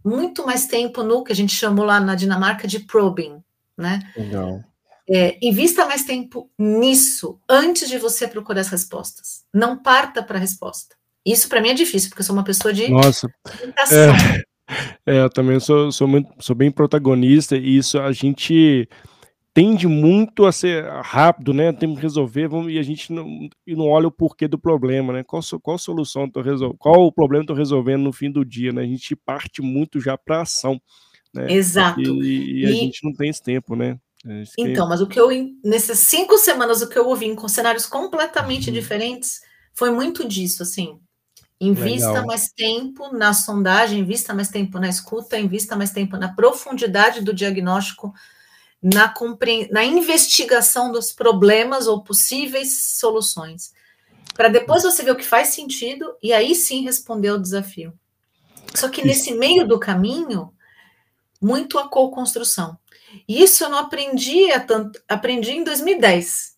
muito 0.04 0.46
mais 0.46 0.66
tempo 0.66 1.04
no 1.04 1.24
que 1.24 1.32
a 1.32 1.36
gente 1.36 1.54
chamou 1.54 1.86
lá 1.86 2.00
na 2.00 2.16
Dinamarca 2.16 2.68
de 2.68 2.80
probing, 2.80 3.44
né? 3.78 4.00
Legal. 4.16 4.64
É, 5.10 5.38
invista 5.42 5.86
mais 5.86 6.06
tempo 6.06 6.50
nisso 6.58 7.40
antes 7.50 7.90
de 7.90 7.98
você 7.98 8.28
procurar 8.28 8.62
as 8.62 8.70
respostas. 8.70 9.44
Não 9.54 9.78
parta 9.78 10.24
para 10.24 10.38
a 10.38 10.40
resposta. 10.42 10.96
Isso 11.26 11.50
para 11.50 11.62
mim 11.62 11.70
é 11.70 11.74
difícil, 11.74 12.10
porque 12.10 12.22
eu 12.22 12.26
sou 12.26 12.36
uma 12.36 12.44
pessoa 12.44 12.74
de 12.74 12.90
Nossa, 12.90 13.28
é, 13.92 14.44
é, 15.06 15.22
eu 15.22 15.30
também 15.30 15.60
sou, 15.60 15.92
sou, 15.92 16.08
muito, 16.08 16.30
sou 16.40 16.56
bem 16.56 16.72
protagonista 16.72 17.58
e 17.58 17.78
isso 17.78 18.00
a 18.00 18.12
gente 18.12 18.88
tende 19.54 19.88
muito 19.88 20.46
a 20.46 20.52
ser 20.52 20.86
rápido, 21.04 21.54
né? 21.54 21.74
Tem 21.74 21.94
que 21.94 22.02
resolver 22.02 22.48
vamos, 22.48 22.72
e 22.72 22.80
a 22.80 22.84
gente 22.84 23.12
não, 23.12 23.50
e 23.68 23.76
não 23.76 23.88
olha 23.88 24.08
o 24.08 24.12
porquê 24.12 24.48
do 24.48 24.58
problema, 24.58 25.14
né? 25.14 25.24
Qual, 25.24 25.42
qual 25.62 25.78
solução 25.78 26.30
tô 26.30 26.42
resolvendo? 26.42 26.78
Qual 26.78 27.06
o 27.06 27.12
problema 27.12 27.44
estou 27.44 27.56
resolvendo 27.56 28.04
no 28.04 28.14
fim 28.14 28.32
do 28.32 28.46
dia, 28.46 28.72
né? 28.72 28.82
A 28.82 28.86
gente 28.86 29.16
parte 29.16 29.62
muito 29.62 30.00
já 30.00 30.18
para 30.18 30.42
ação, 30.42 30.82
né? 31.34 31.52
Exato. 31.52 32.02
E, 32.02 32.62
e, 32.62 32.66
a 32.66 32.72
gente 32.72 33.04
não 33.04 33.14
tem 33.14 33.30
esse 33.30 33.44
tempo, 33.44 33.76
né? 33.76 34.00
É 34.26 34.44
então, 34.60 34.88
mas 34.88 35.02
o 35.02 35.08
que 35.08 35.20
eu 35.20 35.30
nessas 35.64 35.98
cinco 35.98 36.38
semanas 36.38 36.82
o 36.82 36.88
que 36.88 36.98
eu 36.98 37.08
ouvi 37.08 37.34
com 37.36 37.48
cenários 37.48 37.88
completamente 37.88 38.68
uhum. 38.68 38.74
diferentes 38.74 39.42
foi 39.74 39.90
muito 39.90 40.28
disso, 40.28 40.62
assim. 40.62 41.00
Invista 41.64 42.08
Legal. 42.08 42.26
mais 42.26 42.52
tempo 42.52 43.16
na 43.16 43.36
sondagem, 43.36 44.00
invista 44.00 44.34
mais 44.34 44.50
tempo 44.50 44.80
na 44.80 44.90
escuta, 44.90 45.38
invista 45.38 45.76
mais 45.76 45.92
tempo 45.92 46.18
na 46.18 46.34
profundidade 46.34 47.22
do 47.22 47.32
diagnóstico, 47.32 48.12
na, 48.82 49.08
compre... 49.08 49.70
na 49.72 49.84
investigação 49.84 50.92
dos 50.92 51.12
problemas 51.12 51.86
ou 51.86 52.04
possíveis 52.04 52.98
soluções. 52.98 53.74
Para 54.34 54.50
depois 54.50 54.82
você 54.82 55.04
ver 55.04 55.12
o 55.12 55.16
que 55.16 55.24
faz 55.24 55.50
sentido 55.50 56.16
e 56.24 56.34
aí 56.34 56.56
sim 56.56 56.84
responder 56.84 57.28
ao 57.28 57.40
desafio. 57.40 57.94
Só 58.74 58.90
que 58.90 59.06
nesse 59.06 59.36
meio 59.36 59.68
do 59.68 59.80
caminho, 59.80 60.52
muito 61.40 61.78
a 61.78 61.88
co-construção. 61.88 62.76
E 63.28 63.44
isso 63.44 63.64
eu 63.64 63.70
não 63.70 63.78
aprendi, 63.78 64.48
tanto, 64.66 65.00
aprendi 65.08 65.52
em 65.52 65.64
2010. 65.64 66.58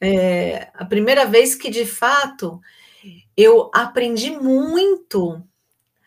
É, 0.00 0.72
a 0.74 0.84
primeira 0.84 1.24
vez 1.24 1.54
que, 1.54 1.70
de 1.70 1.86
fato, 1.86 2.60
eu 3.36 3.70
aprendi 3.74 4.30
muito 4.30 5.42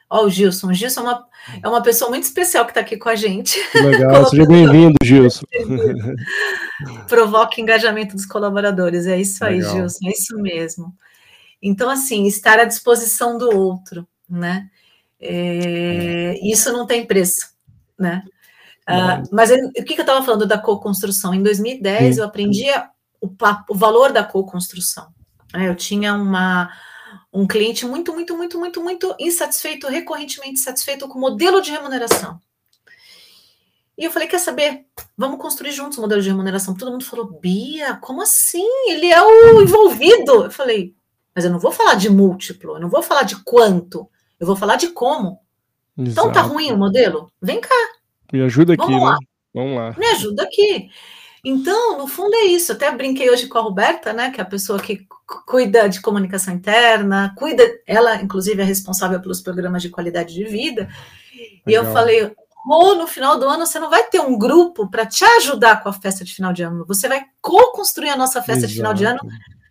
Ó, 0.09 0.25
o 0.25 0.29
Gilson. 0.29 0.67
O 0.67 0.73
Gilson 0.73 1.01
é 1.01 1.03
uma, 1.03 1.27
é 1.63 1.67
uma 1.67 1.83
pessoa 1.83 2.09
muito 2.09 2.23
especial 2.23 2.65
que 2.65 2.71
está 2.71 2.79
aqui 2.79 2.95
com 2.97 3.09
a 3.09 3.15
gente. 3.15 3.59
Legal, 3.75 4.25
seja 4.29 4.45
bem-vindo, 4.45 4.95
Gilson. 5.03 5.45
Provoca 7.09 7.59
engajamento 7.59 8.15
dos 8.15 8.25
colaboradores. 8.25 9.05
É 9.05 9.19
isso 9.19 9.43
aí, 9.43 9.57
Legal. 9.57 9.73
Gilson, 9.73 10.07
é 10.07 10.11
isso 10.11 10.37
mesmo. 10.37 10.95
Então, 11.61 11.89
assim, 11.89 12.25
estar 12.25 12.59
à 12.59 12.63
disposição 12.63 13.37
do 13.37 13.53
outro, 13.53 14.07
né? 14.29 14.69
É, 15.19 16.39
isso 16.43 16.71
não 16.71 16.85
tem 16.85 17.05
preço, 17.05 17.49
né? 17.99 18.23
Uh, 18.87 19.27
mas 19.33 19.49
eu, 19.49 19.57
o 19.67 19.71
que, 19.83 19.95
que 19.95 19.99
eu 19.99 20.03
estava 20.03 20.23
falando 20.23 20.45
da 20.45 20.57
co-construção? 20.57 21.33
Em 21.33 21.43
2010, 21.43 22.15
Sim. 22.15 22.21
eu 22.21 22.25
aprendi 22.25 22.65
o, 23.19 23.27
o 23.69 23.75
valor 23.75 24.13
da 24.13 24.23
co-construção. 24.23 25.16
Né? 25.53 25.67
Eu 25.67 25.75
tinha 25.75 26.13
uma, 26.13 26.71
um 27.31 27.47
cliente 27.47 27.85
muito, 27.85 28.13
muito, 28.13 28.35
muito, 28.35 28.57
muito, 28.57 28.83
muito 28.83 29.15
insatisfeito, 29.19 29.87
recorrentemente 29.87 30.53
insatisfeito 30.53 31.07
com 31.07 31.17
o 31.17 31.21
modelo 31.21 31.61
de 31.61 31.71
remuneração. 31.71 32.41
E 33.97 34.03
eu 34.03 34.11
falei, 34.11 34.27
quer 34.27 34.39
saber? 34.39 34.85
Vamos 35.17 35.39
construir 35.39 35.71
juntos 35.71 35.97
o 35.97 36.01
modelo 36.01 36.21
de 36.21 36.29
remuneração. 36.29 36.75
Todo 36.75 36.91
mundo 36.91 37.03
falou, 37.03 37.39
Bia, 37.39 37.95
como 37.95 38.21
assim? 38.21 38.67
Ele 38.89 39.07
é 39.07 39.21
o 39.21 39.61
envolvido. 39.61 40.43
Eu 40.43 40.51
falei, 40.51 40.93
mas 41.33 41.45
eu 41.45 41.51
não 41.51 41.59
vou 41.59 41.71
falar 41.71 41.95
de 41.95 42.09
múltiplo, 42.09 42.75
eu 42.75 42.79
não 42.79 42.89
vou 42.89 43.01
falar 43.01 43.23
de 43.23 43.35
quanto, 43.43 44.07
eu 44.39 44.45
vou 44.45 44.55
falar 44.55 44.75
de 44.75 44.89
como. 44.89 45.39
Exato. 45.97 46.11
Então 46.11 46.31
tá 46.31 46.41
ruim 46.41 46.71
o 46.71 46.77
modelo? 46.77 47.31
Vem 47.41 47.59
cá. 47.59 47.75
Me 48.31 48.41
ajuda 48.43 48.73
aqui, 48.73 48.83
Vamos 48.83 49.01
né? 49.01 49.09
lá. 49.09 49.17
Vamos 49.53 49.75
lá. 49.75 49.95
Me 49.97 50.05
ajuda 50.07 50.43
aqui. 50.43 50.89
Então, 51.49 51.97
no 51.97 52.07
fundo 52.07 52.35
é 52.35 52.45
isso. 52.47 52.73
Até 52.73 52.91
brinquei 52.91 53.29
hoje 53.29 53.47
com 53.47 53.57
a 53.57 53.61
Roberta, 53.61 54.11
né, 54.11 54.31
que 54.31 54.41
é 54.41 54.43
a 54.43 54.47
pessoa 54.47 54.77
que 54.77 55.07
cuida 55.45 55.87
de 55.87 56.01
comunicação 56.01 56.53
interna, 56.53 57.33
cuida, 57.37 57.63
ela 57.87 58.17
inclusive 58.17 58.61
é 58.61 58.65
responsável 58.65 59.21
pelos 59.21 59.39
programas 59.39 59.81
de 59.81 59.89
qualidade 59.89 60.33
de 60.33 60.43
vida. 60.43 60.89
Legal. 61.33 61.61
E 61.65 61.73
eu 61.73 61.85
falei, 61.93 62.35
ou 62.67 62.95
no 62.95 63.07
final 63.07 63.39
do 63.39 63.47
ano 63.47 63.65
você 63.65 63.79
não 63.79 63.89
vai 63.89 64.03
ter 64.03 64.19
um 64.19 64.37
grupo 64.37 64.89
para 64.91 65.05
te 65.05 65.23
ajudar 65.23 65.81
com 65.81 65.87
a 65.87 65.93
festa 65.93 66.25
de 66.25 66.33
final 66.33 66.51
de 66.51 66.63
ano. 66.63 66.85
Você 66.85 67.07
vai 67.07 67.23
co-construir 67.41 68.09
a 68.09 68.17
nossa 68.17 68.41
festa 68.41 68.65
Exato. 68.65 68.67
de 68.67 68.75
final 68.75 68.93
de 68.93 69.05
ano 69.05 69.19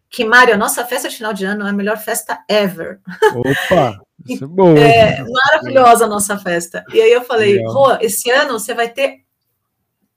que, 0.08 0.24
Mário, 0.24 0.54
a 0.54 0.58
nossa 0.58 0.82
festa 0.82 1.10
de 1.10 1.16
final 1.16 1.34
de 1.34 1.44
ano 1.44 1.66
é 1.66 1.70
a 1.70 1.74
melhor 1.74 1.98
festa 1.98 2.42
ever. 2.48 3.00
Opa! 3.34 4.00
Isso 4.26 4.44
é 4.44 4.46
bom. 4.46 4.74
É 4.80 5.22
maravilhosa 5.22 6.06
a 6.06 6.08
nossa 6.08 6.38
festa. 6.38 6.82
E 6.94 7.02
aí 7.02 7.12
eu 7.12 7.22
falei, 7.22 7.62
Rô, 7.66 7.98
esse 8.00 8.30
ano 8.30 8.58
você 8.58 8.72
vai 8.72 8.88
ter 8.88 9.25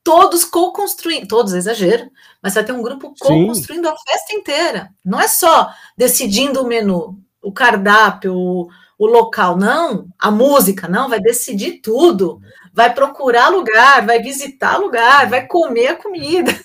todos 0.10 0.43
co-construindo, 0.43 1.28
todos 1.28 1.53
exagero, 1.53 2.10
mas 2.41 2.55
vai 2.55 2.66
ter 2.66 2.72
um 2.72 2.82
grupo 2.82 3.14
co-construindo 3.20 3.88
a 3.88 3.95
festa 3.95 4.34
inteira. 4.34 4.89
Não 5.05 5.20
é 5.20 5.28
só 5.28 5.72
decidindo 5.95 6.64
o 6.64 6.68
menu, 6.68 7.22
o 7.43 7.51
cardápio, 7.51 8.36
o, 8.36 8.68
o 8.97 9.05
local, 9.05 9.55
não, 9.55 10.07
a 10.18 10.32
música, 10.32 10.88
não, 10.88 11.07
vai 11.07 11.20
decidir 11.20 11.80
tudo, 11.80 12.41
vai 12.74 12.91
procurar 12.91 13.49
lugar, 13.49 14.03
vai 14.03 14.20
visitar 14.20 14.78
lugar, 14.78 15.30
vai 15.30 15.45
comer 15.45 15.89
a 15.89 15.95
comida. 15.95 16.60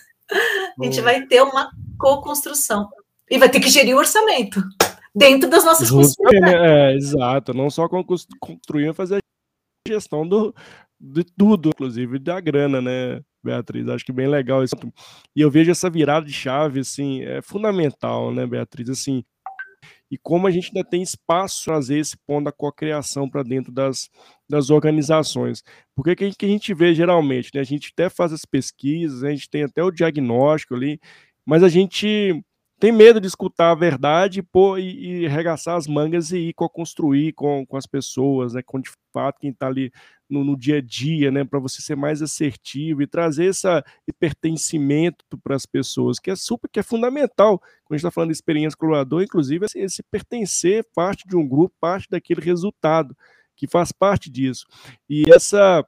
A 0.80 0.84
gente 0.84 1.03
vai 1.03 1.26
ter 1.26 1.42
uma 1.42 1.70
co-construção. 1.99 2.88
E 3.30 3.36
vai 3.36 3.51
ter 3.51 3.61
que 3.61 3.68
gerir 3.68 3.95
o 3.95 3.99
orçamento 3.99 4.62
dentro 5.14 5.51
das 5.51 5.66
nossas 5.66 5.90
possibilidades. 5.90 6.62
É, 6.62 6.95
exato, 6.95 7.53
não 7.53 7.68
só 7.68 7.86
construir, 7.88 8.86
mas 8.86 8.97
fazer 8.97 9.16
a 9.16 9.92
gestão 9.92 10.26
do, 10.26 10.55
de 10.99 11.24
tudo, 11.24 11.68
inclusive 11.68 12.18
da 12.18 12.40
grana, 12.40 12.80
né, 12.80 13.20
Beatriz? 13.45 13.88
Acho 13.88 14.05
que 14.05 14.12
bem 14.12 14.26
legal 14.26 14.64
isso. 14.64 14.74
E 15.36 15.40
eu 15.40 15.51
vejo 15.51 15.70
essa 15.70 15.90
virada 15.90 16.26
de 16.26 16.32
chave, 16.32 16.80
assim, 16.80 17.22
é 17.22 17.42
fundamental, 17.42 18.32
né, 18.32 18.47
Beatriz? 18.47 18.88
Assim, 18.88 19.24
e 20.11 20.18
como 20.18 20.47
a 20.47 20.51
gente 20.51 20.70
ainda 20.74 20.88
tem 20.88 21.03
espaço 21.03 21.64
para 21.64 21.74
trazer 21.74 21.99
esse 21.99 22.16
ponto 22.26 22.45
da 22.45 22.53
cocriação 22.53 23.28
para 23.28 23.42
dentro 23.42 23.72
das, 23.72 24.09
das 24.49 24.70
organizações. 24.70 25.62
Porque 25.95 26.14
que, 26.14 26.30
que 26.32 26.47
a 26.47 26.49
gente 26.49 26.72
vê 26.74 26.95
geralmente, 26.95 27.51
né? 27.55 27.61
A 27.61 27.64
gente 27.64 27.90
até 27.92 28.09
faz 28.09 28.32
as 28.32 28.45
pesquisas, 28.45 29.24
a 29.24 29.30
gente 29.30 29.51
tem 29.51 29.64
até 29.64 29.82
o 29.82 29.90
diagnóstico 29.90 30.74
ali, 30.74 31.01
mas 31.45 31.62
a 31.62 31.68
gente 31.68 32.42
tem 32.79 32.93
medo 32.93 33.20
de 33.20 33.27
escutar 33.27 33.70
a 33.70 33.75
verdade 33.75 34.43
pô, 34.43 34.77
e, 34.77 35.22
e 35.22 35.27
arregaçar 35.27 35.77
as 35.77 35.87
mangas 35.87 36.33
e 36.33 36.49
ir 36.49 36.55
co-construir 36.55 37.33
com, 37.33 37.64
com 37.66 37.77
as 37.77 37.87
pessoas, 37.87 38.55
né, 38.55 38.62
com 38.62 38.81
de 38.81 38.91
fato 39.12 39.39
quem 39.39 39.51
está 39.51 39.66
ali 39.66 39.93
no, 40.29 40.43
no, 40.43 40.57
dia 40.57 40.79
a 40.79 40.81
dia, 40.81 41.31
né, 41.31 41.45
para 41.45 41.59
você 41.59 41.81
ser 41.81 41.97
mais 41.97 42.20
assertivo 42.20 43.03
e 43.03 43.07
trazer 43.07 43.47
esse 43.47 43.68
pertencimento 44.18 45.25
para 45.43 45.55
as 45.55 45.66
pessoas, 45.66 46.18
que 46.18 46.31
é 46.31 46.37
super, 46.37 46.68
que 46.68 46.81
é 46.81 46.83
fundamental 46.83 47.59
quando 47.59 47.93
a 47.93 47.95
gente 47.95 48.01
está 48.01 48.11
falando 48.11 48.31
de 48.31 48.37
experiência 48.37 48.77
colaborador, 48.77 49.22
inclusive 49.22 49.66
esse, 49.66 49.79
esse 49.79 50.03
pertencer 50.03 50.85
parte 50.95 51.27
de 51.29 51.37
um 51.37 51.47
grupo, 51.47 51.75
parte 51.81 52.09
daquele 52.11 52.41
resultado 52.41 53.16
que 53.57 53.66
faz 53.68 53.93
parte 53.93 54.31
disso. 54.31 54.66
E 55.09 55.25
essa 55.33 55.87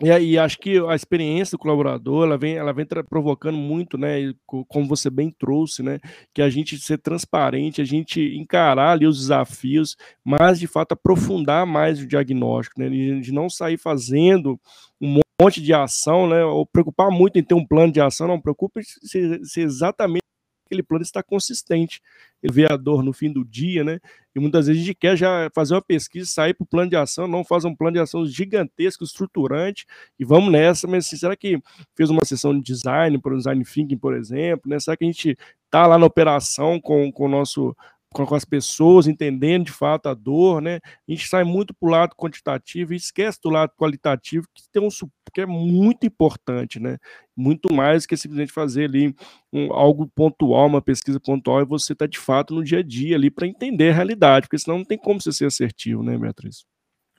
e 0.00 0.10
aí 0.10 0.38
acho 0.38 0.58
que 0.58 0.78
a 0.78 0.94
experiência 0.94 1.56
do 1.56 1.60
colaborador, 1.60 2.24
ela 2.24 2.38
vem, 2.38 2.54
ela 2.54 2.72
vem 2.72 2.86
provocando 3.08 3.58
muito, 3.58 3.98
né, 3.98 4.32
como 4.46 4.86
você 4.86 5.10
bem 5.10 5.34
trouxe, 5.36 5.82
né, 5.82 5.98
que 6.32 6.40
a 6.40 6.48
gente 6.48 6.78
ser 6.78 6.98
transparente, 6.98 7.82
a 7.82 7.84
gente 7.84 8.20
encarar 8.36 8.92
ali 8.92 9.06
os 9.06 9.18
desafios, 9.18 9.96
mas 10.24 10.60
de 10.60 10.68
fato 10.68 10.92
aprofundar 10.92 11.66
mais 11.66 12.00
o 12.00 12.06
diagnóstico, 12.06 12.80
né, 12.80 12.88
de 12.88 13.32
não 13.32 13.50
sair 13.50 13.76
fazendo 13.76 14.60
um 15.00 15.20
monte 15.40 15.60
de 15.60 15.74
ação, 15.74 16.28
né, 16.28 16.44
ou 16.44 16.64
preocupar 16.64 17.10
muito 17.10 17.36
em 17.36 17.42
ter 17.42 17.54
um 17.54 17.66
plano 17.66 17.92
de 17.92 18.00
ação, 18.00 18.28
não 18.28 18.40
preocupe 18.40 18.84
se, 18.84 19.40
se 19.44 19.60
exatamente 19.60 20.22
aquele 20.68 20.82
plano 20.82 21.02
está 21.02 21.22
consistente. 21.22 22.00
Ele 22.42 22.52
vê 22.52 22.66
a 22.70 22.76
dor 22.76 23.02
no 23.02 23.12
fim 23.12 23.32
do 23.32 23.44
dia, 23.44 23.82
né? 23.82 23.98
E 24.38 24.40
muitas 24.40 24.66
vezes 24.66 24.82
a 24.82 24.86
gente 24.86 24.96
quer 24.96 25.16
já 25.16 25.50
fazer 25.54 25.74
uma 25.74 25.82
pesquisa, 25.82 26.30
sair 26.30 26.54
para 26.54 26.64
o 26.64 26.66
plano 26.66 26.90
de 26.90 26.96
ação, 26.96 27.28
não 27.28 27.44
faz 27.44 27.64
um 27.64 27.74
plano 27.74 27.94
de 27.94 28.00
ação 28.00 28.24
gigantesco, 28.26 29.04
estruturante, 29.04 29.86
e 30.18 30.24
vamos 30.24 30.50
nessa, 30.50 30.86
mas 30.86 31.06
assim, 31.06 31.16
será 31.16 31.36
que 31.36 31.60
fez 31.94 32.10
uma 32.10 32.24
sessão 32.24 32.54
de 32.54 32.62
design, 32.62 33.18
por 33.18 33.36
design 33.36 33.64
thinking, 33.64 33.98
por 33.98 34.14
exemplo, 34.14 34.70
né? 34.70 34.78
Será 34.78 34.96
que 34.96 35.04
a 35.04 35.06
gente 35.06 35.36
está 35.66 35.86
lá 35.86 35.98
na 35.98 36.06
operação 36.06 36.80
com, 36.80 37.12
com 37.12 37.26
o 37.26 37.28
nosso 37.28 37.76
com, 38.12 38.34
as 38.34 38.44
pessoas, 38.44 39.06
entendendo 39.06 39.66
de 39.66 39.72
fato 39.72 40.08
a 40.08 40.14
dor, 40.14 40.60
né? 40.60 40.80
A 41.08 41.10
gente 41.10 41.28
sai 41.28 41.44
muito 41.44 41.74
para 41.74 41.86
o 41.86 41.90
lado 41.90 42.16
quantitativo 42.16 42.92
e 42.92 42.96
esquece 42.96 43.38
do 43.42 43.50
lado 43.50 43.72
qualitativo, 43.76 44.46
que 44.54 44.62
tem 44.72 44.82
um 44.82 44.88
que 45.32 45.42
é 45.42 45.46
muito 45.46 46.06
importante, 46.06 46.80
né? 46.80 46.96
Muito 47.36 47.72
mais 47.72 48.06
que 48.06 48.16
simplesmente 48.16 48.52
fazer 48.52 48.84
ali 48.84 49.14
um, 49.52 49.72
algo 49.72 50.08
pontual, 50.14 50.66
uma 50.66 50.80
pesquisa 50.80 51.20
pontual, 51.20 51.60
e 51.60 51.66
você 51.66 51.92
está 51.92 52.06
de 52.06 52.18
fato 52.18 52.54
no 52.54 52.64
dia 52.64 52.78
a 52.78 52.82
dia 52.82 53.14
ali 53.14 53.30
para 53.30 53.46
entender 53.46 53.90
a 53.90 53.94
realidade, 53.94 54.46
porque 54.46 54.58
senão 54.58 54.78
não 54.78 54.84
tem 54.84 54.98
como 54.98 55.20
você 55.20 55.32
ser 55.32 55.44
assertivo, 55.44 56.02
né, 56.02 56.16
Beatriz? 56.16 56.64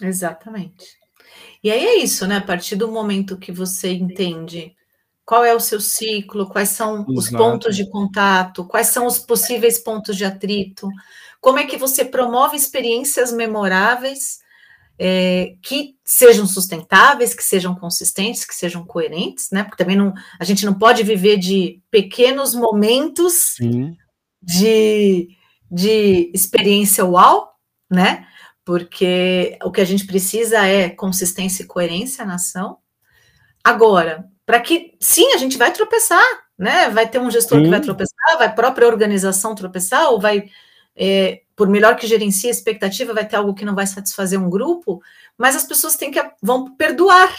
Exatamente. 0.02 0.98
E 1.64 1.70
aí 1.70 1.86
é 1.86 1.98
isso, 1.98 2.26
né? 2.26 2.38
A 2.38 2.42
partir 2.42 2.76
do 2.76 2.88
momento 2.88 3.38
que 3.38 3.52
você 3.52 3.94
entende 3.94 4.76
qual 5.30 5.46
é 5.46 5.54
o 5.54 5.60
seu 5.60 5.80
ciclo, 5.80 6.50
quais 6.50 6.70
são 6.70 7.02
Exato. 7.02 7.14
os 7.14 7.30
pontos 7.30 7.76
de 7.76 7.88
contato, 7.88 8.66
quais 8.66 8.88
são 8.88 9.06
os 9.06 9.20
possíveis 9.20 9.78
pontos 9.78 10.18
de 10.18 10.26
atrito, 10.26 10.90
como 11.40 11.60
é 11.60 11.68
que 11.68 11.78
você 11.78 12.04
promove 12.04 12.58
experiências 12.58 13.32
memoráveis 13.32 14.40
é, 14.98 15.54
que 15.62 15.96
sejam 16.04 16.48
sustentáveis, 16.48 17.36
que 17.36 17.44
sejam 17.44 17.76
consistentes, 17.76 18.44
que 18.44 18.56
sejam 18.56 18.84
coerentes, 18.84 19.52
né? 19.52 19.64
Porque 19.64 19.78
também 19.78 19.96
não, 19.96 20.16
a 20.40 20.44
gente 20.44 20.66
não 20.66 20.74
pode 20.74 21.04
viver 21.04 21.38
de 21.38 21.80
pequenos 21.92 22.56
momentos 22.56 23.54
de, 24.42 25.30
de 25.70 26.32
experiência 26.34 27.06
uau, 27.06 27.54
né? 27.88 28.26
Porque 28.66 29.60
o 29.64 29.70
que 29.70 29.82
a 29.82 29.86
gente 29.86 30.08
precisa 30.08 30.66
é 30.66 30.90
consistência 30.90 31.62
e 31.62 31.68
coerência 31.68 32.26
na 32.26 32.34
ação. 32.34 32.80
Agora, 33.64 34.28
para 34.50 34.60
que 34.60 34.98
sim, 35.00 35.32
a 35.32 35.38
gente 35.38 35.60
vai 35.60 35.72
tropeçar, 35.72 36.26
né? 36.58 36.90
Vai 36.90 37.08
ter 37.08 37.20
um 37.20 37.30
gestor 37.30 37.60
sim. 37.60 37.66
que 37.66 37.70
vai 37.70 37.80
tropeçar, 37.80 38.36
vai 38.36 38.48
a 38.48 38.52
própria 38.52 38.88
organização 38.88 39.54
tropeçar, 39.54 40.10
ou 40.10 40.20
vai, 40.20 40.50
é, 40.96 41.44
por 41.56 41.70
melhor 41.70 41.96
que 41.96 42.08
gerencie 42.08 42.48
a 42.48 42.52
expectativa, 42.52 43.14
vai 43.14 43.28
ter 43.28 43.36
algo 43.36 43.54
que 43.54 43.64
não 43.64 43.76
vai 43.76 43.86
satisfazer 43.86 44.42
um 44.42 44.50
grupo, 44.50 45.04
mas 45.38 45.56
as 45.56 45.66
pessoas 45.66 45.96
têm 45.96 46.10
que 46.10 46.20
vão 46.42 46.76
perdoar, 46.76 47.32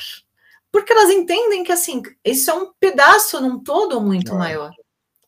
porque 0.70 0.92
elas 0.92 1.10
entendem 1.10 1.64
que 1.64 1.72
assim, 1.72 2.00
isso 2.24 2.48
é 2.48 2.54
um 2.54 2.72
pedaço 2.78 3.40
num 3.40 3.58
todo 3.58 4.00
muito 4.00 4.32
é. 4.34 4.38
maior, 4.38 4.70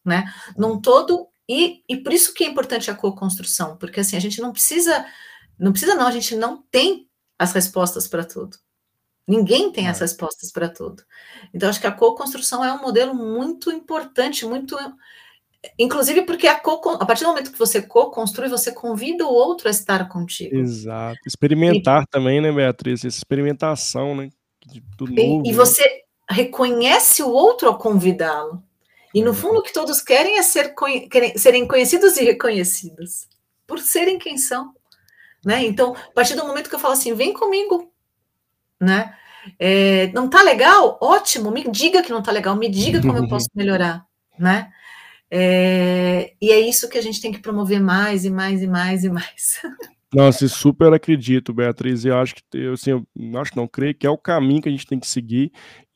né? 0.05 0.33
Num 0.57 0.81
todo, 0.81 1.27
e, 1.49 1.83
e 1.89 1.97
por 1.97 2.13
isso 2.13 2.33
que 2.33 2.45
é 2.45 2.47
importante 2.47 2.93
a 2.93 2.95
co-construção, 2.95 3.77
porque 3.77 3.99
assim, 3.99 4.17
a 4.17 4.21
gente 4.21 4.41
não 4.41 4.53
precisa, 4.53 5.05
não 5.59 5.73
precisa, 5.73 5.97
não, 5.97 6.07
a 6.07 6.13
gente 6.13 6.37
não 6.37 6.63
tem 6.71 7.09
as 7.37 7.53
respostas 7.53 8.07
para 8.07 8.25
tudo. 8.25 8.57
Ninguém 9.27 9.71
tem 9.71 9.87
é. 9.87 9.91
as 9.91 10.01
respostas 10.01 10.51
para 10.51 10.69
tudo. 10.69 11.03
Então, 11.55 11.69
acho 11.69 11.81
que 11.81 11.87
a 11.87 11.93
co-construção 11.93 12.65
é 12.65 12.73
um 12.73 12.81
modelo 12.81 13.15
muito 13.15 13.71
importante, 13.71 14.45
muito. 14.45 14.77
Inclusive, 15.79 16.23
porque 16.23 16.49
a, 16.49 16.59
co 16.59 16.91
a 16.91 17.07
partir 17.07 17.23
do 17.23 17.29
momento 17.29 17.53
que 17.53 17.59
você 17.59 17.81
co-construi, 17.81 18.49
você 18.49 18.73
convida 18.73 19.25
o 19.25 19.33
outro 19.33 19.69
a 19.69 19.71
estar 19.71 20.09
contigo. 20.09 20.57
Exato. 20.57 21.19
Experimentar 21.27 22.03
e... 22.03 22.07
também, 22.07 22.41
né, 22.41 22.51
Beatriz? 22.51 23.05
Essa 23.05 23.19
experimentação, 23.19 24.17
né? 24.17 24.31
Do 24.97 25.07
novo, 25.07 25.43
e, 25.45 25.49
e 25.49 25.53
né? 25.53 25.57
você 25.57 26.03
reconhece 26.29 27.23
o 27.23 27.31
outro 27.31 27.69
ao 27.69 27.79
convidá-lo. 27.79 28.63
E 29.15 29.23
no 29.23 29.35
fundo, 29.35 29.59
o 29.59 29.63
que 29.63 29.73
todos 29.73 30.01
querem 30.01 30.39
é 30.39 30.43
ser, 30.43 30.75
serem 31.37 31.69
conhecidos 31.69 32.17
e 32.17 32.25
reconhecidos 32.25 33.29
por 33.67 33.79
serem 33.79 34.19
quem 34.19 34.39
são. 34.39 34.75
Né? 35.45 35.65
Então, 35.65 35.95
a 35.95 36.13
partir 36.13 36.35
do 36.35 36.47
momento 36.47 36.69
que 36.69 36.75
eu 36.75 36.81
falo 36.81 36.95
assim, 36.95 37.13
vem 37.15 37.33
comigo, 37.33 37.92
né? 38.83 39.15
É, 39.59 40.09
não 40.13 40.29
tá 40.29 40.43
legal? 40.43 40.99
Ótimo, 41.01 41.51
me 41.51 41.69
diga 41.71 42.03
que 42.03 42.11
não 42.11 42.23
tá 42.23 42.31
legal, 42.31 42.57
me 42.57 42.69
diga 42.69 43.01
como 43.01 43.17
eu 43.17 43.29
posso 43.29 43.49
melhorar, 43.55 44.05
né? 44.39 44.71
É, 45.31 46.35
e 46.41 46.51
é 46.51 46.61
isso 46.61 46.89
que 46.89 46.99
a 46.99 47.03
gente 47.03 47.21
tem 47.21 47.33
que 47.33 47.39
promover 47.39 47.81
mais 47.81 48.25
e 48.25 48.31
mais 48.31 48.63
e 48.63 48.67
mais 48.67 49.05
e 49.05 49.09
mais. 49.09 49.63
Nossa, 50.13 50.47
super 50.47 50.93
acredito, 50.93 51.55
Beatriz. 51.55 52.05
Eu 52.05 52.19
acho 52.19 52.35
que 52.35 52.43
eu, 52.53 52.75
assim, 52.75 52.91
eu 52.91 53.41
acho 53.41 53.57
não, 53.57 53.67
creio 53.67 53.95
que 53.95 54.07
é 54.07 54.11
o 54.11 54.19
caminho 54.19 54.61
que 54.61 54.69
a 54.69 54.73
gente 54.73 54.87
tem 54.87 55.01
que 55.01 55.07
seguir 55.07 55.51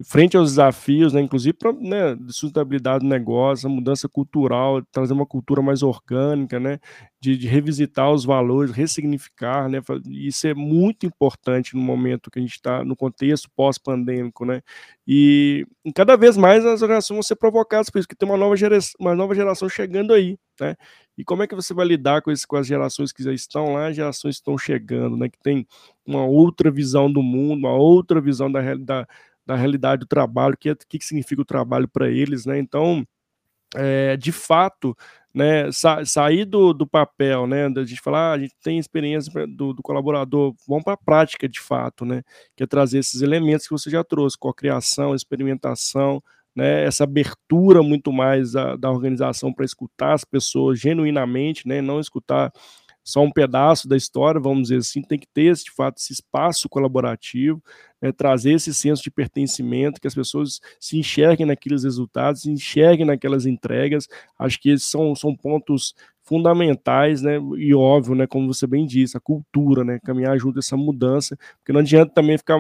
frente 0.04 0.36
aos 0.36 0.50
desafios, 0.50 1.12
né, 1.14 1.22
inclusive 1.22 1.54
para 1.54 1.72
né, 1.72 2.14
de 2.14 2.32
sustentabilidade 2.32 3.02
do 3.02 3.08
negócio, 3.08 3.68
mudança 3.68 4.06
cultural, 4.08 4.82
trazer 4.92 5.14
uma 5.14 5.24
cultura 5.24 5.62
mais 5.62 5.82
orgânica, 5.82 6.60
né, 6.60 6.78
de, 7.18 7.36
de, 7.36 7.46
revisitar 7.46 8.12
os 8.12 8.22
valores, 8.24 8.72
ressignificar, 8.72 9.70
né, 9.70 9.80
isso 10.06 10.46
é 10.46 10.54
muito 10.54 11.06
importante 11.06 11.74
no 11.74 11.80
momento 11.80 12.30
que 12.30 12.38
a 12.38 12.42
gente 12.42 12.52
está 12.52 12.84
no 12.84 12.94
contexto 12.94 13.48
pós-pandêmico, 13.56 14.44
né, 14.44 14.60
e, 15.08 15.66
e, 15.82 15.92
cada 15.94 16.14
vez 16.14 16.36
mais 16.36 16.66
as 16.66 16.82
organizações 16.82 17.16
vão 17.16 17.22
ser 17.22 17.36
provocadas 17.36 17.88
por 17.88 17.98
isso, 17.98 18.08
que 18.08 18.16
tem 18.16 18.28
uma 18.28 18.36
nova 18.36 18.54
geração, 18.54 18.92
uma 19.00 19.14
nova 19.14 19.34
geração 19.34 19.66
chegando 19.66 20.12
aí, 20.12 20.38
né, 20.60 20.76
e 21.16 21.24
como 21.24 21.42
é 21.42 21.46
que 21.46 21.54
você 21.54 21.72
vai 21.72 21.86
lidar 21.86 22.20
com, 22.20 22.30
esse, 22.30 22.46
com 22.46 22.56
as 22.56 22.66
gerações 22.66 23.12
que 23.12 23.22
já 23.22 23.32
estão 23.32 23.72
lá, 23.72 23.88
as 23.88 23.96
gerações 23.96 24.34
que 24.36 24.40
estão 24.42 24.58
chegando, 24.58 25.16
né, 25.16 25.30
que 25.30 25.38
tem 25.42 25.66
uma 26.04 26.26
outra 26.26 26.70
visão 26.70 27.10
do 27.10 27.22
mundo, 27.22 27.60
uma 27.60 27.72
outra 27.74 28.20
visão 28.20 28.52
da 28.52 28.60
realidade 28.60 29.08
da 29.46 29.54
realidade 29.54 30.00
do 30.00 30.06
trabalho, 30.06 30.54
o 30.54 30.56
que, 30.58 30.74
que 30.74 31.04
significa 31.04 31.40
o 31.42 31.44
trabalho 31.44 31.88
para 31.88 32.10
eles, 32.10 32.44
né? 32.44 32.58
Então, 32.58 33.06
é, 33.74 34.16
de 34.16 34.32
fato, 34.32 34.96
né, 35.34 35.70
sa 35.70 36.04
sair 36.04 36.44
do, 36.44 36.72
do 36.72 36.86
papel, 36.86 37.46
né, 37.46 37.68
da 37.68 37.84
gente 37.84 38.00
falar, 38.00 38.30
ah, 38.30 38.32
a 38.32 38.38
gente 38.38 38.54
tem 38.62 38.78
experiência 38.78 39.46
do, 39.46 39.74
do 39.74 39.82
colaborador, 39.82 40.54
vamos 40.66 40.84
para 40.84 40.94
a 40.94 40.96
prática 40.96 41.48
de 41.48 41.60
fato, 41.60 42.04
né, 42.04 42.22
que 42.56 42.62
é 42.64 42.66
trazer 42.66 42.98
esses 43.00 43.20
elementos 43.20 43.66
que 43.66 43.72
você 43.72 43.90
já 43.90 44.02
trouxe, 44.02 44.38
com 44.38 44.48
a 44.48 44.54
criação, 44.54 45.14
experimentação, 45.14 46.22
né, 46.54 46.84
essa 46.84 47.04
abertura 47.04 47.82
muito 47.82 48.10
mais 48.10 48.52
da, 48.52 48.76
da 48.76 48.90
organização 48.90 49.52
para 49.52 49.66
escutar 49.66 50.14
as 50.14 50.24
pessoas 50.24 50.80
genuinamente, 50.80 51.68
né, 51.68 51.82
não 51.82 52.00
escutar 52.00 52.50
só 53.06 53.22
um 53.22 53.30
pedaço 53.30 53.86
da 53.88 53.96
história, 53.96 54.40
vamos 54.40 54.64
dizer 54.64 54.78
assim, 54.78 55.00
tem 55.00 55.16
que 55.16 55.28
ter, 55.32 55.54
de 55.54 55.70
fato, 55.70 55.98
esse 55.98 56.12
espaço 56.12 56.68
colaborativo, 56.68 57.62
né, 58.02 58.10
trazer 58.10 58.54
esse 58.54 58.74
senso 58.74 59.00
de 59.00 59.12
pertencimento, 59.12 60.00
que 60.00 60.08
as 60.08 60.14
pessoas 60.14 60.60
se 60.80 60.98
enxerguem 60.98 61.46
naqueles 61.46 61.84
resultados, 61.84 62.42
se 62.42 62.50
enxerguem 62.50 63.06
naquelas 63.06 63.46
entregas. 63.46 64.08
Acho 64.36 64.60
que 64.60 64.70
esses 64.70 64.88
são, 64.88 65.14
são 65.14 65.36
pontos 65.36 65.94
fundamentais, 66.24 67.22
né, 67.22 67.38
e 67.56 67.72
óbvio, 67.72 68.16
né, 68.16 68.26
como 68.26 68.52
você 68.52 68.66
bem 68.66 68.84
disse, 68.84 69.16
a 69.16 69.20
cultura, 69.20 69.84
né, 69.84 70.00
caminhar 70.04 70.36
junto 70.36 70.58
essa 70.58 70.76
mudança, 70.76 71.38
porque 71.58 71.72
não 71.72 71.78
adianta 71.78 72.12
também 72.12 72.36
ficar 72.36 72.58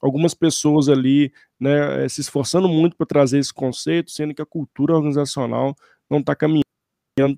algumas 0.00 0.32
pessoas 0.32 0.88
ali, 0.88 1.30
né, 1.60 2.08
se 2.08 2.22
esforçando 2.22 2.66
muito 2.70 2.96
para 2.96 3.04
trazer 3.04 3.38
esse 3.38 3.52
conceito, 3.52 4.10
sendo 4.10 4.34
que 4.34 4.40
a 4.40 4.46
cultura 4.46 4.94
organizacional 4.94 5.76
não 6.08 6.20
está 6.20 6.34
caminhando 6.34 6.64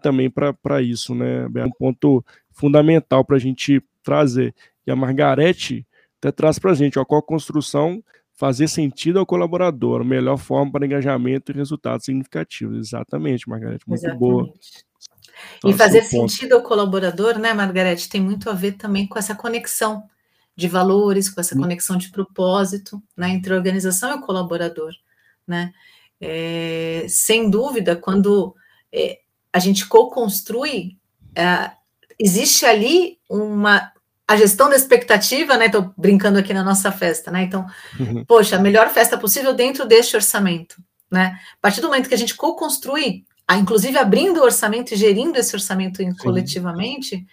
também 0.01 0.31
para 0.31 0.81
isso, 0.83 1.15
né? 1.15 1.49
É 1.55 1.65
um 1.65 1.71
ponto 1.71 2.25
fundamental 2.51 3.25
para 3.25 3.37
a 3.37 3.41
gente 3.41 3.83
trazer. 4.03 4.55
E 4.87 4.91
a 4.91 4.97
Margarete 4.97 5.87
até 6.19 6.33
traz 6.33 6.59
para 6.59 6.71
a 6.71 6.75
gente, 6.75 6.99
ó, 6.99 7.05
qual 7.05 7.21
a 7.21 7.23
construção 7.23 8.03
fazer 8.35 8.69
sentido 8.69 9.19
ao 9.19 9.27
colaborador, 9.27 10.03
a 10.03 10.05
melhor 10.05 10.37
forma 10.37 10.71
para 10.71 10.87
engajamento 10.87 11.51
e 11.51 11.55
resultados 11.55 12.05
significativos. 12.05 12.89
Exatamente, 12.89 13.49
Margarete, 13.49 13.89
muito 13.89 14.01
Exatamente. 14.01 14.21
boa. 14.21 14.53
e 15.65 15.73
fazer 15.73 16.03
sentido 16.03 16.55
ao 16.55 16.63
colaborador, 16.63 17.39
né, 17.39 17.55
Margarete, 17.55 18.09
tem 18.09 18.21
muito 18.21 18.51
a 18.51 18.53
ver 18.53 18.73
também 18.73 19.07
com 19.07 19.19
essa 19.19 19.35
conexão 19.35 20.03
de 20.55 20.69
valores, 20.69 21.29
com 21.29 21.41
essa 21.41 21.55
hum. 21.55 21.61
conexão 21.63 21.97
de 21.97 22.11
propósito, 22.11 23.03
né, 23.17 23.31
entre 23.31 23.53
a 23.53 23.57
organização 23.57 24.11
e 24.11 24.15
o 24.15 24.21
colaborador, 24.21 24.93
né? 25.47 25.73
É, 26.19 27.05
sem 27.09 27.51
dúvida, 27.51 27.95
quando 27.95 28.55
é, 28.91 29.21
a 29.57 29.59
gente 29.59 29.87
co-construi, 29.87 30.99
é, 31.35 31.71
existe 32.19 32.67
ali 32.67 33.19
uma 33.27 33.91
a 34.29 34.37
gestão 34.37 34.69
da 34.69 34.77
expectativa, 34.77 35.57
né? 35.57 35.67
Estou 35.67 35.95
brincando 35.97 36.39
aqui 36.39 36.53
na 36.53 36.63
nossa 36.63 36.93
festa, 36.93 37.31
né? 37.31 37.45
Então, 37.45 37.65
uhum. 37.99 38.23
poxa, 38.27 38.57
a 38.57 38.59
melhor 38.59 38.91
festa 38.91 39.17
possível 39.17 39.55
dentro 39.55 39.87
deste 39.87 40.15
orçamento, 40.15 40.77
né? 41.11 41.41
A 41.55 41.61
partir 41.63 41.81
do 41.81 41.87
momento 41.87 42.07
que 42.07 42.15
a 42.15 42.19
gente 42.19 42.35
co-construi, 42.35 43.25
inclusive 43.53 43.97
abrindo 43.97 44.41
o 44.41 44.45
orçamento 44.45 44.93
e 44.93 44.97
gerindo 44.97 45.39
esse 45.39 45.55
orçamento 45.55 46.03
coletivamente, 46.19 47.25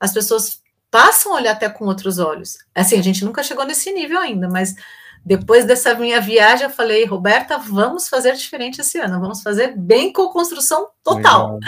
as 0.00 0.14
pessoas 0.14 0.62
passam 0.90 1.32
a 1.32 1.36
olhar 1.36 1.52
até 1.52 1.68
com 1.68 1.84
outros 1.84 2.18
olhos. 2.18 2.56
Assim, 2.74 2.98
a 2.98 3.02
gente 3.02 3.22
nunca 3.22 3.42
chegou 3.42 3.66
nesse 3.66 3.92
nível 3.92 4.18
ainda, 4.18 4.48
mas 4.48 4.74
depois 5.26 5.64
dessa 5.64 5.92
minha 5.92 6.20
viagem, 6.20 6.66
eu 6.66 6.70
falei, 6.70 7.04
Roberta, 7.04 7.58
vamos 7.58 8.08
fazer 8.08 8.36
diferente 8.36 8.80
esse 8.80 8.96
ano, 9.00 9.20
vamos 9.20 9.42
fazer 9.42 9.76
bem 9.76 10.12
com 10.12 10.28
construção 10.28 10.88
total. 11.02 11.58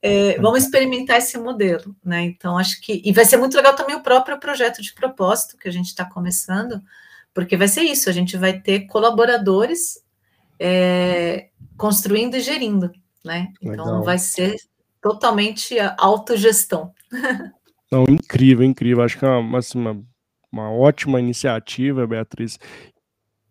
É, 0.00 0.38
vamos 0.38 0.62
experimentar 0.62 1.18
esse 1.18 1.36
modelo, 1.36 1.96
né? 2.04 2.22
Então, 2.22 2.56
acho 2.56 2.80
que. 2.80 3.02
E 3.04 3.10
vai 3.10 3.24
ser 3.24 3.36
muito 3.36 3.56
legal 3.56 3.74
também 3.74 3.96
o 3.96 4.02
próprio 4.02 4.38
projeto 4.38 4.80
de 4.80 4.94
propósito 4.94 5.56
que 5.56 5.66
a 5.66 5.72
gente 5.72 5.86
está 5.86 6.04
começando, 6.04 6.80
porque 7.32 7.56
vai 7.56 7.66
ser 7.66 7.82
isso: 7.82 8.08
a 8.08 8.12
gente 8.12 8.36
vai 8.36 8.60
ter 8.60 8.86
colaboradores 8.86 10.00
é, 10.60 11.48
construindo 11.76 12.36
e 12.36 12.40
gerindo, 12.40 12.92
né? 13.24 13.48
Então, 13.60 13.86
legal. 13.86 14.04
vai 14.04 14.18
ser 14.18 14.54
totalmente 15.02 15.76
autogestão. 15.98 16.92
Não, 17.90 18.04
incrível, 18.08 18.64
incrível. 18.64 19.02
Acho 19.02 19.18
que 19.18 19.24
é 19.24 19.28
uma, 19.28 19.58
assim, 19.58 19.78
uma 19.78 20.00
uma 20.54 20.70
ótima 20.70 21.18
iniciativa, 21.18 22.06
Beatriz. 22.06 22.58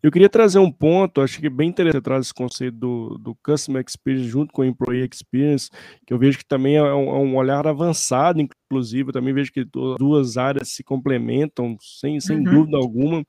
Eu 0.01 0.11
queria 0.11 0.27
trazer 0.27 0.59
um 0.59 0.69
ponto, 0.69 1.21
acho 1.21 1.39
que 1.39 1.47
é 1.47 1.49
bem 1.49 1.69
interessante 1.69 2.03
trazer 2.03 2.21
esse 2.21 2.33
conceito 2.33 2.77
do, 2.77 3.17
do 3.17 3.35
Customer 3.35 3.81
Experience 3.87 4.27
junto 4.27 4.51
com 4.51 4.61
o 4.61 4.65
Employee 4.65 5.07
Experience, 5.09 5.69
que 6.05 6.13
eu 6.13 6.19
vejo 6.19 6.37
que 6.39 6.45
também 6.45 6.75
é 6.75 6.83
um, 6.83 7.09
é 7.09 7.19
um 7.19 7.37
olhar 7.37 7.65
avançado, 7.65 8.41
inclusive, 8.41 9.09
eu 9.09 9.13
também 9.13 9.33
vejo 9.33 9.53
que 9.53 9.63
duas 9.97 10.35
áreas 10.35 10.69
se 10.69 10.83
complementam, 10.83 11.77
sem, 11.79 12.19
sem 12.19 12.37
uhum. 12.37 12.43
dúvida 12.43 12.77
alguma. 12.77 13.25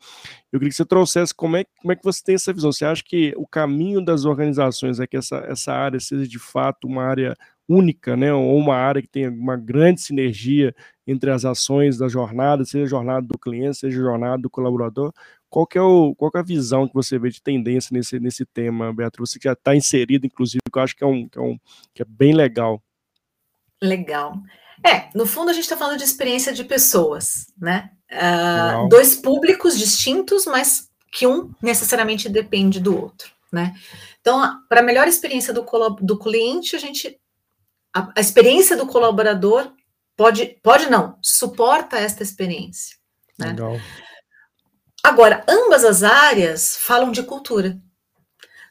Eu 0.53 0.59
queria 0.59 0.71
que 0.71 0.75
você 0.75 0.85
trouxesse 0.85 1.33
como 1.33 1.57
é, 1.57 1.65
como 1.81 1.93
é 1.93 1.97
que 1.97 2.03
você 2.03 2.21
tem 2.25 2.35
essa 2.35 2.53
visão. 2.53 2.73
Você 2.73 2.85
acha 2.85 3.05
que 3.05 3.33
o 3.37 3.47
caminho 3.47 4.05
das 4.05 4.25
organizações 4.25 4.99
é 4.99 5.07
que 5.07 5.17
essa, 5.17 5.37
essa 5.47 5.73
área 5.73 6.01
seja 6.01 6.27
de 6.27 6.41
fato 6.41 6.89
uma 6.89 7.05
área 7.05 7.37
única, 7.69 8.17
né, 8.17 8.33
ou 8.33 8.57
uma 8.57 8.77
área 8.77 9.01
que 9.01 9.09
tenha 9.09 9.31
uma 9.31 9.57
grande 9.57 10.01
sinergia 10.01 10.75
entre 11.07 11.31
as 11.31 11.45
ações 11.45 11.99
da 11.99 12.09
jornada, 12.09 12.65
seja 12.65 12.85
a 12.85 12.89
jornada 12.89 13.27
do 13.27 13.39
cliente, 13.39 13.79
seja 13.79 13.99
a 13.99 14.05
jornada 14.05 14.43
do 14.43 14.51
colaborador. 14.51 15.13
Qual 15.49 15.67
que 15.67 15.79
é, 15.79 15.81
o, 15.81 16.15
qual 16.17 16.31
que 16.31 16.39
é 16.39 16.41
a 16.41 16.45
visão 16.45 16.89
que 16.89 16.95
você 16.95 17.19
vê 17.19 17.31
de 17.31 17.41
tendência 17.41 17.91
nesse, 17.93 18.19
nesse 18.19 18.45
tema, 18.45 18.93
Beatriz? 18.93 19.31
Você 19.31 19.39
que 19.39 19.45
já 19.45 19.53
está 19.53 19.75
inserido, 19.75 20.27
inclusive, 20.27 20.61
que 20.71 20.79
eu 20.79 20.83
acho 20.83 20.97
que 20.97 21.05
é, 21.05 21.07
um, 21.07 21.29
que, 21.29 21.39
é 21.39 21.43
um, 21.43 21.59
que 21.95 22.03
é 22.03 22.07
bem 22.07 22.35
legal. 22.35 22.83
Legal. 23.81 24.35
É, 24.85 25.09
no 25.15 25.27
fundo 25.27 25.51
a 25.51 25.53
gente 25.53 25.63
está 25.63 25.77
falando 25.77 25.99
de 25.99 26.05
experiência 26.05 26.53
de 26.53 26.65
pessoas, 26.65 27.47
né? 27.59 27.91
Uh, 28.11 28.89
dois 28.89 29.17
públicos 29.17 29.79
distintos, 29.79 30.45
mas 30.45 30.91
que 31.13 31.27
um 31.27 31.53
necessariamente 31.63 32.29
depende 32.29 32.81
do 32.81 33.01
outro, 33.01 33.31
né? 33.53 33.75
Então, 34.21 34.61
para 34.69 34.81
a 34.81 34.85
melhor 34.85 35.07
experiência 35.07 35.55
do, 35.55 35.65
do 36.01 36.19
cliente, 36.19 36.75
a 36.75 36.79
gente 36.79 37.19
a, 37.95 38.13
a 38.17 38.21
experiência 38.21 38.77
do 38.77 38.87
colaborador 38.87 39.73
pode, 40.17 40.59
pode 40.63 40.91
não, 40.91 41.17
suporta 41.23 41.97
esta 41.97 42.23
experiência. 42.23 42.97
Né? 43.39 43.49
Legal. 43.49 43.79
Agora, 45.03 45.45
ambas 45.49 45.85
as 45.85 46.03
áreas 46.03 46.77
falam 46.77 47.13
de 47.13 47.23
cultura. 47.23 47.79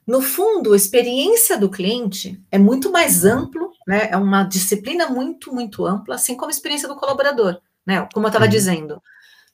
No 0.06 0.22
fundo, 0.22 0.74
a 0.74 0.76
experiência 0.76 1.58
do 1.58 1.70
cliente 1.70 2.42
é 2.52 2.58
muito 2.58 2.92
mais 2.92 3.24
amplo, 3.24 3.72
né? 3.88 4.10
É 4.12 4.18
uma 4.18 4.44
disciplina 4.44 5.08
muito, 5.08 5.54
muito 5.54 5.86
ampla, 5.86 6.16
assim 6.16 6.36
como 6.36 6.50
a 6.50 6.52
experiência 6.52 6.90
do 6.90 6.96
colaborador, 6.96 7.62
né? 7.86 8.06
Como 8.14 8.26
eu 8.26 8.30
estava 8.30 8.46
uhum. 8.46 8.52
dizendo. 8.52 9.02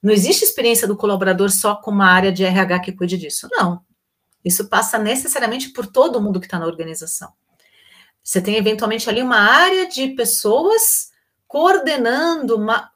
Não 0.02 0.12
existe 0.12 0.44
experiência 0.44 0.88
do 0.88 0.96
colaborador 0.96 1.52
só 1.52 1.76
com 1.76 1.92
uma 1.92 2.08
área 2.08 2.32
de 2.32 2.44
RH 2.44 2.80
que 2.80 2.94
cuide 2.94 3.18
disso. 3.18 3.48
Não. 3.52 3.82
Isso 4.44 4.70
passa 4.70 4.98
necessariamente 4.98 5.70
por 5.70 5.86
todo 5.86 6.22
mundo 6.22 6.40
que 6.40 6.48
está 6.48 6.58
na 6.58 6.66
organização. 6.66 7.32
Você 8.30 8.40
tem 8.40 8.58
eventualmente 8.58 9.10
ali 9.10 9.24
uma 9.24 9.40
área 9.40 9.88
de 9.88 10.10
pessoas 10.10 11.10
coordenando 11.48 12.58
uma, 12.58 12.92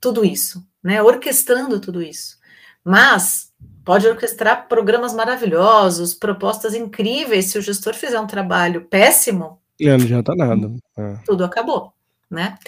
tudo 0.00 0.24
isso, 0.24 0.66
né? 0.82 1.00
Orquestrando 1.00 1.78
tudo 1.78 2.02
isso. 2.02 2.38
Mas 2.84 3.52
pode 3.84 4.04
orquestrar 4.04 4.66
programas 4.66 5.14
maravilhosos, 5.14 6.12
propostas 6.12 6.74
incríveis. 6.74 7.44
Se 7.44 7.56
o 7.56 7.62
gestor 7.62 7.94
fizer 7.94 8.18
um 8.18 8.26
trabalho 8.26 8.84
péssimo, 8.86 9.60
e 9.78 9.86
não 9.86 9.94
adianta 9.94 10.34
nada. 10.34 10.72
É. 10.98 11.18
Tudo 11.24 11.44
acabou, 11.44 11.92
né? 12.28 12.58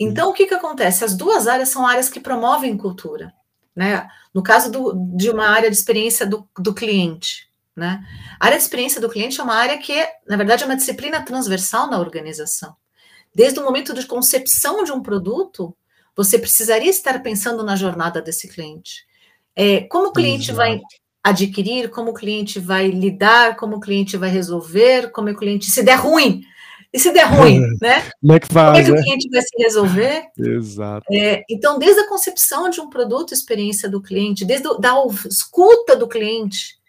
Então, 0.00 0.30
o 0.30 0.32
que, 0.32 0.46
que 0.46 0.54
acontece? 0.54 1.04
As 1.04 1.16
duas 1.16 1.46
áreas 1.46 1.68
são 1.68 1.86
áreas 1.86 2.08
que 2.08 2.18
promovem 2.18 2.76
cultura. 2.76 3.32
Né? 3.74 4.04
No 4.34 4.42
caso 4.42 4.68
do, 4.68 4.94
de 5.16 5.30
uma 5.30 5.46
área 5.46 5.70
de 5.70 5.76
experiência 5.76 6.26
do, 6.26 6.44
do 6.58 6.74
cliente, 6.74 7.48
né? 7.80 8.04
A 8.38 8.46
área 8.46 8.58
de 8.58 8.62
experiência 8.62 9.00
do 9.00 9.08
cliente 9.08 9.40
é 9.40 9.42
uma 9.42 9.54
área 9.54 9.78
que, 9.78 10.06
na 10.28 10.36
verdade, 10.36 10.62
é 10.62 10.66
uma 10.66 10.76
disciplina 10.76 11.24
transversal 11.24 11.90
na 11.90 11.98
organização. 11.98 12.76
Desde 13.34 13.58
o 13.58 13.64
momento 13.64 13.94
de 13.94 14.06
concepção 14.06 14.84
de 14.84 14.92
um 14.92 15.02
produto, 15.02 15.74
você 16.14 16.38
precisaria 16.38 16.90
estar 16.90 17.22
pensando 17.22 17.64
na 17.64 17.74
jornada 17.74 18.20
desse 18.20 18.48
cliente. 18.48 19.06
É, 19.56 19.80
como 19.82 20.08
o 20.08 20.12
cliente 20.12 20.50
Exato. 20.50 20.56
vai 20.58 20.80
adquirir, 21.24 21.88
como 21.90 22.10
o 22.10 22.14
cliente 22.14 22.60
vai 22.60 22.88
lidar, 22.88 23.56
como 23.56 23.76
o 23.76 23.80
cliente 23.80 24.16
vai 24.16 24.28
resolver, 24.28 25.10
como 25.10 25.30
o 25.30 25.36
cliente, 25.36 25.70
se 25.70 25.82
der 25.82 25.96
ruim, 25.96 26.42
e 26.92 26.98
se 26.98 27.12
der 27.12 27.24
ruim, 27.24 27.60
né? 27.80 28.10
Como 28.20 28.32
é 28.34 28.40
que 28.40 28.48
faz? 28.48 28.68
Como 28.68 28.78
é 28.78 28.84
que 28.84 29.00
o 29.00 29.04
cliente 29.04 29.30
vai 29.30 29.42
se 29.42 29.62
resolver? 29.62 30.24
Exato. 30.36 31.06
É, 31.12 31.44
então, 31.48 31.78
desde 31.78 32.00
a 32.00 32.08
concepção 32.08 32.68
de 32.68 32.80
um 32.80 32.90
produto, 32.90 33.32
experiência 33.32 33.88
do 33.88 34.02
cliente, 34.02 34.44
desde 34.44 34.68
a 34.68 34.74
da 34.74 34.94
escuta 35.26 35.96
do 35.96 36.08
cliente, 36.08 36.79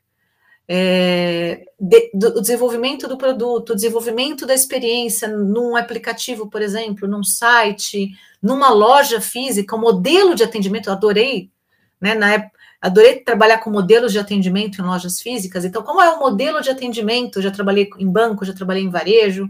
é, 0.73 1.65
de, 1.77 2.11
do 2.13 2.39
desenvolvimento 2.39 3.05
do 3.05 3.17
produto, 3.17 3.75
desenvolvimento 3.75 4.45
da 4.45 4.53
experiência 4.53 5.27
num 5.27 5.75
aplicativo, 5.75 6.49
por 6.49 6.61
exemplo, 6.61 7.09
num 7.09 7.25
site, 7.25 8.11
numa 8.41 8.69
loja 8.69 9.19
física, 9.19 9.75
o 9.75 9.77
um 9.77 9.81
modelo 9.81 10.33
de 10.33 10.45
atendimento, 10.45 10.87
eu 10.87 10.93
adorei, 10.93 11.51
né? 11.99 12.15
Na 12.15 12.35
época, 12.35 12.57
adorei 12.79 13.19
trabalhar 13.19 13.57
com 13.57 13.69
modelos 13.69 14.13
de 14.13 14.19
atendimento 14.19 14.79
em 14.79 14.85
lojas 14.85 15.19
físicas. 15.19 15.65
Então, 15.65 15.83
como 15.83 16.01
é 16.01 16.09
o 16.09 16.21
modelo 16.21 16.61
de 16.61 16.69
atendimento? 16.69 17.39
Eu 17.39 17.43
já 17.43 17.51
trabalhei 17.51 17.89
em 17.99 18.09
banco, 18.09 18.45
já 18.45 18.53
trabalhei 18.53 18.83
em 18.83 18.89
varejo. 18.89 19.49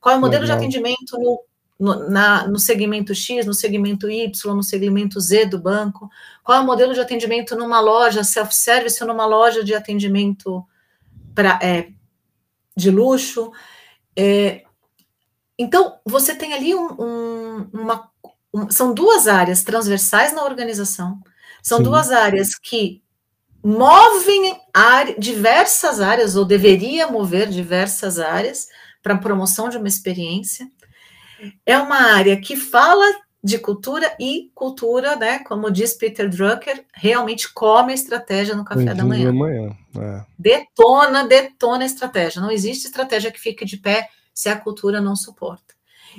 Qual 0.00 0.14
é 0.14 0.16
o 0.16 0.20
modelo 0.22 0.44
Legal. 0.44 0.56
de 0.56 0.64
atendimento 0.64 1.18
no, 1.18 1.38
no, 1.78 2.08
na, 2.08 2.46
no 2.46 2.58
segmento 2.58 3.14
X, 3.14 3.46
no 3.46 3.54
segmento 3.54 4.10
Y, 4.10 4.54
no 4.54 4.62
segmento 4.62 5.20
Z 5.20 5.46
do 5.46 5.58
banco? 5.58 6.08
Qual 6.44 6.58
é 6.58 6.60
o 6.60 6.66
modelo 6.66 6.94
de 6.94 7.00
atendimento 7.00 7.56
numa 7.56 7.80
loja 7.80 8.24
self-service 8.24 9.02
ou 9.02 9.08
numa 9.08 9.26
loja 9.26 9.64
de 9.64 9.74
atendimento 9.74 10.64
pra, 11.34 11.58
é, 11.62 11.88
de 12.76 12.90
luxo? 12.90 13.50
É, 14.16 14.64
então, 15.58 15.98
você 16.04 16.34
tem 16.34 16.52
ali 16.52 16.74
um, 16.74 16.88
um, 16.98 17.70
uma. 17.72 18.10
Um, 18.54 18.70
são 18.70 18.92
duas 18.92 19.26
áreas 19.28 19.62
transversais 19.62 20.34
na 20.34 20.44
organização, 20.44 21.18
são 21.62 21.78
Sim. 21.78 21.84
duas 21.84 22.10
áreas 22.10 22.54
que 22.54 23.02
movem 23.64 24.60
área, 24.74 25.14
diversas 25.18 26.00
áreas, 26.00 26.36
ou 26.36 26.44
deveria 26.44 27.06
mover 27.06 27.48
diversas 27.48 28.18
áreas, 28.18 28.68
para 29.02 29.14
a 29.14 29.18
promoção 29.18 29.68
de 29.68 29.76
uma 29.76 29.88
experiência. 29.88 30.68
É 31.64 31.78
uma 31.78 32.14
área 32.14 32.40
que 32.40 32.56
fala 32.56 33.04
de 33.42 33.58
cultura 33.58 34.14
e 34.20 34.50
cultura, 34.54 35.16
né? 35.16 35.40
Como 35.40 35.70
diz 35.70 35.94
Peter 35.94 36.28
Drucker, 36.28 36.84
realmente 36.94 37.52
come 37.52 37.90
a 37.92 37.94
estratégia 37.94 38.54
no 38.54 38.64
café 38.64 38.94
da 38.94 39.04
manhã. 39.04 39.32
manhã. 39.32 39.76
É. 39.98 40.24
Detona, 40.38 41.26
detona 41.26 41.82
a 41.82 41.86
estratégia. 41.86 42.40
Não 42.40 42.50
existe 42.50 42.86
estratégia 42.86 43.32
que 43.32 43.40
fique 43.40 43.64
de 43.64 43.76
pé 43.76 44.08
se 44.32 44.48
a 44.48 44.56
cultura 44.56 45.00
não 45.00 45.16
suporta. 45.16 45.74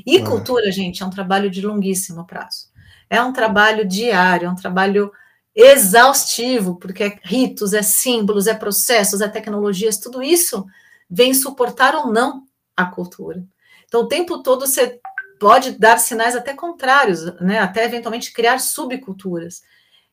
E 0.05 0.17
é. 0.17 0.23
cultura, 0.23 0.69
gente, 0.71 1.01
é 1.01 1.05
um 1.05 1.09
trabalho 1.09 1.49
de 1.49 1.61
longuíssimo 1.61 2.25
prazo. 2.25 2.67
É 3.09 3.21
um 3.21 3.31
trabalho 3.31 3.87
diário, 3.87 4.47
é 4.47 4.49
um 4.49 4.55
trabalho 4.55 5.11
exaustivo, 5.55 6.75
porque 6.75 7.03
é 7.03 7.19
ritos, 7.23 7.73
é 7.73 7.83
símbolos, 7.83 8.47
é 8.47 8.55
processos, 8.55 9.21
é 9.21 9.27
tecnologias, 9.27 9.97
tudo 9.97 10.21
isso 10.21 10.65
vem 11.09 11.33
suportar 11.33 11.95
ou 11.95 12.11
não 12.11 12.43
a 12.75 12.85
cultura. 12.85 13.45
Então, 13.85 14.01
o 14.01 14.07
tempo 14.07 14.41
todo 14.41 14.65
você 14.65 14.99
pode 15.43 15.71
dar 15.71 15.97
sinais 15.97 16.37
até 16.37 16.53
contrários, 16.53 17.25
né? 17.41 17.59
até 17.59 17.83
eventualmente 17.83 18.31
criar 18.31 18.59
subculturas. 18.59 19.61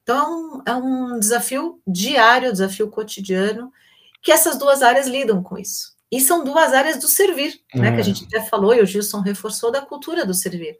Então, 0.02 0.60
é 0.66 0.74
um, 0.74 0.74
é 0.74 1.14
um 1.14 1.20
desafio 1.20 1.80
diário, 1.86 2.50
desafio 2.50 2.88
cotidiano, 2.90 3.72
que 4.20 4.32
essas 4.32 4.58
duas 4.58 4.82
áreas 4.82 5.06
lidam 5.06 5.40
com 5.40 5.56
isso. 5.56 5.94
E 6.10 6.20
são 6.20 6.42
duas 6.42 6.72
áreas 6.72 6.98
do 6.98 7.06
servir, 7.06 7.60
né? 7.72 7.92
Que 7.92 7.98
a 7.98 8.00
é. 8.00 8.02
gente 8.02 8.24
até 8.24 8.40
falou, 8.44 8.74
e 8.74 8.80
o 8.80 8.86
Gilson 8.86 9.20
reforçou 9.20 9.70
da 9.70 9.80
cultura 9.80 10.26
do 10.26 10.34
servir. 10.34 10.76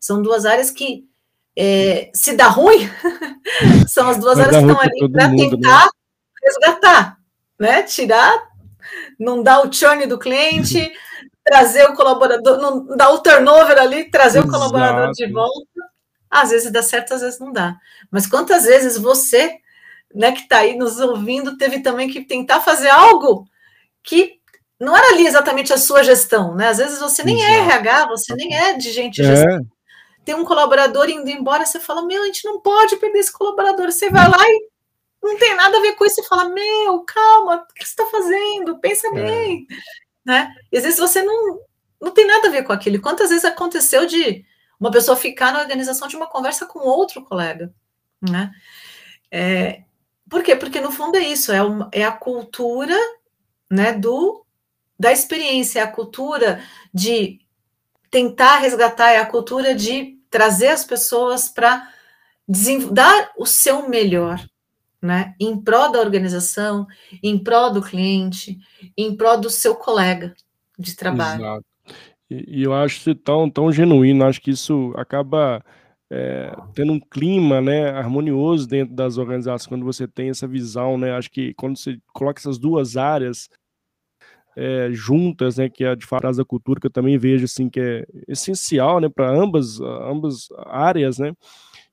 São 0.00 0.20
duas 0.20 0.44
áreas 0.44 0.72
que, 0.72 1.06
é, 1.54 2.10
se 2.12 2.36
dá 2.36 2.48
ruim, 2.48 2.90
são 3.86 4.08
as 4.08 4.18
duas 4.18 4.40
áreas 4.40 4.56
que 4.56 4.62
estão 4.62 4.80
ali 4.80 5.12
para 5.12 5.28
né? 5.28 5.36
tentar 5.36 5.84
né? 5.84 5.90
resgatar, 6.42 7.18
né? 7.56 7.82
Tirar, 7.84 8.48
não 9.16 9.44
dar 9.44 9.64
o 9.64 9.72
churn 9.72 10.04
do 10.06 10.18
cliente, 10.18 10.92
trazer 11.44 11.84
o 11.88 11.94
colaborador, 11.94 12.58
não 12.58 12.86
dar 12.96 13.10
o 13.10 13.18
turnover 13.18 13.78
ali, 13.78 14.10
trazer 14.10 14.38
Exato. 14.38 14.48
o 14.48 14.52
colaborador 14.52 15.12
de 15.12 15.30
volta. 15.30 15.92
Às 16.30 16.50
vezes 16.50 16.72
dá 16.72 16.82
certo, 16.82 17.14
às 17.14 17.20
vezes 17.20 17.38
não 17.38 17.52
dá. 17.52 17.76
Mas 18.10 18.26
quantas 18.26 18.64
vezes 18.64 18.96
você, 18.96 19.56
né, 20.14 20.32
que 20.32 20.42
está 20.42 20.58
aí 20.58 20.76
nos 20.76 20.98
ouvindo, 20.98 21.58
teve 21.58 21.80
também 21.80 22.08
que 22.08 22.24
tentar 22.24 22.60
fazer 22.60 22.88
algo 22.88 23.46
que 24.02 24.40
não 24.80 24.96
era 24.96 25.08
ali 25.08 25.26
exatamente 25.26 25.72
a 25.72 25.78
sua 25.78 26.02
gestão, 26.02 26.54
né? 26.54 26.68
Às 26.68 26.78
vezes 26.78 26.98
você 26.98 27.22
nem 27.22 27.44
é 27.44 27.58
Exato. 27.58 27.70
é 27.70 27.74
RH, 27.74 28.06
você 28.06 28.34
nem 28.34 28.56
é 28.56 28.72
de 28.74 28.90
gente 28.90 29.20
é. 29.20 29.24
gestão. 29.24 29.60
Tem 30.24 30.34
um 30.34 30.44
colaborador 30.44 31.08
indo 31.08 31.28
embora, 31.28 31.66
você 31.66 31.80
fala, 31.80 32.04
meu, 32.06 32.22
a 32.22 32.26
gente 32.26 32.44
não 32.44 32.60
pode 32.60 32.96
perder 32.96 33.18
esse 33.18 33.32
colaborador. 33.32 33.90
Você 33.90 34.08
vai 34.08 34.28
lá 34.28 34.38
e 34.38 34.68
não 35.22 35.36
tem 35.36 35.54
nada 35.54 35.76
a 35.76 35.80
ver 35.80 35.94
com 35.94 36.04
isso. 36.04 36.16
Você 36.16 36.22
fala, 36.24 36.48
meu, 36.48 37.00
calma, 37.04 37.56
o 37.56 37.74
que 37.74 37.84
você 37.84 37.90
está 37.90 38.06
fazendo? 38.06 38.78
Pensa 38.78 39.08
é. 39.08 39.10
bem 39.12 39.66
né? 40.24 40.54
E 40.70 40.76
às 40.76 40.84
vezes 40.84 40.98
você 40.98 41.22
não, 41.22 41.60
não 42.00 42.10
tem 42.12 42.26
nada 42.26 42.48
a 42.48 42.50
ver 42.50 42.64
com 42.64 42.72
aquilo. 42.72 43.00
Quantas 43.00 43.30
vezes 43.30 43.44
aconteceu 43.44 44.06
de 44.06 44.44
uma 44.78 44.90
pessoa 44.90 45.16
ficar 45.16 45.52
na 45.52 45.60
organização 45.60 46.08
de 46.08 46.16
uma 46.16 46.26
conversa 46.26 46.66
com 46.66 46.80
outro 46.80 47.22
colega, 47.22 47.72
né? 48.20 48.50
É, 49.30 49.82
por 50.28 50.42
quê? 50.42 50.56
Porque 50.56 50.80
no 50.80 50.90
fundo 50.90 51.16
é 51.16 51.20
isso, 51.20 51.52
é, 51.52 51.60
é 51.92 52.04
a 52.04 52.12
cultura, 52.12 52.96
né, 53.70 53.92
do 53.92 54.44
da 54.98 55.10
experiência, 55.10 55.80
é 55.80 55.82
a 55.82 55.90
cultura 55.90 56.62
de 56.94 57.40
tentar 58.10 58.58
resgatar, 58.58 59.10
é 59.10 59.18
a 59.18 59.26
cultura 59.26 59.74
de 59.74 60.18
trazer 60.30 60.68
as 60.68 60.84
pessoas 60.84 61.48
para 61.48 61.88
dar 62.90 63.32
o 63.36 63.44
seu 63.44 63.88
melhor, 63.88 64.40
né, 65.02 65.34
em 65.40 65.60
prol 65.60 65.90
da 65.90 66.00
organização, 66.00 66.86
em 67.22 67.36
prol 67.36 67.72
do 67.72 67.82
cliente, 67.82 68.58
em 68.96 69.16
prol 69.16 69.40
do 69.40 69.50
seu 69.50 69.74
colega 69.74 70.34
de 70.78 70.94
trabalho. 70.94 71.42
Exato. 71.42 71.64
E, 72.30 72.60
e 72.60 72.62
eu 72.62 72.72
acho 72.72 72.98
isso 72.98 73.14
tão, 73.16 73.50
tão 73.50 73.72
genuíno, 73.72 74.24
acho 74.24 74.40
que 74.40 74.52
isso 74.52 74.94
acaba 74.96 75.62
é, 76.10 76.54
tendo 76.74 76.92
um 76.92 77.00
clima 77.00 77.60
né, 77.60 77.90
harmonioso 77.90 78.68
dentro 78.68 78.94
das 78.94 79.18
organizações, 79.18 79.66
quando 79.66 79.84
você 79.84 80.06
tem 80.06 80.30
essa 80.30 80.46
visão, 80.46 80.96
né, 80.96 81.12
acho 81.12 81.30
que 81.30 81.52
quando 81.54 81.76
você 81.76 81.98
coloca 82.12 82.38
essas 82.38 82.58
duas 82.58 82.96
áreas 82.96 83.48
é, 84.56 84.90
juntas, 84.92 85.56
né, 85.56 85.68
que 85.68 85.84
é 85.84 85.96
de 85.96 86.06
fato 86.06 86.30
da 86.30 86.44
cultura, 86.44 86.78
que 86.78 86.86
eu 86.86 86.90
também 86.92 87.18
vejo 87.18 87.44
assim, 87.44 87.68
que 87.68 87.80
é 87.80 88.06
essencial 88.28 89.00
né, 89.00 89.08
para 89.08 89.30
ambas, 89.30 89.80
ambas 89.80 90.48
áreas, 90.66 91.18
né, 91.18 91.32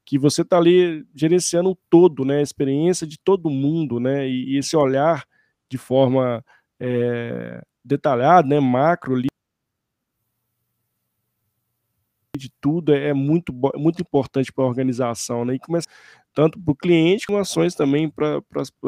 que 0.09 0.17
você 0.17 0.41
está 0.41 0.57
ali 0.57 1.05
gerenciando 1.13 1.69
o 1.69 1.77
todo, 1.87 2.25
né, 2.25 2.39
a 2.39 2.41
experiência 2.41 3.05
de 3.05 3.19
todo 3.19 3.47
mundo, 3.47 3.99
né, 3.99 4.27
e, 4.27 4.55
e 4.55 4.57
esse 4.57 4.75
olhar 4.75 5.23
de 5.69 5.77
forma 5.77 6.43
é, 6.79 7.61
detalhada, 7.85 8.47
né, 8.47 8.59
macro 8.59 9.13
ali, 9.13 9.27
de 12.35 12.49
tudo 12.59 12.91
é, 12.91 13.13
muito, 13.13 13.53
muito 13.75 14.01
importante 14.01 14.51
para 14.51 14.63
a 14.63 14.67
organização, 14.67 15.45
né, 15.45 15.53
e 15.53 15.59
começa 15.59 15.87
tanto 16.33 16.59
para 16.59 16.71
o 16.71 16.75
cliente 16.75 17.27
como 17.27 17.37
ações 17.37 17.75
também 17.75 18.09
para 18.09 18.41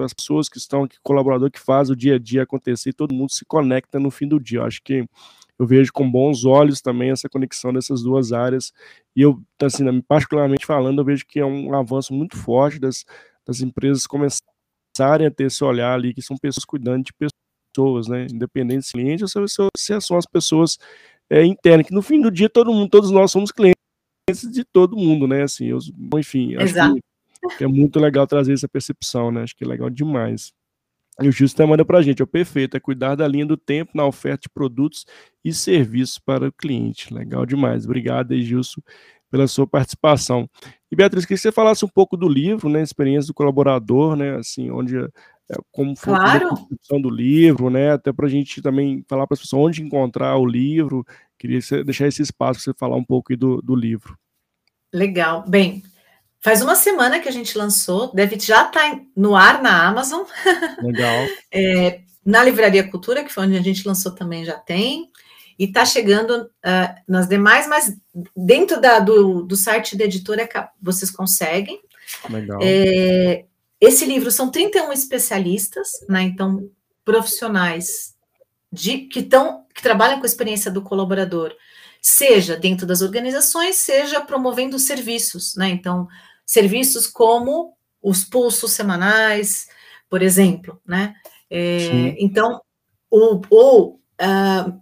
as 0.03 0.13
pessoas 0.13 0.49
que 0.49 0.57
estão 0.57 0.85
aqui, 0.85 0.97
colaborador 1.03 1.51
que 1.51 1.59
faz 1.59 1.91
o 1.91 1.95
dia 1.95 2.15
a 2.15 2.19
dia 2.19 2.41
acontecer, 2.41 2.89
e 2.89 2.93
todo 2.93 3.13
mundo 3.13 3.31
se 3.31 3.45
conecta 3.45 3.99
no 3.99 4.09
fim 4.09 4.27
do 4.27 4.39
dia. 4.39 4.61
Eu 4.61 4.65
acho 4.65 4.81
que 4.81 5.07
eu 5.61 5.67
vejo 5.67 5.93
com 5.93 6.09
bons 6.09 6.43
olhos 6.43 6.81
também 6.81 7.11
essa 7.11 7.29
conexão 7.29 7.71
dessas 7.71 8.01
duas 8.01 8.33
áreas. 8.33 8.73
E 9.15 9.21
eu, 9.21 9.39
assim, 9.61 10.01
particularmente 10.01 10.65
falando, 10.65 10.99
eu 10.99 11.05
vejo 11.05 11.23
que 11.23 11.39
é 11.39 11.45
um 11.45 11.75
avanço 11.75 12.15
muito 12.15 12.35
forte 12.35 12.79
das, 12.79 13.05
das 13.45 13.61
empresas 13.61 14.07
começarem 14.07 15.27
a 15.27 15.29
ter 15.29 15.43
esse 15.43 15.63
olhar 15.63 15.93
ali, 15.93 16.15
que 16.15 16.21
são 16.23 16.35
pessoas 16.35 16.65
cuidando 16.65 17.03
de 17.03 17.13
pessoas, 17.13 18.07
né? 18.07 18.25
Independente 18.31 18.87
se 18.87 18.93
cliente 18.93 19.23
ou 19.23 19.27
se, 19.27 19.37
se 19.77 20.01
são 20.01 20.17
as 20.17 20.25
pessoas 20.25 20.79
é, 21.29 21.45
internas, 21.45 21.85
que 21.85 21.93
no 21.93 22.01
fim 22.01 22.19
do 22.19 22.31
dia 22.31 22.49
todo 22.49 22.73
mundo, 22.73 22.89
todos 22.89 23.11
nós 23.11 23.31
somos 23.31 23.51
clientes 23.51 23.75
de 24.51 24.65
todo 24.65 24.97
mundo, 24.97 25.27
né? 25.27 25.43
Assim, 25.43 25.67
eu, 25.67 25.77
enfim, 26.17 26.55
acho 26.55 26.73
Exato. 26.73 26.99
que 27.55 27.63
é 27.63 27.67
muito 27.67 27.99
legal 27.99 28.25
trazer 28.25 28.53
essa 28.53 28.67
percepção, 28.67 29.31
né? 29.31 29.43
Acho 29.43 29.55
que 29.55 29.63
é 29.63 29.67
legal 29.67 29.91
demais. 29.91 30.51
E 31.19 31.27
o 31.27 31.31
Gilson 31.31 31.67
manda 31.67 31.83
para 31.83 31.99
a 31.99 32.01
gente, 32.01 32.21
é 32.21 32.23
o 32.23 32.27
perfeito, 32.27 32.77
é 32.77 32.79
cuidar 32.79 33.15
da 33.15 33.27
linha 33.27 33.45
do 33.45 33.57
tempo 33.57 33.91
na 33.93 34.05
oferta 34.05 34.43
de 34.43 34.49
produtos 34.49 35.05
e 35.43 35.53
serviços 35.53 36.17
para 36.17 36.47
o 36.47 36.51
cliente. 36.51 37.13
Legal 37.13 37.45
demais. 37.45 37.85
Obrigado, 37.85 38.39
Gilson, 38.39 38.81
pela 39.29 39.47
sua 39.47 39.67
participação. 39.67 40.49
E 40.91 40.95
Beatriz, 40.95 41.25
queria 41.25 41.37
que 41.37 41.41
você 41.41 41.51
falasse 41.51 41.83
um 41.83 41.89
pouco 41.89 42.15
do 42.15 42.27
livro, 42.27 42.69
né, 42.69 42.81
experiência 42.81 43.27
do 43.27 43.33
colaborador, 43.33 44.15
né, 44.15 44.35
assim, 44.35 44.71
onde 44.71 44.97
é, 44.97 45.09
como 45.71 45.95
foi 45.95 46.13
claro. 46.13 46.47
a 46.47 46.49
construção 46.49 47.01
do 47.01 47.09
livro, 47.09 47.69
né, 47.69 47.91
até 47.91 48.11
para 48.11 48.25
a 48.25 48.29
gente 48.29 48.61
também 48.61 49.03
falar 49.07 49.27
para 49.27 49.35
as 49.35 49.41
pessoas 49.41 49.67
onde 49.67 49.83
encontrar 49.83 50.37
o 50.37 50.45
livro. 50.45 51.05
Queria 51.37 51.59
deixar 51.83 52.07
esse 52.07 52.21
espaço 52.21 52.59
para 52.59 52.73
você 52.73 52.77
falar 52.77 52.95
um 52.95 53.03
pouco 53.03 53.35
do, 53.35 53.61
do 53.61 53.75
livro. 53.75 54.17
Legal. 54.93 55.45
Bem, 55.47 55.81
Faz 56.43 56.61
uma 56.61 56.75
semana 56.75 57.19
que 57.19 57.29
a 57.29 57.31
gente 57.31 57.57
lançou, 57.57 58.11
deve 58.13 58.39
já 58.39 58.65
estar 58.65 58.71
tá 58.71 58.99
no 59.15 59.35
ar 59.35 59.61
na 59.61 59.87
Amazon. 59.87 60.23
Legal. 60.81 61.27
é, 61.51 62.01
na 62.25 62.43
Livraria 62.43 62.87
Cultura, 62.89 63.23
que 63.23 63.31
foi 63.31 63.45
onde 63.45 63.57
a 63.57 63.61
gente 63.61 63.87
lançou 63.87 64.13
também, 64.13 64.43
já 64.43 64.57
tem. 64.57 65.09
e 65.57 65.65
está 65.65 65.85
chegando 65.85 66.41
uh, 66.41 67.01
nas 67.07 67.27
demais, 67.27 67.67
mas 67.67 67.95
dentro 68.35 68.81
da, 68.81 68.99
do, 68.99 69.43
do 69.43 69.55
site 69.55 69.95
da 69.95 70.05
editora 70.05 70.49
vocês 70.81 71.11
conseguem. 71.11 71.79
Legal. 72.29 72.59
É, 72.61 73.45
esse 73.79 74.05
livro 74.05 74.31
são 74.31 74.49
31 74.49 74.91
especialistas, 74.91 75.89
né? 76.09 76.21
Então, 76.23 76.69
profissionais 77.05 78.15
de, 78.71 78.99
que, 78.99 79.19
estão 79.19 79.65
que 79.73 79.81
trabalham 79.81 80.17
com 80.17 80.23
a 80.23 80.27
experiência 80.27 80.71
do 80.71 80.81
colaborador, 80.81 81.53
seja 82.01 82.55
dentro 82.55 82.85
das 82.85 83.01
organizações, 83.01 83.75
seja 83.75 84.21
promovendo 84.21 84.79
serviços, 84.79 85.55
né? 85.55 85.69
Então, 85.69 86.07
serviços 86.51 87.07
como 87.07 87.77
os 88.03 88.25
pulsos 88.25 88.73
semanais, 88.73 89.69
por 90.09 90.21
exemplo, 90.21 90.81
né? 90.85 91.15
É, 91.49 92.13
então, 92.19 92.59
ou, 93.09 93.41
ou 93.49 94.01
uh, 94.21 94.81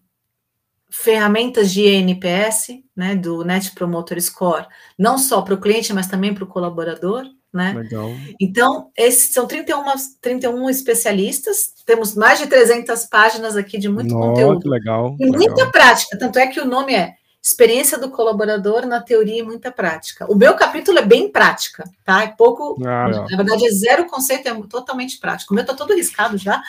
ferramentas 0.90 1.72
de 1.72 1.86
NPS, 1.86 2.82
né, 2.96 3.16
do 3.16 3.44
Net 3.44 3.72
Promoter 3.76 4.20
Score, 4.20 4.66
não 4.98 5.20
só 5.20 5.44
para 5.44 5.54
o 5.54 5.60
cliente, 5.60 5.94
mas 5.94 6.08
também 6.08 6.34
para 6.34 6.44
o 6.44 6.48
colaborador, 6.48 7.24
né? 7.54 7.74
Legal. 7.74 8.10
Então, 8.42 8.90
esses 8.98 9.32
são 9.32 9.46
31, 9.46 9.84
31 10.20 10.72
especialistas, 10.72 11.72
temos 11.86 12.16
mais 12.16 12.40
de 12.40 12.48
300 12.48 13.06
páginas 13.06 13.56
aqui 13.56 13.78
de 13.78 13.88
muito 13.88 14.12
Nossa, 14.12 14.28
conteúdo. 14.28 14.68
legal. 14.68 15.16
E 15.20 15.26
legal. 15.26 15.40
muita 15.40 15.72
prática, 15.72 16.18
tanto 16.18 16.40
é 16.40 16.48
que 16.48 16.60
o 16.60 16.66
nome 16.66 16.96
é 16.96 17.19
Experiência 17.42 17.98
do 17.98 18.10
colaborador 18.10 18.86
na 18.86 19.00
teoria 19.00 19.40
e 19.40 19.44
muita 19.44 19.72
prática. 19.72 20.30
O 20.30 20.36
meu 20.36 20.56
capítulo 20.56 21.00
é 21.00 21.06
bem 21.06 21.32
prática, 21.32 21.86
tá? 22.04 22.24
É 22.24 22.28
pouco, 22.28 22.78
ah, 22.86 23.08
na 23.30 23.38
verdade 23.38 23.66
é 23.66 23.72
zero 23.72 24.08
conceito, 24.08 24.48
é 24.48 24.62
totalmente 24.68 25.18
prático. 25.20 25.54
O 25.54 25.56
meu 25.56 25.66
tá 25.66 25.74
todo 25.74 25.94
riscado 25.94 26.38
já. 26.38 26.62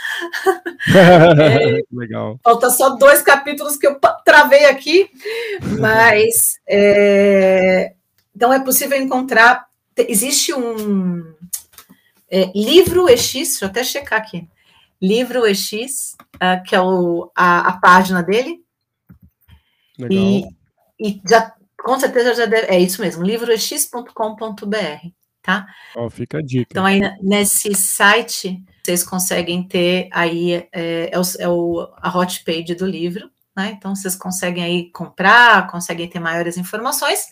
é, 0.94 1.82
legal. 1.92 2.38
Falta 2.44 2.70
só 2.70 2.90
dois 2.90 3.20
capítulos 3.20 3.76
que 3.76 3.86
eu 3.86 3.98
travei 4.24 4.66
aqui, 4.66 5.10
mas 5.80 6.60
é, 6.68 7.94
então 8.34 8.52
é 8.52 8.60
possível 8.60 8.96
encontrar 8.96 9.68
existe 10.08 10.54
um 10.54 11.34
é, 12.30 12.50
livro 12.54 13.08
EX, 13.08 13.32
deixa 13.32 13.64
eu 13.64 13.68
até 13.68 13.84
checar 13.84 14.20
aqui. 14.20 14.48
Livro 15.02 15.46
EX, 15.46 16.16
uh, 16.36 16.62
que 16.64 16.74
é 16.74 16.80
o, 16.80 17.30
a, 17.34 17.68
a 17.68 17.72
página 17.78 18.22
dele. 18.22 18.62
Legal. 19.98 20.18
E, 20.18 20.44
e 21.00 21.20
já, 21.28 21.54
com 21.82 21.98
certeza 21.98 22.34
já 22.34 22.46
deve, 22.46 22.66
é 22.66 22.78
isso 22.78 23.00
mesmo, 23.00 23.22
livroex.com.br, 23.22 25.08
tá? 25.42 25.66
Ó, 25.96 26.06
oh, 26.06 26.10
fica 26.10 26.38
a 26.38 26.42
dica. 26.42 26.68
Então, 26.70 26.84
aí 26.84 27.00
nesse 27.22 27.74
site, 27.74 28.62
vocês 28.84 29.02
conseguem 29.02 29.66
ter 29.66 30.08
aí, 30.12 30.68
é, 30.72 31.10
é, 31.12 31.18
o, 31.18 31.22
é 31.38 31.48
o, 31.48 31.88
a 31.96 32.16
hot 32.18 32.44
page 32.44 32.74
do 32.74 32.86
livro, 32.86 33.30
né? 33.56 33.74
Então, 33.76 33.94
vocês 33.94 34.14
conseguem 34.14 34.62
aí 34.62 34.90
comprar, 34.92 35.66
conseguem 35.68 36.08
ter 36.08 36.20
maiores 36.20 36.56
informações, 36.56 37.26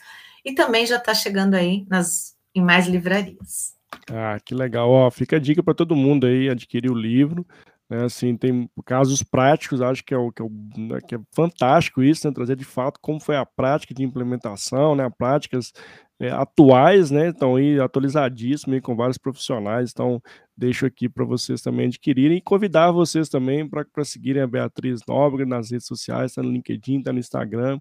e 0.45 0.55
também 0.55 0.87
já 0.87 0.97
está 0.97 1.15
chegando 1.15 1.55
aí 1.55 1.85
nas 1.89 2.37
em 2.55 2.63
mais 2.63 2.87
livrarias. 2.87 3.75
Ah, 4.11 4.39
que 4.45 4.55
legal. 4.55 4.91
Ó, 4.91 5.11
fica 5.11 5.37
a 5.37 5.39
dica 5.39 5.63
para 5.63 5.75
todo 5.75 5.97
mundo 5.97 6.27
aí 6.27 6.49
adquirir 6.49 6.91
o 6.91 6.95
livro. 6.95 7.47
Né, 7.89 8.05
assim, 8.05 8.37
tem 8.37 8.69
casos 8.85 9.23
práticos, 9.23 9.81
acho 9.81 10.05
que 10.05 10.13
é, 10.13 10.17
o, 10.19 10.31
que 10.31 10.43
é, 10.43 10.45
o, 10.45 10.51
né, 10.77 11.01
que 11.01 11.15
é 11.15 11.21
fantástico 11.33 12.03
isso, 12.03 12.27
né, 12.27 12.35
trazer 12.35 12.55
de 12.55 12.65
fato 12.65 13.01
como 13.01 13.19
foi 13.19 13.37
a 13.37 13.47
prática 13.47 13.95
de 13.95 14.03
implementação, 14.03 14.95
né, 14.95 15.09
práticas 15.17 15.73
é, 16.21 16.31
atuais, 16.31 17.11
né, 17.11 17.31
estão 17.31 17.57
aí 17.57 17.81
atualizadíssimo 17.81 18.75
aí, 18.75 18.81
com 18.83 18.95
vários 18.95 19.17
profissionais, 19.17 19.91
então 19.91 20.21
deixo 20.55 20.85
aqui 20.85 21.09
para 21.09 21.25
vocês 21.25 21.63
também 21.63 21.87
adquirirem 21.87 22.37
e 22.37 22.43
convidar 22.43 22.91
vocês 22.91 23.31
também 23.31 23.67
para 23.67 24.05
seguirem 24.05 24.43
a 24.43 24.47
Beatriz 24.47 25.01
Nóbrega 25.09 25.47
nas 25.49 25.71
redes 25.71 25.87
sociais, 25.87 26.33
está 26.33 26.43
no 26.43 26.51
LinkedIn, 26.51 26.99
está 26.99 27.11
no 27.11 27.19
Instagram, 27.19 27.81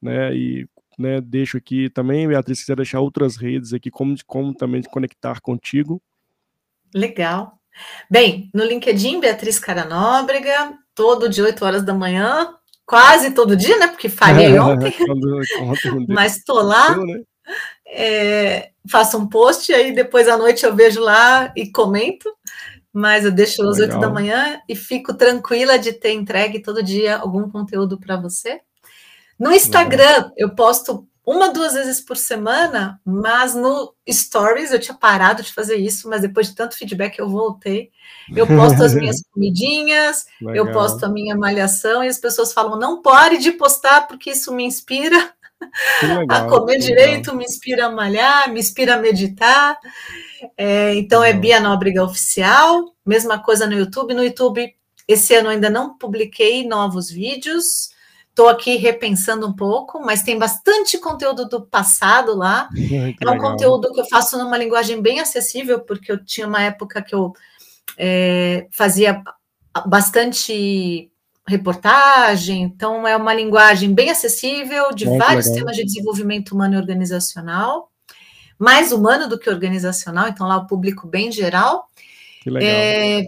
né, 0.00 0.32
e 0.32 0.68
né? 0.98 1.18
Deixo 1.18 1.56
aqui 1.56 1.88
também, 1.88 2.28
Beatriz, 2.28 2.58
se 2.58 2.64
quiser 2.64 2.76
deixar 2.76 3.00
outras 3.00 3.36
redes 3.36 3.72
aqui, 3.72 3.90
como, 3.90 4.14
como 4.26 4.54
também 4.54 4.82
conectar 4.82 5.40
contigo. 5.40 6.02
Legal. 6.94 7.59
Bem, 8.10 8.50
no 8.54 8.64
LinkedIn, 8.64 9.20
Beatriz 9.20 9.58
Caranóbrega, 9.58 10.74
todo 10.94 11.28
de 11.28 11.42
8 11.42 11.64
horas 11.64 11.82
da 11.82 11.94
manhã, 11.94 12.54
quase 12.84 13.30
todo 13.32 13.56
dia, 13.56 13.78
né? 13.78 13.88
Porque 13.88 14.08
falhei 14.08 14.58
ontem, 14.58 14.92
mas 16.08 16.38
estou 16.38 16.62
lá. 16.62 16.96
né? 16.96 17.22
é, 17.86 18.70
faço 18.88 19.18
um 19.18 19.28
post, 19.28 19.72
aí 19.72 19.92
depois 19.92 20.28
à 20.28 20.36
noite 20.36 20.64
eu 20.64 20.74
vejo 20.74 21.00
lá 21.00 21.52
e 21.56 21.70
comento, 21.70 22.30
mas 22.92 23.24
eu 23.24 23.30
deixo 23.30 23.62
às 23.62 23.78
Legal. 23.78 23.98
8 23.98 24.00
da 24.00 24.10
manhã 24.10 24.60
e 24.68 24.74
fico 24.74 25.14
tranquila 25.14 25.78
de 25.78 25.92
ter 25.92 26.12
entregue 26.12 26.60
todo 26.60 26.82
dia 26.82 27.16
algum 27.16 27.48
conteúdo 27.48 27.98
para 27.98 28.16
você. 28.16 28.60
No 29.38 29.52
Instagram, 29.52 30.30
eu 30.36 30.54
posto 30.54 31.08
uma, 31.24 31.52
duas 31.52 31.74
vezes 31.74 32.00
por 32.00 32.16
semana, 32.16 33.00
mas 33.04 33.54
no 33.54 33.94
Stories 34.08 34.72
eu 34.72 34.80
tinha 34.80 34.96
parado 34.96 35.42
de 35.42 35.52
fazer 35.52 35.76
isso, 35.76 36.08
mas 36.08 36.22
depois 36.22 36.48
de 36.48 36.54
tanto 36.54 36.76
feedback 36.76 37.18
eu 37.18 37.28
voltei. 37.28 37.90
Eu 38.34 38.46
posto 38.48 38.82
as 38.82 38.94
minhas 38.94 39.22
comidinhas, 39.30 40.26
Legal. 40.40 40.66
eu 40.66 40.72
posto 40.72 41.04
a 41.04 41.08
minha 41.08 41.36
malhação, 41.36 42.02
e 42.02 42.08
as 42.08 42.18
pessoas 42.18 42.52
falam: 42.52 42.78
não 42.78 43.02
pare 43.02 43.38
de 43.38 43.52
postar, 43.52 44.08
porque 44.08 44.30
isso 44.30 44.52
me 44.52 44.64
inspira 44.64 45.32
a 46.28 46.44
comer 46.44 46.78
direito, 46.78 47.34
me 47.34 47.44
inspira 47.44 47.86
a 47.86 47.90
malhar, 47.90 48.50
me 48.50 48.58
inspira 48.58 48.94
a 48.94 48.98
meditar. 48.98 49.78
É, 50.56 50.94
então 50.94 51.22
é 51.22 51.34
Bia 51.34 51.60
Nóbrega 51.60 52.02
Oficial, 52.02 52.94
mesma 53.04 53.42
coisa 53.42 53.66
no 53.66 53.74
YouTube. 53.74 54.14
No 54.14 54.24
YouTube, 54.24 54.74
esse 55.06 55.34
ano 55.34 55.50
ainda 55.50 55.68
não 55.68 55.98
publiquei 55.98 56.66
novos 56.66 57.10
vídeos. 57.10 57.90
Estou 58.30 58.48
aqui 58.48 58.76
repensando 58.76 59.46
um 59.46 59.52
pouco, 59.52 60.00
mas 60.00 60.22
tem 60.22 60.38
bastante 60.38 60.98
conteúdo 60.98 61.48
do 61.48 61.66
passado 61.66 62.34
lá. 62.34 62.68
é 63.20 63.30
um 63.30 63.38
conteúdo 63.38 63.92
que 63.92 64.00
eu 64.00 64.06
faço 64.06 64.38
numa 64.38 64.56
linguagem 64.56 65.02
bem 65.02 65.20
acessível, 65.20 65.80
porque 65.80 66.10
eu 66.10 66.24
tinha 66.24 66.46
uma 66.46 66.62
época 66.62 67.02
que 67.02 67.14
eu 67.14 67.32
é, 67.98 68.66
fazia 68.70 69.22
bastante 69.86 71.10
reportagem, 71.46 72.62
então 72.62 73.06
é 73.06 73.16
uma 73.16 73.34
linguagem 73.34 73.92
bem 73.92 74.10
acessível, 74.10 74.92
de 74.94 75.06
Muito 75.06 75.18
vários 75.18 75.46
legal. 75.46 75.60
temas 75.60 75.76
de 75.76 75.84
desenvolvimento 75.84 76.52
humano 76.52 76.74
e 76.74 76.78
organizacional, 76.78 77.90
mais 78.58 78.92
humano 78.92 79.28
do 79.28 79.38
que 79.38 79.50
organizacional, 79.50 80.28
então 80.28 80.46
lá 80.46 80.56
o 80.56 80.66
público 80.66 81.06
bem 81.06 81.32
geral. 81.32 81.88
Que 82.42 82.50
legal. 82.50 82.70
É, 82.70 83.26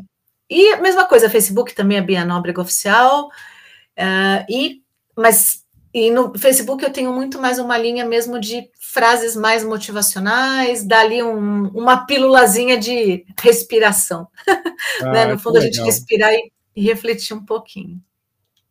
e 0.48 0.72
a 0.72 0.80
mesma 0.80 1.04
coisa, 1.06 1.30
Facebook 1.30 1.74
também 1.74 1.98
é 1.98 2.02
Bia 2.02 2.24
Nóbrega 2.24 2.60
Oficial, 2.60 3.26
uh, 3.26 4.44
e 4.48 4.81
mas 5.16 5.62
e 5.94 6.10
no 6.10 6.36
Facebook 6.38 6.82
eu 6.82 6.90
tenho 6.90 7.12
muito 7.12 7.38
mais 7.38 7.58
uma 7.58 7.76
linha 7.76 8.04
mesmo 8.06 8.40
de 8.40 8.70
frases 8.80 9.36
mais 9.36 9.62
motivacionais, 9.62 10.84
dali 10.84 11.22
um, 11.22 11.68
uma 11.68 12.06
pílulazinha 12.06 12.78
de 12.78 13.24
respiração. 13.40 14.28
Ah, 15.00 15.12
né? 15.12 15.26
No 15.26 15.38
fundo, 15.38 15.58
a 15.58 15.60
gente 15.60 15.80
respirar 15.80 16.32
e, 16.32 16.50
e, 16.74 16.82
refletir 16.82 17.34
um 17.34 17.44
pouquinho. 17.44 18.02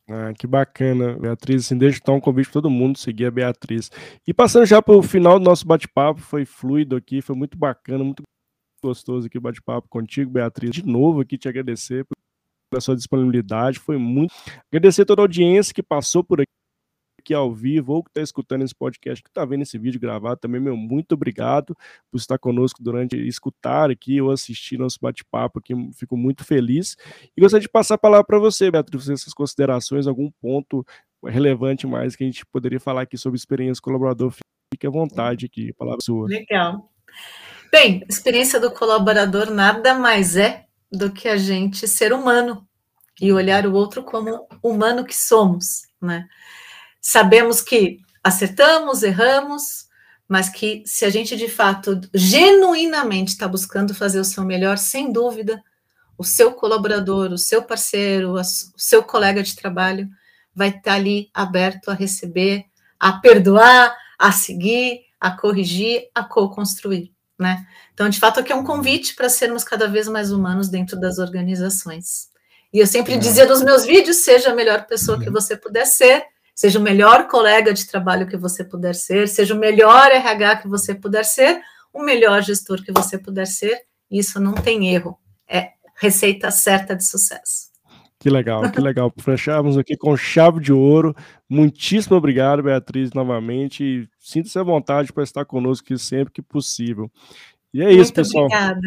Ah, 0.09 0.33
que 0.37 0.45
bacana, 0.45 1.17
Beatriz. 1.17 1.65
Assim, 1.65 1.77
deixa 1.77 1.99
então 2.01 2.15
um 2.15 2.19
convite 2.19 2.47
para 2.47 2.53
todo 2.53 2.69
mundo 2.69 2.97
seguir 2.97 3.25
a 3.25 3.31
Beatriz. 3.31 3.89
E 4.27 4.33
passando 4.33 4.65
já 4.65 4.81
para 4.81 4.95
o 4.95 5.01
final 5.01 5.39
do 5.39 5.45
nosso 5.45 5.65
bate-papo, 5.65 6.19
foi 6.19 6.45
fluido 6.45 6.95
aqui, 6.95 7.21
foi 7.21 7.35
muito 7.35 7.57
bacana, 7.57 8.03
muito 8.03 8.23
gostoso 8.83 9.27
aqui 9.27 9.37
o 9.37 9.41
bate-papo 9.41 9.87
contigo, 9.87 10.29
Beatriz. 10.29 10.71
De 10.71 10.85
novo 10.85 11.21
aqui 11.21 11.37
te 11.37 11.47
agradecer 11.47 12.05
pela 12.71 12.81
sua 12.81 12.95
disponibilidade. 12.95 13.77
Foi 13.77 13.97
muito. 13.97 14.33
Agradecer 14.71 15.03
a 15.03 15.05
toda 15.05 15.21
a 15.21 15.25
audiência 15.25 15.73
que 15.73 15.83
passou 15.83 16.23
por 16.23 16.41
aqui 16.41 16.51
aqui 17.21 17.33
ao 17.35 17.53
vivo 17.53 17.93
ou 17.93 18.03
que 18.03 18.09
está 18.09 18.21
escutando 18.21 18.63
esse 18.63 18.75
podcast, 18.75 19.23
que 19.23 19.29
está 19.29 19.45
vendo 19.45 19.61
esse 19.61 19.77
vídeo 19.77 19.99
gravado 19.99 20.39
também, 20.39 20.59
meu, 20.59 20.75
muito 20.75 21.13
obrigado 21.13 21.77
por 22.11 22.17
estar 22.17 22.37
conosco 22.37 22.81
durante 22.81 23.15
escutar 23.15 23.91
aqui 23.91 24.19
ou 24.19 24.31
assistir 24.31 24.77
nosso 24.77 24.97
bate-papo 24.99 25.59
aqui, 25.59 25.73
fico 25.93 26.17
muito 26.17 26.43
feliz. 26.43 26.97
E 27.37 27.39
gostaria 27.39 27.61
de 27.61 27.69
passar 27.69 27.93
a 27.93 27.99
palavra 27.99 28.25
para 28.25 28.39
você, 28.39 28.69
Beatriz, 28.69 29.07
essas 29.07 29.33
considerações, 29.33 30.07
algum 30.07 30.29
ponto 30.41 30.85
relevante 31.23 31.85
mais 31.85 32.15
que 32.15 32.23
a 32.23 32.27
gente 32.27 32.45
poderia 32.47 32.79
falar 32.79 33.03
aqui 33.03 33.17
sobre 33.17 33.37
experiência 33.37 33.81
colaborador, 33.81 34.33
fique 34.73 34.87
à 34.87 34.89
vontade 34.89 35.45
aqui, 35.45 35.69
a 35.69 35.73
palavra 35.75 35.99
é 36.01 36.03
sua. 36.03 36.27
Legal. 36.27 36.91
Bem, 37.71 38.03
experiência 38.09 38.59
do 38.59 38.71
colaborador 38.71 39.51
nada 39.51 39.93
mais 39.93 40.35
é 40.35 40.65
do 40.91 41.11
que 41.11 41.27
a 41.27 41.37
gente 41.37 41.87
ser 41.87 42.11
humano 42.11 42.67
e 43.19 43.31
olhar 43.31 43.65
o 43.65 43.73
outro 43.73 44.03
como 44.03 44.47
humano 44.61 45.05
que 45.05 45.15
somos, 45.15 45.83
né? 46.01 46.27
Sabemos 46.99 47.61
que 47.61 47.99
acertamos, 48.23 49.01
erramos, 49.01 49.87
mas 50.27 50.49
que 50.49 50.83
se 50.85 51.05
a 51.05 51.09
gente 51.09 51.35
de 51.35 51.47
fato 51.47 51.99
genuinamente 52.13 53.31
está 53.31 53.47
buscando 53.47 53.93
fazer 53.93 54.19
o 54.19 54.25
seu 54.25 54.43
melhor, 54.43 54.77
sem 54.77 55.11
dúvida, 55.11 55.63
o 56.17 56.23
seu 56.23 56.51
colaborador, 56.53 57.31
o 57.31 57.37
seu 57.37 57.63
parceiro, 57.63 58.33
o 58.33 58.43
seu 58.43 59.03
colega 59.03 59.41
de 59.41 59.55
trabalho 59.55 60.09
vai 60.53 60.69
estar 60.69 60.81
tá 60.81 60.93
ali 60.93 61.29
aberto 61.33 61.89
a 61.89 61.93
receber, 61.93 62.65
a 62.99 63.13
perdoar, 63.13 63.95
a 64.19 64.31
seguir, 64.31 65.01
a 65.19 65.31
corrigir, 65.31 66.09
a 66.13 66.23
co-construir 66.23 67.10
né? 67.41 67.65
Então, 67.93 68.07
de 68.07 68.19
fato, 68.19 68.39
aqui 68.39 68.51
é 68.51 68.55
um 68.55 68.63
convite 68.63 69.15
para 69.15 69.27
sermos 69.27 69.63
cada 69.63 69.87
vez 69.87 70.07
mais 70.07 70.31
humanos 70.31 70.69
dentro 70.69 70.99
das 70.99 71.17
organizações. 71.17 72.29
E 72.73 72.79
eu 72.79 72.87
sempre 72.87 73.17
dizia 73.17 73.45
nos 73.45 73.61
meus 73.61 73.83
vídeos: 73.83 74.17
seja 74.17 74.51
a 74.51 74.55
melhor 74.55 74.85
pessoa 74.85 75.19
que 75.19 75.29
você 75.29 75.57
puder 75.57 75.85
ser, 75.85 76.23
seja 76.55 76.79
o 76.79 76.81
melhor 76.81 77.27
colega 77.27 77.73
de 77.73 77.85
trabalho 77.85 78.27
que 78.27 78.37
você 78.37 78.63
puder 78.63 78.95
ser, 78.95 79.27
seja 79.27 79.53
o 79.53 79.57
melhor 79.57 80.11
RH 80.11 80.57
que 80.57 80.67
você 80.67 80.95
puder 80.95 81.25
ser, 81.25 81.59
o 81.91 82.01
melhor 82.01 82.41
gestor 82.41 82.81
que 82.83 82.91
você 82.91 83.17
puder 83.17 83.47
ser. 83.47 83.81
Isso 84.09 84.39
não 84.39 84.53
tem 84.53 84.93
erro. 84.93 85.17
É 85.47 85.71
receita 85.95 86.51
certa 86.51 86.95
de 86.95 87.05
sucesso. 87.05 87.70
Que 88.21 88.29
legal, 88.29 88.71
que 88.71 88.79
legal. 88.79 89.11
Fechamos 89.17 89.79
aqui 89.79 89.97
com 89.97 90.15
chave 90.15 90.59
de 90.59 90.71
ouro. 90.71 91.15
Muitíssimo 91.49 92.15
obrigado, 92.15 92.61
Beatriz, 92.61 93.13
novamente. 93.13 94.07
Sinta-se 94.19 94.59
à 94.59 94.63
vontade 94.63 95.11
para 95.11 95.23
estar 95.23 95.43
conosco 95.43 95.87
aqui 95.87 95.97
sempre 95.97 96.31
que 96.31 96.41
possível. 96.41 97.11
E 97.73 97.81
é 97.81 97.85
Muito 97.85 97.99
isso, 97.99 98.13
pessoal. 98.13 98.45
Obrigada. 98.45 98.79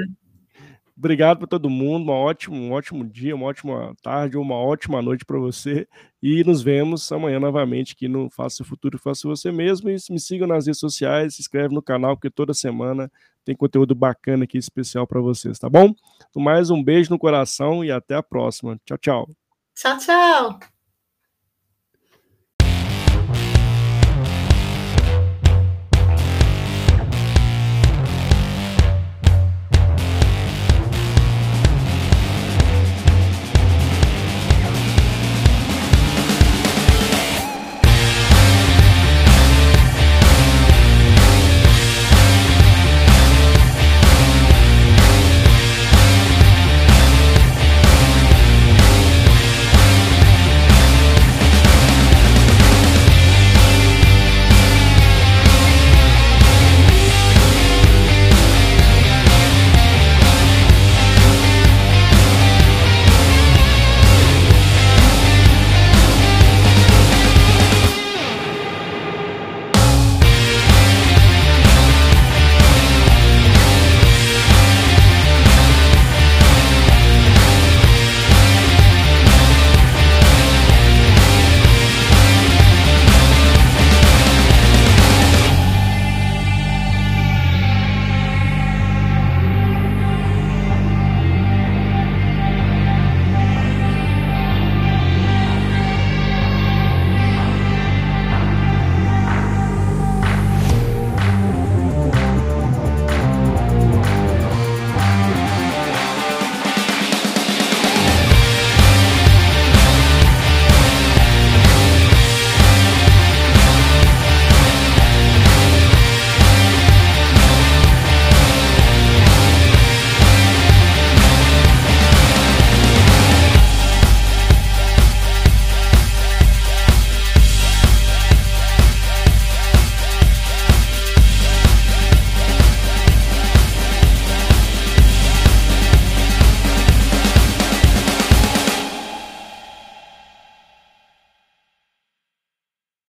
Obrigado 0.97 1.39
para 1.39 1.49
todo 1.49 1.69
mundo. 1.69 2.05
Uma 2.05 2.13
ótima, 2.13 2.55
um 2.55 2.71
ótimo 2.71 3.05
dia, 3.05 3.35
uma 3.35 3.47
ótima 3.47 3.93
tarde, 4.01 4.37
uma 4.37 4.55
ótima 4.55 5.03
noite 5.03 5.25
para 5.25 5.41
você. 5.41 5.89
E 6.23 6.45
nos 6.45 6.63
vemos 6.63 7.11
amanhã 7.11 7.41
novamente 7.41 7.95
aqui 7.95 8.07
no 8.07 8.31
Faça 8.31 8.63
o 8.63 8.67
Futuro, 8.67 9.01
Faça 9.01 9.27
Você 9.27 9.51
Mesmo. 9.51 9.91
E 9.91 9.97
me 10.11 10.21
sigam 10.21 10.47
nas 10.47 10.67
redes 10.67 10.79
sociais, 10.79 11.35
se 11.35 11.41
inscreve 11.43 11.75
no 11.75 11.83
canal, 11.83 12.15
porque 12.15 12.31
toda 12.31 12.55
semana 12.55 13.11
tem 13.45 13.55
conteúdo 13.55 13.95
bacana 13.95 14.45
aqui 14.45 14.59
especial 14.59 15.07
para 15.07 15.21
vocês, 15.21 15.59
tá 15.59 15.69
bom? 15.69 15.95
Então, 16.29 16.43
mais 16.43 16.71
um 16.71 16.83
beijo 16.83 17.11
no 17.11 17.19
coração 17.19 17.85
e 17.85 17.91
até 17.91 18.15
a 18.15 18.23
próxima. 18.23 18.81
Tchau, 18.85 18.99
tchau. 18.99 19.29
Tchau, 19.75 19.99
tchau. 19.99 20.74